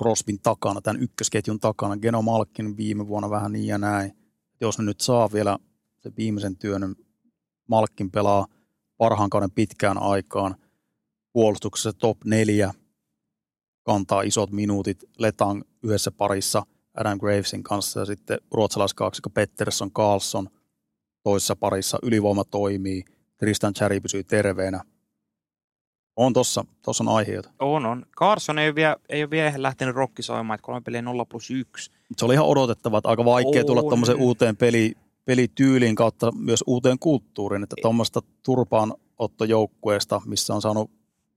[0.00, 4.12] Crosbyn takana, tämän ykkösketjun takana, Geno Malkin viime vuonna vähän niin ja näin.
[4.60, 5.58] Jos ne nyt saa vielä
[5.98, 7.06] se viimeisen työn, niin
[7.68, 8.46] Malkin pelaa
[9.00, 10.56] parhaan kauden pitkään aikaan.
[11.32, 12.72] Puolustuksessa top neljä,
[13.82, 16.62] kantaa isot minuutit, Letang yhdessä parissa
[16.94, 20.48] Adam Gravesin kanssa ja sitten ruotsalaiskaksikko Pettersson Carlson
[21.22, 23.04] toisessa parissa, ylivoima toimii,
[23.36, 24.80] Tristan Cherry pysyy terveenä.
[26.16, 27.50] On tossa, tossa on aiheita.
[27.58, 28.06] On, on.
[28.16, 31.90] Carson ei ole vielä, ei ole vielä lähtenyt rokkisoimaan, että kolme peliä 0 plus 1.
[32.08, 33.88] Mut se oli ihan odotettava, että aika vaikea tulla On.
[33.88, 40.90] tuommoiseen uuteen peli, pelityyliin kautta myös uuteen kulttuuriin, että tuommoista turpaanottojoukkueesta, missä on saanut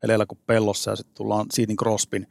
[0.03, 2.27] elellä kuin pellossa ja sitten tullaan Seatin Crospin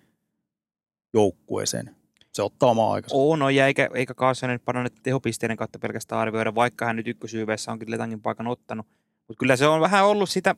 [1.15, 1.97] joukkueeseen.
[2.33, 3.17] Se ottaa omaa aikansa.
[3.17, 7.09] On, on ja eikä, eikä Carson nyt paranna tehopisteiden kautta pelkästään arvioida, vaikka hän nyt
[7.09, 8.87] ykkösyyveessä onkin Letangin paikan ottanut.
[9.29, 10.55] Mutta kyllä se on vähän ollut sitä,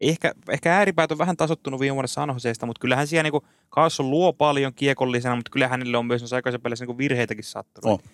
[0.00, 4.10] ehkä, ehkä ääripäät on vähän tasottunut viime vuonna San Joseesta, mutta kyllähän siellä niinku Carson
[4.10, 8.00] luo paljon kiekollisena, mutta kyllä hänelle on myös noissa aikaisemmissa peleissä niinku virheitäkin sattunut.
[8.00, 8.10] On.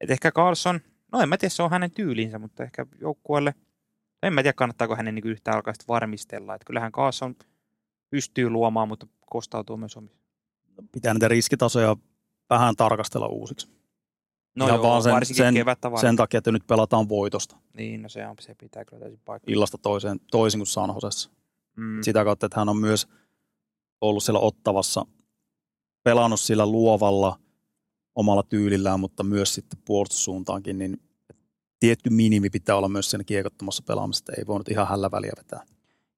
[0.00, 0.80] Et ehkä Carson,
[1.14, 3.54] no en mä tiedä, se on hänen tyylinsä, mutta ehkä joukkueelle,
[4.22, 6.54] en mä tiedä kannattaako hänen niinku yhtään alkaa varmistella.
[6.54, 7.36] Et kyllähän Carson
[8.10, 10.16] pystyy luomaan, mutta kostautuu myös omissa.
[10.92, 11.96] Pitää niitä riskitasoja
[12.50, 13.68] vähän tarkastella uusiksi.
[14.56, 16.00] No Ihan joo, vaan sen- varsinkin sen-.
[16.00, 19.52] Sen takia, että nyt pelataan voitosta Niin, no se, on, se pitää kyllä täysin paikkaa.
[19.52, 21.30] illasta toiseen, toisin kuin San Josessa.
[21.76, 22.02] Mm.
[22.02, 23.08] Sitä kautta, että hän on myös
[24.00, 25.06] ollut siellä ottavassa,
[26.02, 27.38] pelannut sillä luovalla
[28.16, 31.00] omalla tyylillään, mutta myös sitten puolustussuuntaankin, niin
[31.80, 35.62] tietty minimi pitää olla myös siinä kiekottomassa pelaamisessa, ei voinut ihan hällä väliä vetää.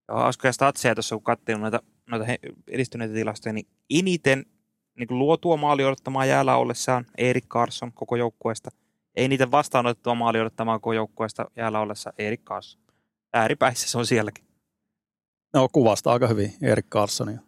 [0.09, 2.26] Joo, hauskoja statseja tuossa, kun katselin noita, noita
[2.68, 4.47] edistyneitä tilastoja, niin eniten
[4.99, 8.70] niin kuin luotua maali odottamaa jäällä ollessaan Erik Carson koko joukkueesta.
[9.14, 12.80] Ei niitä vastaanotettua maali odottamaa koko joukkueesta jäällä ollessa Erik Carson.
[13.32, 14.44] Ääripäissä se on sielläkin.
[15.55, 17.38] No kuvasta aika hyvin Erik Carlsonia.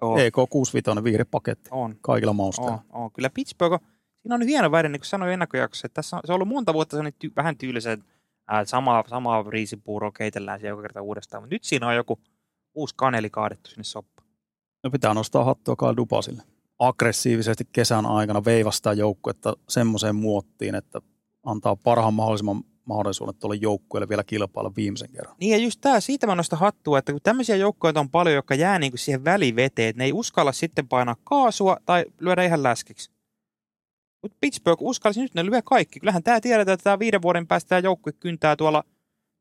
[0.00, 2.72] On, EK 65 viihdepaketti on, kaikilla mausteilla.
[2.92, 3.10] on, on.
[3.12, 3.93] Kyllä Pittsburgh, on-
[4.24, 6.74] siinä on hieno väri, niin kuin sanoin ennakkojaksossa, että tässä on, se on ollut monta
[6.74, 8.06] vuotta sellainen ty, vähän tyylisen, että
[8.48, 11.42] ää, sama, samaa riisipuuroa keitellään siellä joka kerta uudestaan.
[11.42, 12.18] Mutta nyt siinä on joku
[12.74, 14.28] uusi kaneli kaadettu sinne soppaan.
[14.84, 16.42] No pitää nostaa hattua Kyle Dupasille.
[16.78, 21.00] Aggressiivisesti kesän aikana veivastaa joukkuetta semmoiseen muottiin, että
[21.42, 25.36] antaa parhaan mahdollisimman mahdollisuuden tuolle joukkueelle vielä kilpailla viimeisen kerran.
[25.40, 28.54] Niin ja just tämä, siitä mä nostan hattua, että kun tämmöisiä joukkoja on paljon, jotka
[28.54, 33.13] jää niinku siihen väliveteen, että ne ei uskalla sitten painaa kaasua tai lyödä ihan läskiksi.
[34.24, 36.00] Mutta Pittsburgh uskalsi nyt, ne lyö kaikki.
[36.00, 38.84] Kyllähän tämä tiedetään, että tämä viiden vuoden päästä tämä joukkue kyntää tuolla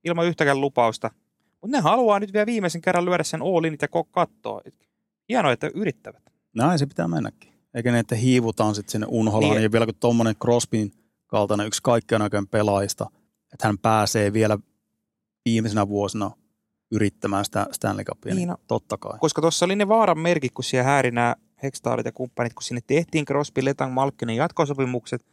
[0.04, 1.12] ilman yhtäkään lupausta.
[1.62, 4.62] Mutta ne haluaa nyt vielä viimeisen kerran lyödä sen all ja kattoa.
[5.30, 6.24] Hienoa, että yrittävät.
[6.56, 7.54] Näin se pitää mennäkin.
[7.74, 9.54] Eikä ne, että hiivutaan sitten sinne unholaan.
[9.54, 9.64] Niin.
[9.64, 10.92] Ja vielä kun tuommoinen Crosbyn
[11.28, 13.06] kaltainen yksi kaikkein näköinen pelaajista,
[13.54, 14.58] että hän pääsee vielä
[15.46, 16.32] viimeisenä vuosina
[16.92, 18.58] yrittämään sitä Stanley Cupia, niin, Niin, no.
[18.68, 19.20] totta kai.
[19.20, 22.82] Koska tuossa oli ne vaaran merkit, kun siellä hääri nämä Hextaalit ja kumppanit, kun sinne
[22.88, 25.26] tehtiin Crosby, Letang, Malkkinen jatkosopimukset.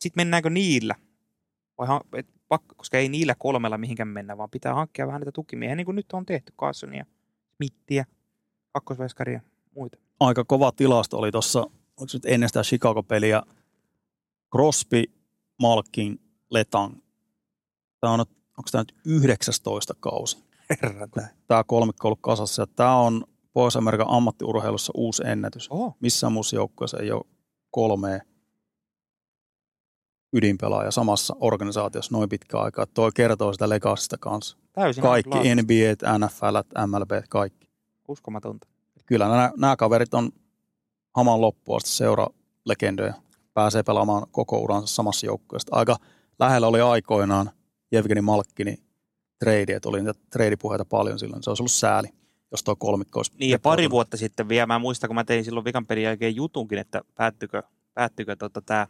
[0.00, 0.94] Sitten mennäänkö niillä?
[1.78, 5.76] Vai, et, pakko, koska ei niillä kolmella mihinkään mennä, vaan pitää hankkia vähän niitä tukimiehiä,
[5.76, 7.06] niin kuin nyt on tehty, Carsonia,
[7.56, 8.04] Smithia,
[8.72, 9.40] kakkosveskaria ja
[9.74, 9.98] muita.
[10.20, 13.42] aika kova tilasto oli tuossa, oliko nyt ennen sitä Chicago-peliä,
[14.52, 15.02] Crosby,
[15.58, 16.20] Malkin,
[16.50, 16.94] Letang.
[18.00, 20.46] Tämä on, onko tämä nyt 19 kausi?
[20.70, 21.28] Herran tää.
[21.48, 23.24] Tämä kolmikko on ollut kasassa tämä on
[23.56, 25.68] Pohjois-Amerikan ammattiurheilussa uusi ennätys.
[25.70, 25.96] Oho.
[26.00, 27.24] Missään muussa joukkueessa ei ole
[27.70, 28.20] kolmea
[30.32, 32.86] ydinpelaajaa samassa organisaatiossa noin pitkä aika.
[32.86, 34.56] Toi kertoo sitä legassista kanssa.
[34.72, 35.54] Täysin Kaikki.
[35.54, 37.68] NBA, NFL, MLB, kaikki.
[38.08, 38.68] Uskomatonta.
[39.06, 40.30] Kyllä nämä, nämä kaverit on
[41.14, 42.26] haman loppuun asti seura
[42.64, 43.14] legendoja.
[43.54, 45.76] Pääsee pelaamaan koko uransa samassa joukkueessa.
[45.76, 45.96] Aika
[46.38, 47.50] lähellä oli aikoinaan
[47.92, 48.76] Jevgeni Malkkini
[49.38, 51.42] trade, että oli niitä treidipuheita paljon silloin.
[51.42, 52.08] Se olisi ollut sääli,
[52.50, 55.44] jos tuo kolmikko olisi Niin ja pari vuotta sitten vielä, mä muistan, kun mä tein
[55.44, 57.62] silloin vikan pelin jälkeen jutunkin, että päättykö,
[57.94, 58.86] päättykö tota, tämä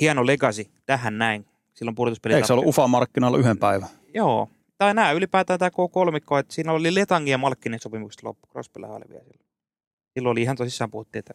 [0.00, 1.46] hieno legacy tähän näin.
[1.74, 2.34] Silloin pudotuspeli.
[2.34, 3.88] Eikö se ollut UFA-markkinoilla yhden päivän?
[4.14, 4.48] Joo.
[4.78, 8.46] Tai nämä ylipäätään tämä K3, että siinä oli Letangin ja Malkkinen sopimukset loppu.
[8.48, 9.46] Crosbylla oli vielä silloin.
[10.14, 11.34] Silloin oli ihan tosissaan puhuttiin, että,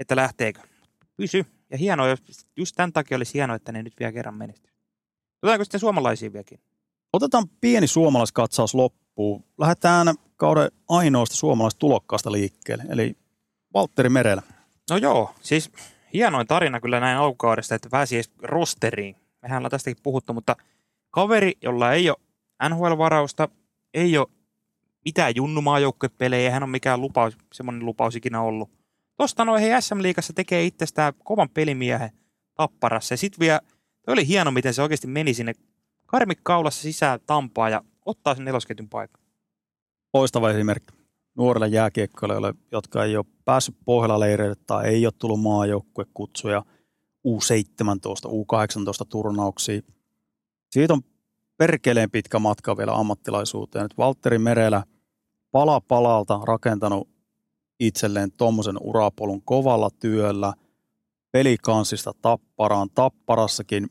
[0.00, 0.60] että lähteekö.
[1.16, 1.46] Pysy.
[1.70, 4.72] Ja hienoa, jos- just tämän takia olisi hienoa, että ne nyt vielä kerran menestyy.
[5.42, 6.60] Otetaanko sitten suomalaisiin vieläkin?
[7.12, 9.03] Otetaan pieni suomalaiskatsaus loppuun.
[9.58, 13.16] Lähdetään kauden ainoasta suomalaisesta tulokkaasta liikkeelle, eli
[13.74, 14.42] Valtteri Merellä.
[14.90, 15.70] No joo, siis
[16.14, 19.16] hienoin tarina kyllä näin alkukaudesta, että pääsi edes rosteriin.
[19.42, 20.56] Mehän ollaan tästäkin puhuttu, mutta
[21.10, 22.16] kaveri, jolla ei ole
[22.68, 23.48] NHL-varausta,
[23.94, 24.26] ei ole
[25.04, 28.70] mitään junnumaajoukkuepelejä, hän ole mikään lupaus, semmoinen lupaus ikinä ollut.
[29.16, 32.10] Tosta noin hei SM-liigassa tekee itsestään kovan pelimiehen
[32.54, 33.12] tapparassa.
[33.12, 33.60] Ja sitten vielä,
[34.06, 35.52] toi oli hieno, miten se oikeasti meni sinne
[36.06, 39.22] karmik kaulassa sisään Tampaa ja ottaa sen nelosketjun paikan.
[40.14, 40.94] Loistava esimerkki
[41.34, 46.62] nuorille jääkiekkoilijoille, jotka ei ole päässyt Pohjola-leireille tai ei ole tullut maajoukkuekutsuja
[47.28, 49.82] U17, U18 turnauksiin.
[50.70, 51.02] Siitä on
[51.56, 53.82] perkeleen pitkä matka vielä ammattilaisuuteen.
[53.82, 54.82] Nyt Valtteri Merelä
[55.50, 57.08] pala palalta rakentanut
[57.80, 60.54] itselleen tuommoisen urapolun kovalla työllä,
[61.32, 63.90] pelikansista tapparaan, tapparassakin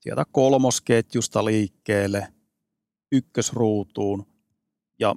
[0.00, 2.28] sieltä kolmosketjusta liikkeelle,
[3.12, 4.26] ykkösruutuun
[4.98, 5.14] ja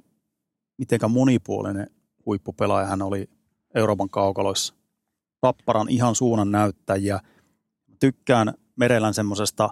[0.78, 1.90] mitenkä monipuolinen
[2.26, 3.30] huippupelaaja hän oli
[3.74, 4.74] Euroopan kaukaloissa.
[5.40, 7.20] Tapparan ihan suunnan näyttäjiä.
[8.00, 9.70] Tykkään Merelän semmoisesta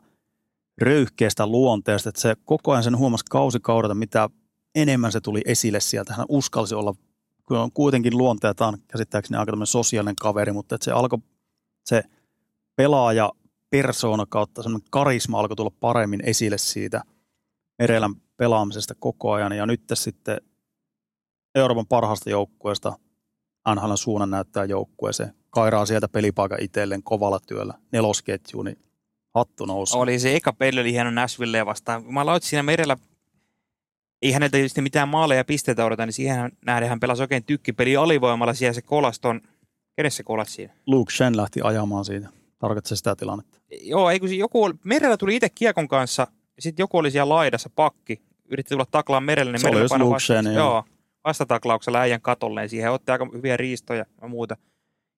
[0.81, 4.29] röyhkeästä luonteesta, että se koko ajan sen huomasi kausikaudelta, mitä
[4.75, 6.14] enemmän se tuli esille sieltä.
[6.14, 6.95] Hän uskalsi olla,
[7.49, 11.18] kun on kuitenkin luonteeltaan käsittääkseni aika tämmöinen sosiaalinen kaveri, mutta että se alkoi,
[11.85, 12.03] se
[12.77, 13.33] pelaaja
[13.70, 17.03] persoona kautta semmoinen karisma alkoi tulla paremmin esille siitä
[17.79, 19.53] Merelän pelaamisesta koko ajan.
[19.53, 20.41] Ja nyt sitten
[21.55, 22.99] Euroopan parhaasta joukkueesta
[23.75, 25.35] NHLn suunnan näyttää joukkueeseen.
[25.51, 27.75] Kairaa sieltä pelipaikan itselleen kovalla työllä.
[27.93, 28.79] Nelosketju, niin
[29.35, 29.97] hattu nousi.
[29.97, 32.05] Oli se eka peli oli hieno Nashville vastaan.
[32.05, 32.97] Mä aloitin siinä merellä,
[34.22, 37.97] ei häneltä tietysti mitään maaleja ja pisteitä odota, niin siihen nähden hän pelasi oikein tykkipeli
[37.97, 38.55] alivoimalla.
[38.55, 39.41] Siellä se kolas ton,
[39.97, 40.72] kenessä se kolas siinä?
[40.87, 42.29] Luke Shen lähti ajamaan siitä.
[42.59, 43.59] Tarkoittaa se sitä tilannetta.
[43.81, 46.27] Joo, ei kun joku, merellä tuli itse kiekon kanssa,
[46.57, 50.35] ja sitten joku oli siellä laidassa, pakki, yritti tulla taklaan merelle, niin just painoi vasta-
[50.55, 50.85] joo.
[51.25, 54.57] vastataklauksella äijän katolleen siihen, otti aika hyviä riistoja ja muuta.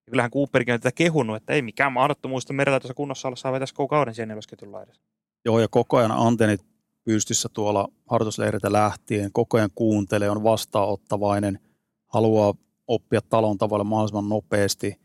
[0.06, 3.36] Ja kyllähän Cooperkin on tätä kehunut, että ei mikään mahdottomuus, että merellä tuossa kunnossa olla
[3.36, 5.02] saa vetäisi koko kauden siellä nelosketjun laidassa.
[5.44, 6.60] Joo, ja koko ajan antennit
[7.04, 9.32] pystyssä tuolla harjoitusleiriltä lähtien.
[9.32, 11.58] Koko ajan kuuntelee, on vastaanottavainen,
[12.06, 12.54] haluaa
[12.86, 15.00] oppia talon tavalla mahdollisimman nopeasti.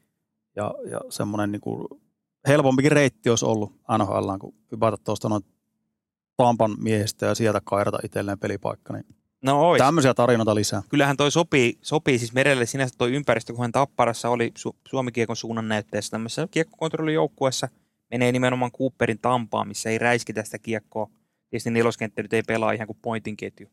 [0.56, 1.88] Ja, ja semmoinen niin kuin
[2.48, 5.44] helpompikin reitti olisi ollut NHL, kun hypätä tuosta noin
[6.38, 8.94] Tampan miehistä ja sieltä kairata itselleen pelipaikka.
[8.94, 9.06] Niin
[9.46, 9.78] No ois.
[9.78, 10.82] tämmöisiä tarinoita lisää.
[10.90, 15.36] kyllähän toi sopii, sopii siis merelle sinänsä toi ympäristö, kun hän Tapparassa oli Su- Suomi-kiekon
[15.36, 17.68] suunnan näytteessä tämmöisessä kiekkokontrollijoukkueessa,
[18.12, 21.10] menee nimenomaan Cooperin tampaan, missä ei räiskitä sitä kiekkoa.
[21.50, 23.68] Tietysti neloskenttä nyt ei pelaa ihan kuin pointin ketju.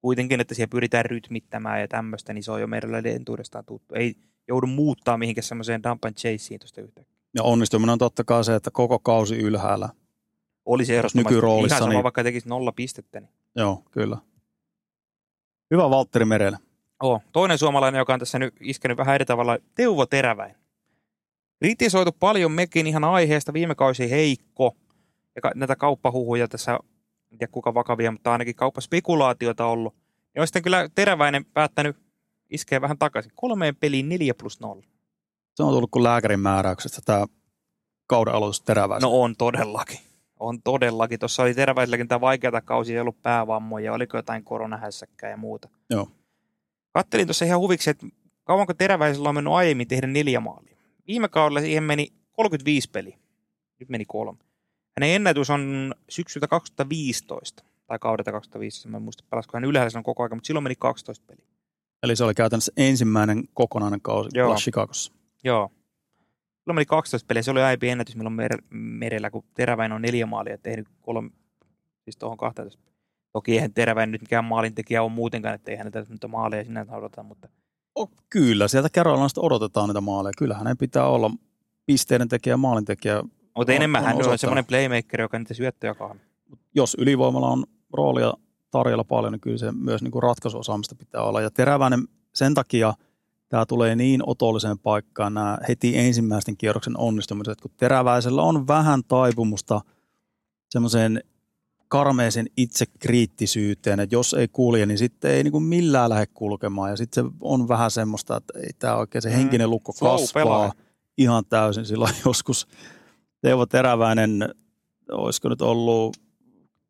[0.00, 3.94] Kuitenkin, että siellä pyritään rytmittämään ja tämmöistä, niin se on jo merellä entuudestaan tuttu.
[3.94, 4.14] Ei
[4.48, 7.14] joudu muuttaa mihinkään semmoiseen dump and chaseen tuosta yhtäkkiä.
[7.36, 9.88] Ja onnistuminen on totta kai se, että koko kausi ylhäällä.
[10.70, 13.20] Oli se ehdottomasti nykyroolissa, ihan sama, niin- vaikka tekisi nolla pistettä.
[13.20, 13.30] Niin.
[13.56, 14.16] Joo, kyllä.
[15.70, 16.58] Hyvä Valtteri Merellä.
[17.02, 20.54] Oh, toinen suomalainen, joka on tässä nyt iskenyt vähän eri tavalla, Teuvo Teräväin.
[21.58, 24.76] Kritisoitu paljon mekin ihan aiheesta, viime kausi heikko.
[25.36, 26.78] Ja näitä kauppahuhuja tässä,
[27.32, 29.94] en tiedä kuka vakavia, mutta ainakin kauppaspekulaatiota ollut.
[30.34, 31.96] Ja on sitten kyllä Teräväinen päättänyt
[32.50, 33.32] iskeä vähän takaisin.
[33.34, 34.82] Kolmeen peliin 4 plus 0.
[35.54, 37.26] Se on tullut kuin lääkärin määräyksestä tämä
[38.06, 39.06] kauden aloitus teräväistä.
[39.06, 39.98] No on todellakin.
[40.40, 41.18] On todellakin.
[41.18, 45.68] Tuossa oli Teräväiselläkin tämä vaikeata kausi, ei ollut päävammoja, oliko jotain koronahässäkkää ja muuta.
[45.90, 46.08] Joo.
[46.92, 48.06] Kattelin tuossa ihan huviksi, että
[48.44, 50.76] kauanko Teräväisellä on mennyt aiemmin tehdä neljä maalia.
[51.06, 53.18] Viime kaudella siihen meni 35 peliä.
[53.80, 54.38] Nyt meni kolme.
[54.96, 60.04] Hänen ennätys on syksyltä 2015, tai kaudelta 2015, mä en muista pelasko hän ylhäällä silloin
[60.04, 61.44] koko ajan, mutta silloin meni 12 peliä.
[62.02, 64.30] Eli se oli käytännössä ensimmäinen kokonainen kausi.
[64.34, 64.54] Joo.
[64.54, 65.12] Chicagossa.
[65.44, 65.70] Joo.
[66.70, 70.26] Silloin meni 12 peliä, se oli aiempi ennätys milloin mer- merellä, kun Teräväinen on neljä
[70.26, 71.30] maalia tehnyt kolme,
[72.04, 72.82] siis tuohon 12.
[73.32, 77.22] Toki eihän Teräväinen nyt mikään maalintekijä on muutenkaan, että ei häneltä nyt maaleja sinä odota,
[77.22, 77.48] mutta
[77.94, 80.32] Oh, kyllä, sieltä Carolinasta odotetaan niitä maaleja.
[80.38, 81.30] Kyllä hänen pitää olla
[81.86, 83.22] pisteiden tekijä ja maalintekijä.
[83.56, 86.16] mutta enemmän hän on semmoinen playmaker, joka niitä syöttöjä kahvaa.
[86.74, 88.32] Jos ylivoimalla on roolia
[88.70, 91.40] tarjolla paljon, niin kyllä se myös niin kuin ratkaisuosaamista pitää olla.
[91.40, 92.94] Ja teräväinen sen takia
[93.50, 99.80] tämä tulee niin otolliseen paikkaan nämä heti ensimmäisten kierroksen onnistumiset, kun teräväisellä on vähän taipumusta
[100.70, 101.22] semmoiseen
[101.88, 106.90] karmeeseen itsekriittisyyteen, että jos ei kulje, niin sitten ei niin kuin millään lähde kulkemaan.
[106.90, 109.34] Ja sitten se on vähän semmoista, että ei tämä oikein se Mm.
[109.36, 110.72] henkinen lukko Flow kasvaa pelaaja.
[111.18, 111.86] ihan täysin.
[111.86, 112.66] Silloin joskus
[113.40, 114.54] Teuvo Teräväinen,
[115.12, 116.16] olisiko nyt ollut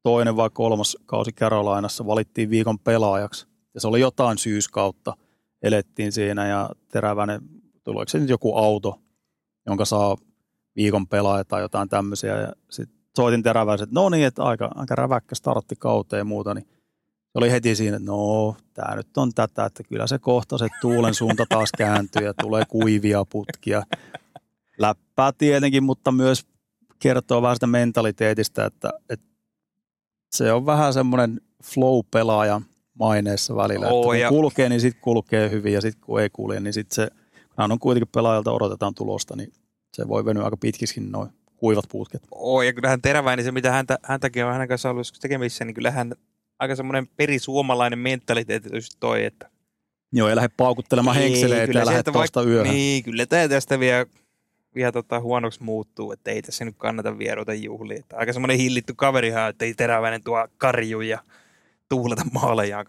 [0.02, 3.46] toinen vai kolmas kausi Carolinassa, valittiin viikon pelaajaksi.
[3.74, 5.16] Ja se oli jotain syyskautta,
[5.62, 7.40] elettiin siinä ja Teräväinen,
[7.84, 9.00] tuleeko se nyt joku auto,
[9.66, 10.16] jonka saa
[10.76, 12.36] viikon pelaaja tai jotain tämmöisiä.
[12.36, 16.54] Ja sitten soitin Teräväisen, että no niin, että aika, aika räväkkä startti kauteen ja muuta,
[16.54, 16.68] niin
[17.34, 21.14] oli heti siinä, että no, tämä nyt on tätä, että kyllä se kohta se tuulen
[21.14, 23.82] suunta taas kääntyy ja tulee kuivia putkia.
[24.78, 26.46] Läppää tietenkin, mutta myös
[26.98, 29.26] kertoo vähän sitä mentaliteetistä, että, että
[30.32, 32.60] se on vähän semmoinen flow-pelaaja
[33.00, 33.88] maineessa välillä.
[33.88, 36.72] Oo, että kun ja- kulkee, niin sitten kulkee hyvin ja sitten kun ei kulje, niin
[36.72, 37.10] sitten se,
[37.56, 39.52] kun on kuitenkin pelaajalta odotetaan tulosta, niin
[39.96, 42.22] se voi venyä aika pitkiskin noin kuivat putket.
[42.30, 46.14] Oo, ja kyllähän Teräväinen, se mitä häntä, häntäkin on hänen kanssaan ollut tekemissä, niin kyllähän
[46.58, 49.50] aika semmoinen perisuomalainen mentaliteetti just toi, että
[50.12, 52.72] Joo, ei lähde paukuttelemaan Ei, henkseleitä ja lähde tuosta yöhön.
[52.72, 54.06] Niin, kyllä tämä tästä vielä,
[54.74, 57.98] vielä tota huonoksi muuttuu, että ei tässä nyt kannata vierota juhlia.
[57.98, 61.18] Että aika semmoinen hillitty kaverihan, että ei teräväinen tuo karju ja
[61.90, 62.84] tuuleta maaleja.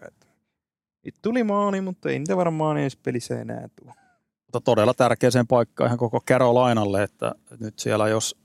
[1.04, 3.94] Nyt tuli maali, mutta ei niitä varmaan edes pelissä enää tule.
[4.42, 8.36] mutta todella tärkeäseen paikkaan ihan koko Carolinalle, että nyt siellä jos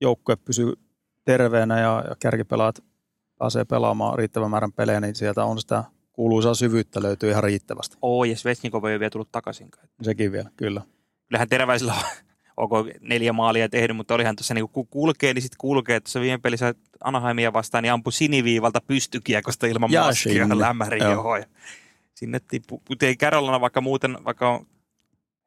[0.00, 0.72] joukkue pysyy
[1.24, 2.84] terveenä ja, ja kärkipelaat
[3.38, 7.96] pääsee pelaamaan riittävän määrän pelejä, niin sieltä on sitä kuuluisaa syvyyttä löytyy ihan riittävästi.
[8.02, 9.68] Oo, ja Svetsnikov ei ole vielä tullut takaisin.
[10.02, 10.82] Sekin vielä, kyllä.
[11.28, 12.02] Kyllähän teräväisillä on
[12.60, 16.00] onko neljä maalia tehnyt, mutta olihan tuossa niin kun kulkee, niin sitten kulkee.
[16.00, 20.58] Tuossa viime pelissä Anaheimia vastaan, niin ampui siniviivalta pystykiekosta ilman Ja maskia sinne.
[20.58, 21.12] lämmärin Joo.
[21.12, 21.40] johon.
[21.40, 21.46] Ja
[22.14, 22.82] Sinne tippu,
[23.20, 24.66] Carolina vaikka muuten, vaikka on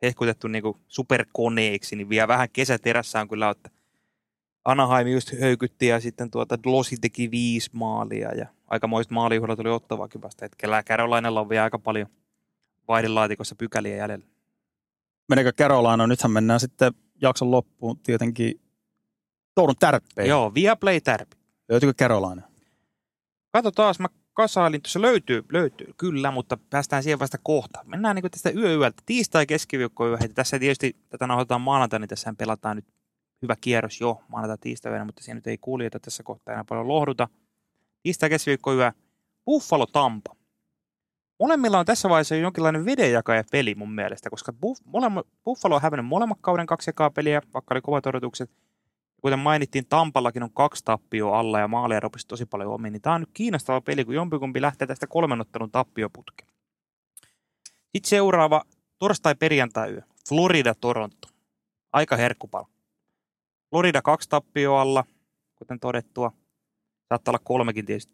[0.01, 3.69] hehkutettu niin superkoneeksi, niin vielä vähän kesäterässä on kyllä, että
[4.65, 10.21] Anaheim just höykytti ja sitten tuota Dlosi teki viisi maalia ja aikamoiset maalijuhlat oli ottavaakin
[10.21, 10.83] vasta hetkellä.
[10.83, 12.07] Carolinalla on vielä aika paljon
[12.87, 14.25] vaihdenlaatikossa pykäliä jäljellä.
[15.29, 16.07] Menekö Carolina?
[16.07, 18.61] Nythän mennään sitten jakson loppuun tietenkin
[19.55, 20.29] Tourun tärppeihin.
[20.29, 21.37] Joo, Viaplay tärpi.
[21.69, 22.41] Löytyykö Carolina?
[23.51, 27.79] Kato taas, mä kasailin, tuossa löytyy, löytyy, kyllä, mutta päästään siihen vasta kohta.
[27.85, 30.17] Mennään niin tästä yö yöltä, tiistai, keskiviikko, yö.
[30.35, 32.85] Tässä tietysti tätä nauhoitetaan maanantaina, niin tässä pelataan nyt
[33.41, 37.27] hyvä kierros jo maanantai tiistai mutta siinä nyt ei kuljeta tässä kohtaa enää paljon lohduta.
[38.03, 38.91] Tiistai, keskiviikko, yö.
[39.45, 40.35] Buffalo, Tampa.
[41.39, 46.05] Molemmilla on tässä vaiheessa jonkinlainen vedenjakaja peli mun mielestä, koska Buff- molemmat, Buffalo on hävinnyt
[46.05, 48.51] molemmat kauden kaksi ekaa peliä, vaikka oli kovat odotukset.
[49.21, 52.91] Kuten mainittiin, Tampallakin on kaksi tappioa alla ja maaleja ropisi tosi paljon omiin.
[52.91, 56.49] Niin tämä on nyt kiinnostava peli, kun jompikumpi lähtee tästä kolmen ottelun tappioputkeen.
[57.63, 58.63] Sitten seuraava
[58.99, 60.01] torstai-perjantai-yö.
[60.29, 61.27] Florida-Toronto.
[61.93, 62.67] Aika herkkupala.
[63.69, 65.03] Florida kaksi tappioa alla,
[65.55, 66.31] kuten todettua.
[67.09, 68.13] Saattaa olla kolmekin tietysti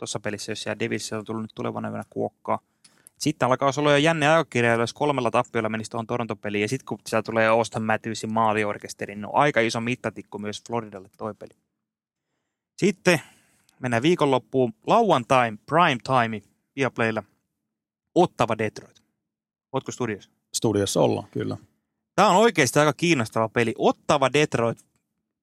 [0.00, 2.58] tuossa pelissä, jos siellä Devils on tullut nyt tulevana yönä kuokkaa.
[3.18, 6.62] Sitten alkaa olla jo jänne aikakirja, jos kolmella tappiolla menisi tuohon Toronto-peliin.
[6.62, 11.08] Ja sitten kun siellä tulee Auston Matthewsin maaliorkesteri, niin on aika iso mittatikku myös Floridalle
[11.18, 11.50] toi peli.
[12.76, 13.20] Sitten
[13.80, 14.72] mennään viikonloppuun.
[14.86, 16.42] Lauantain prime time
[16.76, 17.22] Viaplaylla.
[18.14, 19.02] Ottava Detroit.
[19.72, 20.30] Ootko studiossa?
[20.54, 21.56] Studiossa ollaan, kyllä.
[22.16, 23.74] Tämä on oikeasti aika kiinnostava peli.
[23.78, 24.84] Ottava Detroit.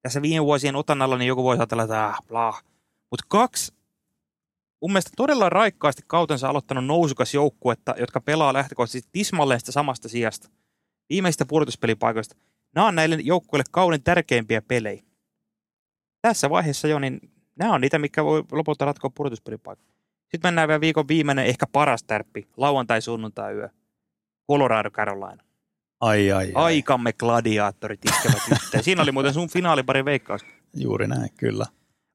[0.01, 2.63] Tässä viime vuosien otannalla niin joku voi ajatella, että ah, blah.
[3.11, 3.73] Mutta kaksi
[4.81, 10.49] mun mielestä todella raikkaasti kautensa aloittanut nousukas joukkuetta, jotka pelaa lähtökohtaisesti tismalleen sitä samasta sijasta.
[11.09, 12.35] Viimeistä pudotuspelipaikoista.
[12.75, 15.03] Nämä on näille joukkueille kauden tärkeimpiä pelejä.
[16.21, 17.19] Tässä vaiheessa jo, niin
[17.55, 19.97] nämä on niitä, mikä voi lopulta ratkoa pudotuspelipaikkaa.
[20.21, 23.69] Sitten mennään vielä viikon viimeinen, ehkä paras tärppi, lauantai-sunnuntai yö.
[24.51, 25.43] Colorado Carolina.
[25.99, 26.51] Ai, ai, ai.
[26.55, 28.83] Aikamme gladiaattorit iskevät yhteen.
[28.83, 30.45] Siinä oli muuten sun finaalipari veikkaus.
[30.73, 31.65] Juuri näin, kyllä.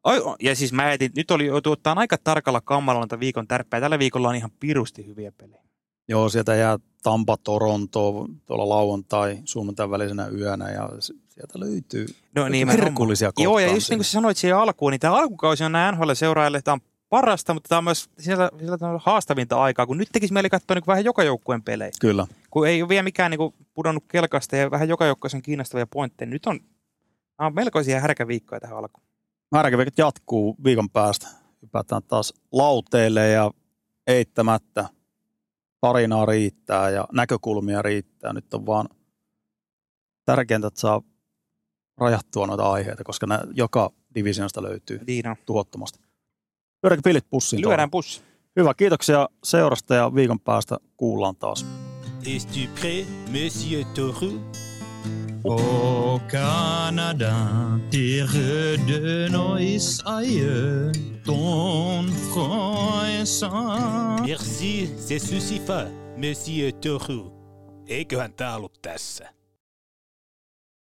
[0.04, 3.80] Ai, ja siis mä etin, nyt oli joutu ottaa aika tarkalla kammalla näitä viikon tärppejä.
[3.80, 5.62] Tällä viikolla on ihan pirusti hyviä pelejä.
[6.08, 10.88] Joo, sieltä jää Tampa, Toronto tuolla lauantai, sunnuntain välisenä yönä ja
[11.28, 14.92] sieltä löytyy No niin, mä herkullisia Joo, ja just niin kuin sä sanoit siihen alkuun,
[14.92, 18.88] niin tämä alkukausi on nämä NHL-seuraajille, tämä on parasta, mutta tämä on myös siellä, siellä
[18.88, 21.90] on haastavinta aikaa, kun nyt tekisi mieli katsoa niin vähän joka joukkueen pelejä.
[22.00, 22.26] Kyllä.
[22.50, 25.86] Kun ei ole vielä mikään niin kuin pudonnut kelkasta ja vähän joka joukkueessa on kiinnostavia
[25.86, 26.30] pointteja.
[26.30, 26.60] Nyt on,
[27.38, 29.06] on melkoisia härkäviikkoja tähän alkuun.
[29.52, 31.28] Määräkäviikot jatkuu viikon päästä.
[31.62, 33.50] hypätään taas lauteille ja
[34.06, 34.88] eittämättä
[35.80, 38.32] tarinaa riittää ja näkökulmia riittää.
[38.32, 38.88] Nyt on vaan
[40.24, 41.02] tärkeintä, että saa
[41.98, 45.36] rajattua noita aiheita, koska nämä joka divisiosta löytyy on.
[45.46, 45.98] tuhottomasti.
[46.82, 47.62] Lyödäänkö pillit pussiin?
[47.62, 48.22] Lyödään pussi.
[48.56, 51.66] Hyvä, kiitoksia seurasta ja viikon päästä kuullaan taas.
[52.26, 54.40] Es-tu prêt, monsieur Toru
[55.44, 57.34] Au Canada,
[57.90, 59.58] terre de nos
[60.04, 60.92] aïeux,
[61.24, 63.46] ton français.
[64.26, 67.32] Merci, c'est suffisant, monsieur Toru.
[67.86, 69.41] Eiköhän tää ollut tässä.